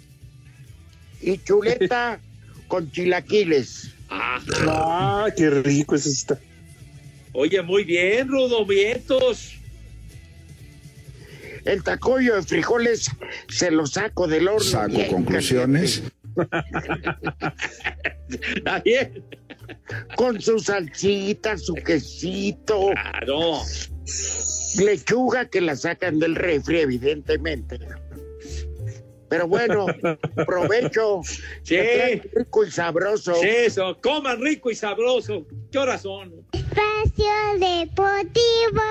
y 1.21 1.37
chuleta 1.39 2.19
con 2.67 2.89
chilaquiles. 2.91 3.94
Ah, 4.09 4.39
Ah, 4.67 5.27
qué 5.35 5.49
rico 5.49 5.95
eso 5.95 6.09
está. 6.09 6.39
oye, 7.33 7.61
muy 7.61 7.83
bien, 7.83 8.27
Rudo 8.27 8.65
Vientos. 8.65 9.53
El 11.65 11.83
tacoyo 11.83 12.35
de 12.35 12.43
frijoles 12.43 13.09
se 13.49 13.71
lo 13.71 13.87
saco 13.87 14.27
del 14.27 14.47
horno. 14.47 14.59
Saco 14.59 14.89
bien 14.97 15.09
conclusiones. 15.09 16.03
Está 18.29 18.79
bien. 18.81 19.23
con 20.15 20.39
su 20.39 20.59
salsita, 20.59 21.57
su 21.57 21.73
quesito. 21.73 22.89
Claro. 22.91 23.61
Lechuga 24.77 25.45
que 25.49 25.61
la 25.61 25.75
sacan 25.75 26.19
del 26.19 26.35
refri, 26.35 26.81
evidentemente. 26.81 27.79
Pero 29.35 29.47
bueno, 29.49 29.85
provecho. 30.45 31.19
Sí. 31.61 31.77
Rico 32.33 32.63
y 32.63 32.71
sabroso. 32.71 33.35
Sí, 33.35 33.49
eso, 33.49 33.97
coman 34.01 34.39
rico 34.39 34.71
y 34.71 34.75
sabroso. 34.75 35.45
¿Qué 35.69 35.77
horas 35.77 36.03
son? 36.03 36.31
Espacio 36.53 37.25
Deportivo. 37.59 38.81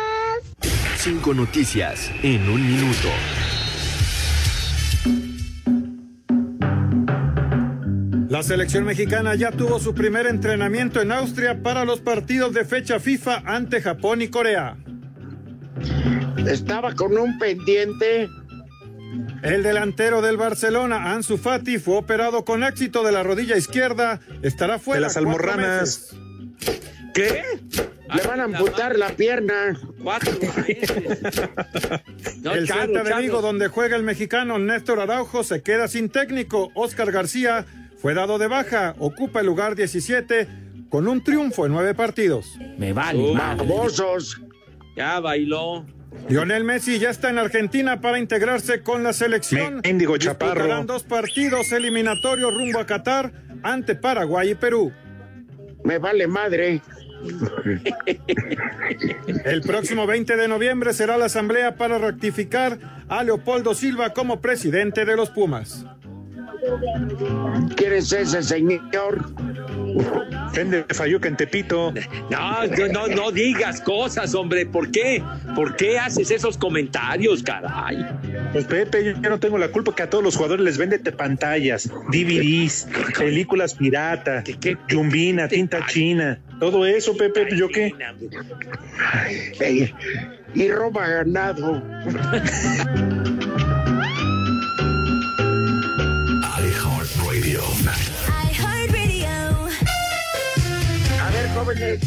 Cinco 0.98 1.32
noticias 1.32 2.10
en 2.22 2.46
un 2.50 2.66
minuto. 2.66 3.08
La 8.28 8.42
selección 8.42 8.84
mexicana 8.84 9.34
ya 9.36 9.50
tuvo 9.50 9.78
su 9.78 9.94
primer 9.94 10.26
entrenamiento 10.26 11.00
en 11.00 11.10
Austria 11.12 11.62
para 11.62 11.86
los 11.86 12.00
partidos 12.00 12.52
de 12.52 12.66
fecha 12.66 13.00
FIFA 13.00 13.44
ante 13.46 13.80
Japón 13.80 14.20
y 14.20 14.28
Corea. 14.28 14.76
Estaba 16.46 16.94
con 16.94 17.16
un 17.16 17.38
pendiente. 17.38 18.28
El 19.44 19.62
delantero 19.62 20.22
del 20.22 20.38
Barcelona, 20.38 21.12
Ansu 21.12 21.36
Fati, 21.36 21.78
fue 21.78 21.98
operado 21.98 22.46
con 22.46 22.64
éxito 22.64 23.02
de 23.04 23.12
la 23.12 23.22
rodilla 23.22 23.58
izquierda. 23.58 24.18
Estará 24.42 24.78
fuera. 24.78 25.00
De 25.00 25.02
las 25.02 25.18
almorranas. 25.18 26.16
¿Qué? 27.12 27.42
Le 28.14 28.22
van 28.26 28.40
a 28.40 28.44
amputar 28.44 28.98
la 28.98 29.10
pierna. 29.10 29.78
Cuatro 30.02 30.32
meses. 30.66 30.90
No, 32.42 32.52
el 32.52 32.66
Celta 32.66 33.02
de. 33.02 33.14
Vigo, 33.22 33.40
donde 33.40 33.68
juega 33.68 33.96
el 33.96 34.02
mexicano 34.02 34.58
Néstor 34.58 35.00
Araujo, 35.00 35.44
se 35.44 35.62
queda 35.62 35.88
sin 35.88 36.08
técnico. 36.08 36.70
Oscar 36.74 37.10
García 37.10 37.66
fue 37.98 38.12
dado 38.12 38.38
de 38.38 38.48
baja, 38.48 38.94
ocupa 38.98 39.40
el 39.40 39.46
lugar 39.46 39.76
17 39.76 40.46
con 40.90 41.08
un 41.08 41.24
triunfo 41.24 41.64
en 41.66 41.72
nueve 41.72 41.94
partidos. 41.94 42.46
Me 42.78 42.92
vale. 42.92 43.32
Uh. 43.32 44.18
Ya 44.96 45.20
bailó. 45.20 45.86
Lionel 46.28 46.64
Messi 46.64 46.98
ya 46.98 47.10
está 47.10 47.30
en 47.30 47.38
Argentina 47.38 48.00
para 48.00 48.18
integrarse 48.18 48.82
con 48.82 49.02
la 49.02 49.12
selección. 49.12 49.80
Mendigo 49.84 50.16
Disputarán 50.16 50.56
chaparro. 50.56 50.84
dos 50.84 51.04
partidos 51.04 51.70
eliminatorios 51.72 52.54
rumbo 52.54 52.78
a 52.78 52.86
Qatar 52.86 53.32
ante 53.62 53.94
Paraguay 53.94 54.50
y 54.50 54.54
Perú. 54.54 54.92
Me 55.84 55.98
vale 55.98 56.26
madre. 56.26 56.80
El 59.44 59.62
próximo 59.62 60.06
20 60.06 60.36
de 60.36 60.48
noviembre 60.48 60.92
será 60.92 61.16
la 61.16 61.26
asamblea 61.26 61.76
para 61.76 61.98
rectificar 61.98 62.78
a 63.08 63.24
Leopoldo 63.24 63.74
Silva 63.74 64.12
como 64.12 64.40
presidente 64.40 65.04
de 65.04 65.16
los 65.16 65.30
Pumas. 65.30 65.86
¿Quién 67.76 67.92
es 67.92 68.12
ese 68.12 68.42
señor? 68.42 69.32
Vende 70.54 70.84
Fayuca 70.90 71.28
en 71.28 71.36
Tepito. 71.36 71.92
No, 72.30 72.66
no, 72.92 73.08
no, 73.08 73.30
digas 73.30 73.80
cosas, 73.80 74.34
hombre. 74.34 74.66
¿Por 74.66 74.90
qué? 74.90 75.22
¿Por 75.54 75.76
qué 75.76 75.98
haces 75.98 76.30
esos 76.30 76.56
comentarios, 76.56 77.42
caray? 77.42 78.04
Pues 78.52 78.64
Pepe, 78.64 79.14
yo 79.20 79.30
no 79.30 79.38
tengo 79.38 79.58
la 79.58 79.68
culpa 79.68 79.94
que 79.94 80.02
a 80.04 80.10
todos 80.10 80.22
los 80.22 80.36
jugadores 80.36 80.64
les 80.64 80.78
vende 80.78 80.98
pantallas, 80.98 81.90
DVDs, 82.10 82.88
películas 83.18 83.74
pirata, 83.74 84.42
yumbina, 84.88 85.48
tinta 85.48 85.84
china, 85.86 86.40
todo 86.60 86.86
eso, 86.86 87.16
Pepe, 87.16 87.48
¿yo 87.56 87.68
qué? 87.68 87.92
Ey, 89.60 89.94
y 90.54 90.68
roba 90.70 91.08
ganado. 91.08 91.82
iHeartRadio. 97.44 97.62
A 101.20 101.30
ver, 101.30 101.48
jóvenes. 101.54 102.00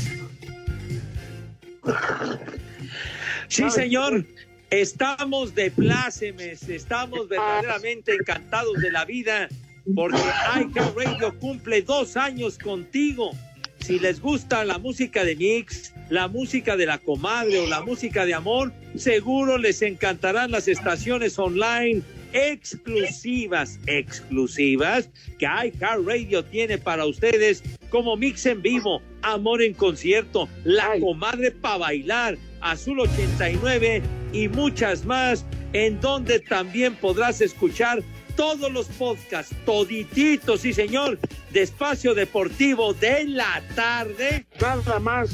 Sí, 3.48 3.70
señor. 3.70 4.26
Estamos 4.70 5.56
de 5.56 5.72
plácemes, 5.72 6.68
estamos 6.68 7.30
verdaderamente 7.30 8.14
encantados 8.16 8.82
de 8.82 8.92
la 8.92 9.06
vida 9.06 9.48
porque 9.96 10.20
iCar 10.60 10.94
Radio 10.94 11.40
cumple 11.40 11.82
dos 11.84 12.18
años 12.18 12.58
contigo. 12.58 13.32
Si 13.80 13.98
les 13.98 14.20
gusta 14.20 14.66
la 14.66 14.78
música 14.78 15.24
de 15.24 15.38
Mix, 15.38 15.94
la 16.10 16.28
música 16.28 16.76
de 16.76 16.86
la 16.86 16.98
comadre 16.98 17.60
o 17.60 17.68
la 17.68 17.80
música 17.80 18.26
de 18.26 18.34
amor, 18.34 18.74
seguro 18.98 19.58
les 19.58 19.82
encantarán 19.82 20.52
las 20.52 20.68
estaciones 20.68 21.40
online 21.40 22.04
exclusivas, 22.34 23.80
exclusivas 23.88 25.10
que 25.40 25.48
iCar 25.66 26.02
Radio 26.02 26.44
tiene 26.44 26.78
para 26.78 27.06
ustedes 27.06 27.64
como 27.90 28.16
Mix 28.18 28.46
en 28.46 28.62
vivo, 28.62 29.02
Amor 29.22 29.62
en 29.62 29.74
concierto, 29.74 30.48
La 30.64 31.00
comadre 31.00 31.52
para 31.52 31.78
bailar, 31.78 32.38
Azul 32.62 33.00
89 33.00 34.02
y 34.34 34.48
muchas 34.50 35.06
más, 35.06 35.46
en 35.74 36.00
donde 36.00 36.40
también 36.40 36.96
podrás 36.96 37.42
escuchar 37.42 38.04
todos 38.36 38.72
los 38.72 38.88
podcasts, 38.88 39.56
todititos, 39.66 40.62
sí 40.62 40.72
señor, 40.72 41.18
de 41.52 41.64
Espacio 41.64 42.14
Deportivo 42.14 42.94
de 42.94 43.26
la 43.26 43.62
tarde. 43.76 44.46
Nada 44.62 45.00
más. 45.00 45.32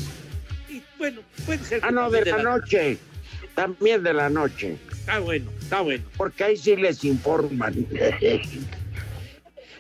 Y 0.70 0.82
bueno, 0.98 1.22
puede 1.46 1.64
ser. 1.64 1.82
Ah, 1.84 1.92
no, 1.92 2.10
de 2.10 2.26
la 2.26 2.42
noche. 2.42 2.98
También 3.56 4.04
de 4.04 4.14
la 4.14 4.30
noche. 4.30 4.78
Está 4.92 5.20
bueno, 5.20 5.52
está 5.62 5.82
bueno. 5.82 6.04
Porque 6.18 6.44
ahí 6.44 6.58
sí 6.58 6.76
les 6.76 7.04
informan. 7.04 7.86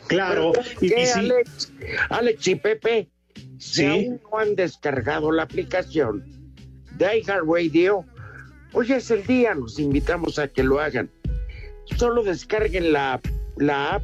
Claro, 0.08 0.52
y- 0.82 0.90
¿qué, 0.90 1.02
y 1.04 1.06
sí. 1.06 1.20
Alex? 1.20 1.72
Alex 2.10 2.48
y 2.48 2.56
Pepe, 2.56 3.10
si 3.58 3.74
Sí. 3.82 3.86
aún 3.86 4.22
no 4.32 4.38
han 4.38 4.56
descargado 4.56 5.32
la 5.32 5.44
aplicación 5.44 6.24
de 6.98 7.20
iHeartRadio, 7.20 8.06
hoy 8.74 8.92
es 8.92 9.10
el 9.12 9.26
día, 9.26 9.56
los 9.56 9.80
invitamos 9.80 10.38
a 10.40 10.48
que 10.50 10.62
lo 10.62 10.80
hagan. 10.82 11.10
Solo 11.98 12.22
descarguen 12.24 12.92
la, 12.92 13.22
la 13.58 13.96
app 13.96 14.04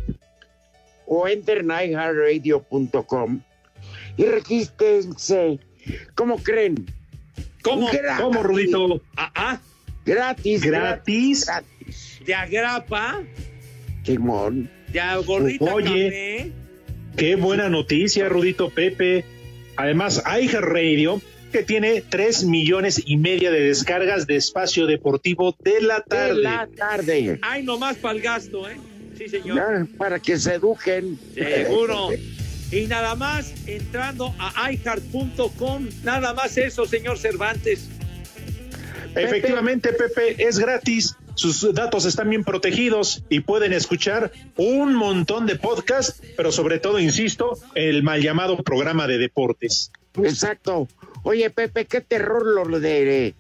o 1.06 1.28
entren 1.28 1.70
a 1.70 1.84
iHeartRadio.com 1.84 3.42
y 4.18 4.26
regístrense. 4.26 5.60
¿Cómo 6.16 6.38
creen? 6.38 6.86
¿Cómo? 7.64 7.88
Gratis. 7.92 8.22
¿Cómo, 8.24 8.44
Rudito? 8.44 9.02
Ah, 9.16 9.32
ah, 9.36 9.62
Gratis. 10.06 10.62
¿Gratis? 10.62 11.46
Gratis. 11.46 12.20
de 12.26 12.34
agrapa, 12.36 13.22
Simón. 14.04 14.70
de 14.92 15.02
gorrita 15.26 15.74
Oye. 15.74 16.52
Qué 17.18 17.36
buena 17.36 17.70
noticia, 17.70 18.30
Rudito 18.30 18.70
Pepe. 18.70 19.26
Además, 19.76 20.24
iHeartRadio, 20.26 21.22
que 21.52 21.64
tiene 21.64 22.02
tres 22.08 22.44
millones 22.44 23.02
y 23.06 23.18
media 23.18 23.52
de 23.52 23.62
descargas 23.62 24.26
de 24.28 24.36
espacio 24.36 24.86
deportivo 24.86 25.56
de 25.60 25.82
la 25.82 25.98
De 25.98 26.04
tarde. 26.08 26.42
la 26.42 26.68
tarde. 26.76 27.40
Ay, 27.42 27.64
nomás 27.64 27.98
para 27.98 28.16
el 28.16 28.22
gasto, 28.22 28.70
¿eh? 28.70 28.78
Sí, 29.18 29.28
señor. 29.28 29.58
Ya, 29.58 29.98
para 29.98 30.20
que 30.20 30.38
se 30.38 30.54
eduquen. 30.56 31.20
Seguro. 31.34 32.10
Y 32.72 32.86
nada 32.86 33.16
más 33.16 33.54
entrando 33.68 34.34
a 34.38 34.72
iHeart.com, 34.72 35.88
nada 36.04 36.34
más 36.34 36.58
eso, 36.58 36.86
señor 36.86 37.18
Cervantes. 37.18 37.90
Efectivamente, 39.16 39.92
Pepe, 39.94 40.44
es 40.48 40.60
gratis. 40.60 41.16
Sus 41.34 41.74
datos 41.74 42.06
están 42.06 42.30
bien 42.30 42.44
protegidos 42.44 43.24
y 43.30 43.40
pueden 43.40 43.74
escuchar 43.74 44.32
un 44.58 44.94
montón 44.94 45.46
de 45.46 45.56
podcasts, 45.56 46.22
pero 46.36 46.52
sobre 46.52 46.80
todo, 46.80 47.00
insisto, 47.00 47.58
el 47.76 48.04
mal 48.04 48.22
llamado 48.22 48.58
programa 48.58 49.08
de 49.08 49.18
deportes. 49.18 49.92
Exacto. 50.22 50.88
Oye, 51.24 51.50
Pepe, 51.50 51.86
qué 51.86 52.02
terror 52.02 52.46
lo 52.46 52.80
de 52.80 53.34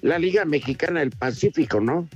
la 0.00 0.18
Liga 0.18 0.44
Mexicana 0.44 1.00
del 1.00 1.10
Pacífico, 1.10 1.80
¿no? 1.80 2.08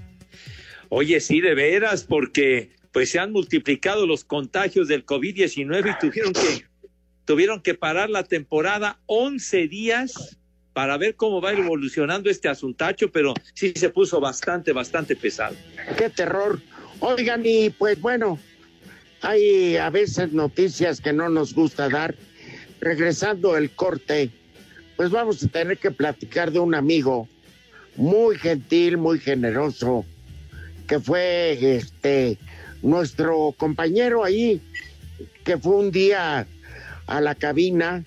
Oye, 0.89 1.21
sí, 1.21 1.41
de 1.41 1.55
veras, 1.55 2.05
porque 2.05 2.71
pues 2.93 3.11
se 3.11 3.19
han 3.19 3.33
multiplicado 3.33 4.07
los 4.07 4.25
contagios 4.25 4.89
del 4.89 5.07
COVID-19 5.07 5.97
y 5.97 5.99
tuvieron 6.01 6.33
que, 6.33 6.65
tuvieron 7.25 7.61
que 7.61 7.75
parar 7.75 8.11
la 8.11 8.25
temporada 8.25 8.99
11 9.07 9.69
días 9.69 10.39
para 10.73 10.97
ver 10.97 11.17
cómo 11.17 11.41
va 11.41 11.53
evolucionando 11.53 12.31
este 12.31 12.49
asuntacho, 12.49 13.11
pero 13.11 13.35
sí 13.55 13.73
se 13.75 13.91
puso 13.91 14.21
bastante, 14.21 14.73
bastante 14.73 15.17
pesado. 15.17 15.57
Qué 15.99 16.11
terror. 16.11 16.61
Oigan, 17.01 17.43
y 17.45 17.71
pues 17.71 18.01
bueno, 18.01 18.39
hay 19.23 19.77
a 19.77 19.91
veces 19.91 20.33
noticias 20.33 21.01
que 21.01 21.13
no 21.13 21.29
nos 21.29 21.55
gusta 21.55 21.89
dar. 21.89 22.15
Regresando 22.81 23.59
el 23.59 23.71
corte, 23.73 24.31
pues 24.97 25.11
vamos 25.11 25.43
a 25.43 25.49
tener 25.49 25.77
que 25.77 25.91
platicar 25.91 26.51
de 26.51 26.61
un 26.61 26.75
amigo 26.75 27.29
muy 27.97 28.39
gentil, 28.39 28.97
muy 28.97 29.19
generoso, 29.19 30.07
que 30.89 30.99
fue 30.99 31.77
este 31.77 32.39
nuestro 32.83 33.55
compañero 33.57 34.25
ahí, 34.25 34.61
que 35.45 35.59
fue 35.59 35.77
un 35.77 35.91
día 35.91 36.47
a 37.07 37.21
la 37.21 37.35
cabina 37.35 38.05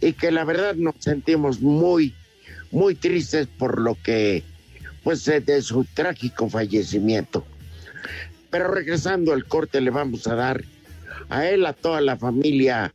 y 0.00 0.12
que 0.12 0.30
la 0.30 0.44
verdad 0.44 0.74
nos 0.74 0.94
sentimos 1.00 1.60
muy, 1.60 2.14
muy 2.70 2.94
tristes 2.94 3.46
por 3.46 3.80
lo 3.80 3.96
que, 4.02 4.42
pues, 5.02 5.26
eh, 5.28 5.40
de 5.40 5.62
su 5.62 5.84
trágico 5.84 6.48
fallecimiento. 6.48 7.44
Pero 8.50 8.68
regresando 8.68 9.32
al 9.32 9.46
corte 9.46 9.80
le 9.80 9.90
vamos 9.90 10.26
a 10.26 10.34
dar 10.34 10.64
a 11.28 11.46
él, 11.46 11.66
a 11.66 11.72
toda 11.72 12.00
la 12.00 12.16
familia 12.16 12.92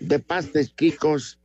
de 0.00 0.18
Pastes 0.18 0.70
Quicos, 0.70 1.38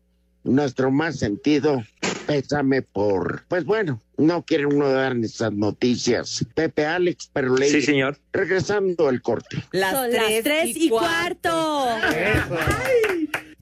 nuestro 0.43 0.91
más 0.91 1.17
sentido 1.17 1.83
pésame 2.31 2.81
por, 2.81 3.43
pues 3.49 3.65
bueno, 3.65 3.99
no 4.17 4.43
quiere 4.43 4.65
uno 4.65 4.89
dar 4.89 5.17
esas 5.17 5.51
noticias. 5.51 6.45
Pepe 6.55 6.85
Alex, 6.85 7.29
pero 7.33 7.55
le 7.57 7.67
Sí, 7.67 7.81
señor. 7.81 8.17
regresando 8.31 9.09
el 9.09 9.21
corte. 9.21 9.57
Las 9.71 9.91
Son 9.93 10.09
tres, 10.09 10.21
las 10.35 10.43
tres 10.43 10.77
y 10.77 10.89
cuarto. 10.89 11.87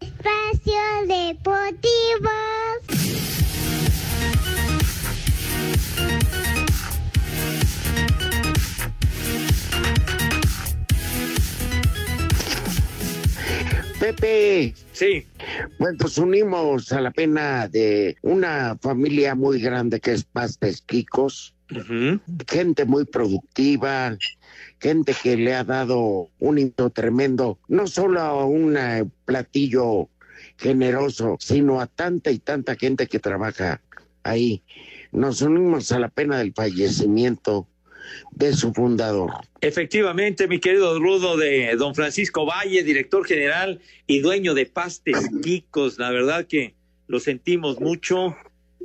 Espacio 0.01 0.81
Deportivo. 1.07 2.29
Pepe. 13.99 14.73
Sí. 14.93 15.25
Pues 15.77 15.95
nos 15.99 16.17
unimos 16.17 16.91
a 16.93 17.01
la 17.01 17.11
pena 17.11 17.67
de 17.67 18.15
una 18.21 18.77
familia 18.81 19.35
muy 19.35 19.59
grande 19.59 19.99
que 19.99 20.13
es 20.13 20.23
Pastes 20.23 20.81
Quicos. 20.81 21.53
Gente 22.47 22.85
muy 22.85 23.05
productiva, 23.05 24.17
gente 24.79 25.13
que 25.21 25.35
le 25.35 25.53
ha 25.53 25.63
dado 25.63 26.29
un 26.39 26.57
hito 26.57 26.89
tremendo, 26.89 27.59
no 27.67 27.87
solo 27.87 28.21
a 28.21 28.45
un 28.45 28.75
eh, 28.75 29.05
platillo 29.25 30.09
generoso, 30.57 31.37
sino 31.39 31.79
a 31.79 31.85
tanta 31.85 32.31
y 32.31 32.39
tanta 32.39 32.75
gente 32.75 33.05
que 33.05 33.19
trabaja 33.19 33.81
ahí. 34.23 34.63
Nos 35.11 35.41
unimos 35.41 35.91
a 35.91 35.99
la 35.99 36.09
pena 36.09 36.37
del 36.37 36.53
fallecimiento 36.53 37.67
de 38.31 38.53
su 38.53 38.73
fundador. 38.73 39.31
Efectivamente, 39.61 40.47
mi 40.47 40.59
querido 40.59 40.99
Rudo, 40.99 41.37
de 41.37 41.75
don 41.75 41.95
Francisco 41.95 42.45
Valle, 42.45 42.83
director 42.83 43.25
general 43.25 43.79
y 44.07 44.19
dueño 44.19 44.53
de 44.53 44.65
Pastes 44.65 45.29
Quicos. 45.43 45.99
La 45.99 46.11
verdad 46.11 46.45
que 46.45 46.75
lo 47.07 47.19
sentimos 47.19 47.79
mucho. 47.79 48.35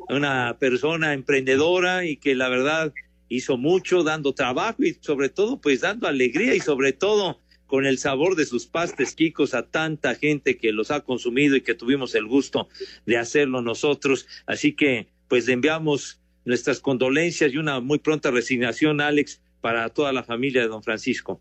Una 0.09 0.57
persona 0.59 1.15
emprendedora 1.15 2.05
y 2.05 2.17
que 2.17 2.35
la 2.35 2.49
verdad 2.49 2.93
hizo 3.29 3.57
mucho 3.57 4.03
dando 4.03 4.35
trabajo 4.35 4.83
y 4.83 4.99
sobre 5.01 5.29
todo 5.29 5.61
pues 5.61 5.81
dando 5.81 6.07
alegría 6.07 6.55
y 6.55 6.61
sobre 6.61 6.93
todo 6.93 7.41
con 7.67 7.87
el 7.87 7.99
sabor 7.99 8.37
de 8.37 8.47
sus 8.47 8.67
pastes 8.67 9.15
quicos 9.15 9.55
a 9.55 9.67
tanta 9.67 10.15
gente 10.15 10.59
que 10.59 10.73
los 10.73 10.91
ha 10.91 11.01
consumido 11.01 11.57
y 11.57 11.63
que 11.63 11.75
tuvimos 11.75 12.15
el 12.15 12.27
gusto 12.27 12.69
de 13.07 13.17
hacerlo 13.17 13.63
nosotros. 13.63 14.27
Así 14.47 14.75
que 14.75 15.09
pues 15.29 15.47
le 15.47 15.55
enviamos 15.55 16.21
nuestras 16.45 16.81
condolencias 16.81 17.53
y 17.53 17.57
una 17.57 17.81
muy 17.81 17.99
pronta 17.99 18.31
resignación, 18.31 19.01
Alex, 19.01 19.41
para 19.61 19.89
toda 19.89 20.13
la 20.13 20.23
familia 20.23 20.63
de 20.63 20.69
don 20.69 20.83
Francisco. 20.83 21.41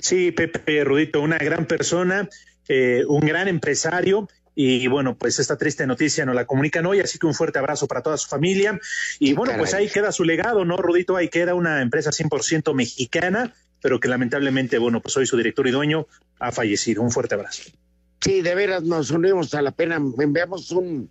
Sí, 0.00 0.32
Pepe 0.32 0.84
Rudito, 0.84 1.20
una 1.20 1.38
gran 1.38 1.66
persona, 1.66 2.28
eh, 2.68 3.04
un 3.06 3.20
gran 3.20 3.48
empresario. 3.48 4.28
Y 4.54 4.88
bueno, 4.88 5.16
pues 5.16 5.38
esta 5.38 5.56
triste 5.56 5.86
noticia 5.86 6.26
nos 6.26 6.34
la 6.34 6.44
comunican 6.44 6.84
hoy, 6.86 6.98
así 6.98 7.18
que 7.18 7.26
un 7.26 7.34
fuerte 7.34 7.60
abrazo 7.60 7.86
para 7.86 8.02
toda 8.02 8.16
su 8.16 8.28
familia. 8.28 8.80
Y 9.20 9.34
bueno, 9.34 9.52
pues 9.56 9.72
ahí 9.72 9.88
queda 9.88 10.10
su 10.10 10.24
legado, 10.24 10.64
¿no, 10.64 10.76
Rudito? 10.76 11.16
Ahí 11.16 11.28
queda 11.28 11.54
una 11.54 11.80
empresa 11.80 12.10
100% 12.10 12.74
mexicana, 12.74 13.54
pero 13.80 14.00
que 14.00 14.08
lamentablemente, 14.08 14.78
bueno, 14.78 15.00
pues 15.00 15.16
hoy 15.16 15.26
su 15.26 15.36
director 15.36 15.68
y 15.68 15.70
dueño 15.70 16.08
ha 16.40 16.50
fallecido. 16.50 17.02
Un 17.02 17.12
fuerte 17.12 17.36
abrazo. 17.36 17.70
Sí, 18.20 18.42
de 18.42 18.54
veras 18.56 18.82
nos 18.82 19.12
unimos 19.12 19.54
a 19.54 19.62
la 19.62 19.70
pena. 19.70 20.02
Enviamos 20.18 20.72
un, 20.72 21.08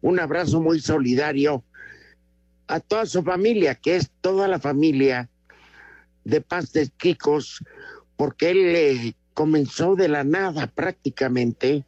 un 0.00 0.20
abrazo 0.20 0.60
muy 0.60 0.78
solidario 0.78 1.64
a 2.66 2.80
toda 2.80 3.06
su 3.06 3.22
familia, 3.22 3.74
que 3.74 3.96
es 3.96 4.10
toda 4.20 4.48
la 4.48 4.58
familia 4.58 5.28
de 6.24 6.40
Pastes 6.40 6.90
Quicos, 6.96 7.62
porque 8.16 8.50
él 8.50 8.74
eh, 8.74 9.14
comenzó 9.34 9.96
de 9.96 10.08
la 10.08 10.24
nada 10.24 10.66
prácticamente 10.68 11.84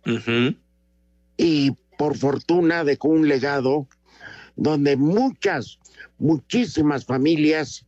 y 1.37 1.72
por 1.97 2.16
fortuna 2.16 2.85
dejó 2.85 3.09
un 3.09 3.29
legado 3.29 3.89
donde 4.57 4.97
muchas, 4.97 5.79
muchísimas 6.18 7.05
familias 7.05 7.87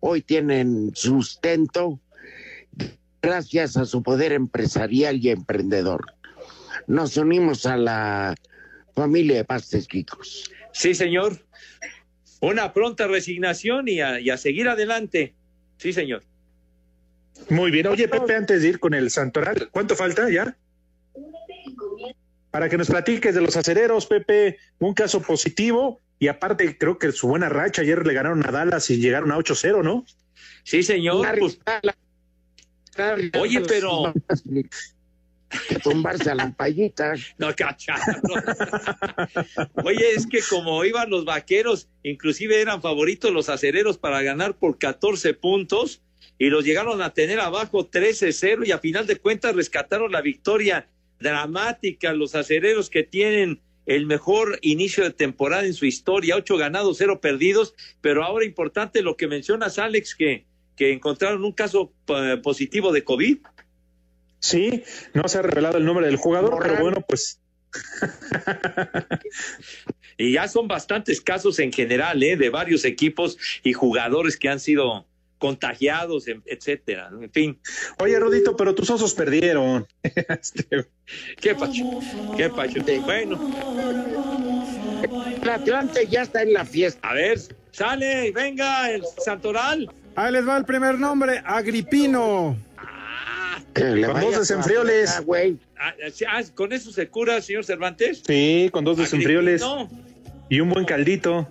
hoy 0.00 0.22
tienen 0.22 0.92
sustento 0.94 2.00
gracias 3.22 3.76
a 3.76 3.84
su 3.84 4.02
poder 4.02 4.32
empresarial 4.32 5.18
y 5.24 5.30
emprendedor. 5.30 6.04
Nos 6.86 7.16
unimos 7.16 7.66
a 7.66 7.76
la 7.76 8.34
familia 8.94 9.36
de 9.36 9.44
Pastes 9.44 9.88
Quicos. 9.88 10.50
Sí, 10.72 10.94
señor. 10.94 11.44
Una 12.40 12.72
pronta 12.72 13.06
resignación 13.06 13.88
y 13.88 14.00
a, 14.00 14.20
y 14.20 14.30
a 14.30 14.36
seguir 14.36 14.68
adelante. 14.68 15.34
Sí, 15.78 15.92
señor. 15.92 16.22
Muy 17.48 17.70
bien. 17.70 17.86
Oye, 17.86 18.08
Pepe, 18.08 18.34
antes 18.34 18.62
de 18.62 18.68
ir 18.68 18.78
con 18.78 18.94
el 18.94 19.10
santoral, 19.10 19.68
¿cuánto 19.70 19.96
falta 19.96 20.30
ya? 20.30 20.56
Para 22.50 22.68
que 22.68 22.78
nos 22.78 22.88
platiques 22.88 23.34
de 23.34 23.40
los 23.40 23.56
acereros, 23.56 24.06
Pepe, 24.06 24.58
un 24.78 24.94
caso 24.94 25.20
positivo 25.20 26.00
y 26.18 26.28
aparte 26.28 26.78
creo 26.78 26.98
que 26.98 27.12
su 27.12 27.28
buena 27.28 27.48
racha, 27.48 27.82
ayer 27.82 28.06
le 28.06 28.14
ganaron 28.14 28.46
a 28.46 28.50
Dallas 28.50 28.88
y 28.90 28.98
llegaron 28.98 29.32
a 29.32 29.36
8-0, 29.36 29.82
¿no? 29.82 30.04
Sí, 30.64 30.82
señor. 30.82 31.26
Pues, 31.38 31.60
oye, 33.38 33.60
pero... 33.60 34.14
Que 35.68 35.78
tumbarse 35.78 36.30
a 36.30 36.34
la 36.34 36.52
payita. 36.52 37.14
No, 37.38 37.54
cacha. 37.54 37.94
Oye, 39.84 40.14
es 40.14 40.26
que 40.26 40.40
como 40.48 40.84
iban 40.84 41.10
los 41.10 41.24
vaqueros, 41.24 41.88
inclusive 42.02 42.60
eran 42.60 42.82
favoritos 42.82 43.32
los 43.32 43.48
acereros 43.48 43.98
para 43.98 44.22
ganar 44.22 44.58
por 44.58 44.78
14 44.78 45.34
puntos 45.34 46.02
y 46.38 46.50
los 46.50 46.64
llegaron 46.64 47.02
a 47.02 47.14
tener 47.14 47.40
abajo 47.40 47.90
13-0 47.90 48.66
y 48.66 48.72
a 48.72 48.78
final 48.78 49.06
de 49.06 49.16
cuentas 49.16 49.54
rescataron 49.54 50.12
la 50.12 50.20
victoria 50.20 50.88
dramática 51.18 52.12
los 52.12 52.34
acereros 52.34 52.90
que 52.90 53.02
tienen 53.02 53.60
el 53.86 54.06
mejor 54.06 54.58
inicio 54.62 55.04
de 55.04 55.12
temporada 55.12 55.64
en 55.64 55.74
su 55.74 55.86
historia, 55.86 56.36
ocho 56.36 56.56
ganados, 56.56 56.98
cero 56.98 57.20
perdidos, 57.20 57.74
pero 58.00 58.24
ahora 58.24 58.44
importante 58.44 59.00
lo 59.00 59.16
que 59.16 59.28
mencionas, 59.28 59.78
Alex, 59.78 60.14
que, 60.16 60.44
que 60.76 60.92
encontraron 60.92 61.44
un 61.44 61.52
caso 61.52 61.92
eh, 62.08 62.38
positivo 62.42 62.92
de 62.92 63.04
COVID. 63.04 63.38
Sí, 64.38 64.84
no 65.14 65.28
se 65.28 65.38
ha 65.38 65.42
revelado 65.42 65.78
el 65.78 65.84
nombre 65.84 66.06
del 66.06 66.16
jugador, 66.16 66.58
pero 66.62 66.80
bueno, 66.80 67.00
pues 67.06 67.40
y 70.18 70.32
ya 70.32 70.48
son 70.48 70.68
bastantes 70.68 71.20
casos 71.20 71.58
en 71.58 71.72
general, 71.72 72.22
¿eh? 72.22 72.36
De 72.36 72.50
varios 72.50 72.84
equipos 72.84 73.38
y 73.62 73.72
jugadores 73.72 74.36
que 74.36 74.48
han 74.48 74.60
sido 74.60 75.06
contagiados, 75.38 76.26
etcétera. 76.46 77.10
En 77.20 77.30
fin. 77.30 77.60
Oye, 77.98 78.18
Rodito, 78.18 78.56
pero 78.56 78.74
tus 78.74 78.88
osos 78.90 79.14
perdieron. 79.14 79.86
¿Qué 81.40 81.54
pacho? 81.54 81.84
¿Qué 82.36 82.48
pacho? 82.48 82.80
Bueno. 83.04 83.52
El 85.42 85.48
Atlante 85.48 86.06
ya 86.06 86.22
está 86.22 86.42
en 86.42 86.54
la 86.54 86.64
fiesta. 86.64 87.06
A 87.08 87.14
ver, 87.14 87.38
sale, 87.70 88.32
venga, 88.32 88.90
el 88.90 89.02
Santoral. 89.22 89.92
Ahí 90.14 90.32
les 90.32 90.48
va 90.48 90.56
el 90.56 90.64
primer 90.64 90.98
nombre, 90.98 91.42
Agripino. 91.44 92.56
Con 93.76 94.20
dos 94.20 94.38
desenfrioles. 94.38 95.22
Ah, 95.78 95.94
ah, 96.28 96.42
¿Con 96.54 96.72
eso 96.72 96.90
se 96.92 97.08
cura, 97.08 97.40
señor 97.40 97.64
Cervantes? 97.64 98.22
Sí, 98.26 98.68
con 98.72 98.84
dos 98.84 98.96
desenfrioles. 98.96 99.62
Y 100.48 100.60
un 100.60 100.70
buen 100.70 100.84
caldito. 100.84 101.48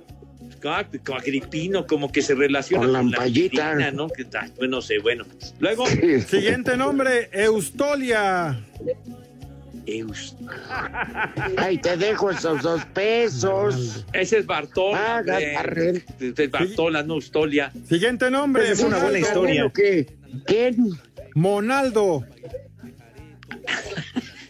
Ah, 0.68 0.84
con 1.06 1.18
Agripino, 1.18 1.86
como 1.86 2.12
que 2.12 2.24
se 2.24 2.34
relaciona 2.34 2.86
Con 2.86 2.96
con, 2.96 3.12
la. 3.12 3.18
Agripina, 3.20 3.92
¿no? 3.92 4.10
Que, 4.10 4.26
ah, 4.34 4.48
bueno, 4.58 4.78
no 4.78 4.82
sé, 4.82 4.98
bueno. 5.00 5.24
Luego, 5.60 5.86
Siguiente 5.86 6.76
nombre, 6.76 7.30
Eustolia. 7.32 8.60
Eus. 9.86 10.36
Ay, 11.58 11.78
te 11.78 11.96
dejo 11.98 12.32
esos 12.32 12.64
dos 12.64 12.84
pesos. 12.86 14.06
Ese 14.14 14.40
es 14.40 14.46
Bartola. 14.46 15.24
Es 16.20 16.52
Bartola, 16.52 17.04
no 17.04 17.16
Eustolia. 17.16 17.72
Siguiente 17.88 18.32
nombre, 18.32 18.72
es 18.72 18.80
una 18.80 18.98
buena 18.98 19.20
historia. 19.20 19.72
¿Qué? 19.74 20.08
¿Quién? 20.46 20.98
Monaldo. 21.36 22.26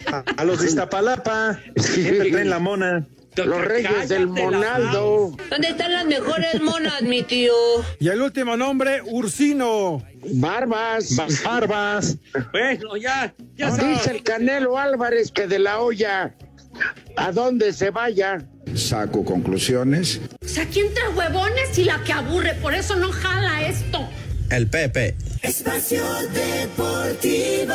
A, 0.05 0.23
a 0.37 0.43
los 0.45 0.61
de 0.61 0.67
Iztapalapa, 0.67 1.59
siempre 1.75 2.31
traen 2.31 2.49
la 2.49 2.59
mona. 2.59 3.05
Los 3.35 3.65
reyes 3.65 4.07
del 4.07 4.27
Monaldo. 4.27 5.35
¿Dónde 5.49 5.67
están 5.69 5.91
las 5.91 6.05
mejores 6.05 6.61
monas, 6.61 7.01
mi 7.01 7.21
tío? 7.21 7.53
Y 7.99 8.07
el 8.07 8.21
último 8.21 8.55
nombre, 8.55 9.01
Ursino. 9.03 10.01
Barbas. 10.35 11.17
Barbas. 11.43 12.17
Bueno, 12.53 12.95
ya, 12.95 13.33
ya 13.55 13.71
sabes. 13.71 13.97
Dice 13.97 14.11
el 14.11 14.23
Canelo 14.23 14.77
Álvarez 14.77 15.31
que 15.31 15.47
de 15.47 15.59
la 15.59 15.79
olla 15.81 16.33
a 17.17 17.31
donde 17.33 17.73
se 17.73 17.89
vaya. 17.89 18.45
Saco 18.73 19.25
conclusiones. 19.25 20.21
O 20.41 20.47
sea, 20.47 20.65
¿quién 20.67 20.93
trae 20.93 21.09
huevones 21.09 21.77
y 21.77 21.83
la 21.83 22.01
que 22.03 22.13
aburre? 22.13 22.53
Por 22.61 22.73
eso 22.73 22.95
no 22.95 23.11
jala 23.11 23.67
esto 23.67 24.07
el 24.49 24.67
Pepe. 24.67 25.15
Espacio 25.41 26.03
Deportivo. 26.33 27.73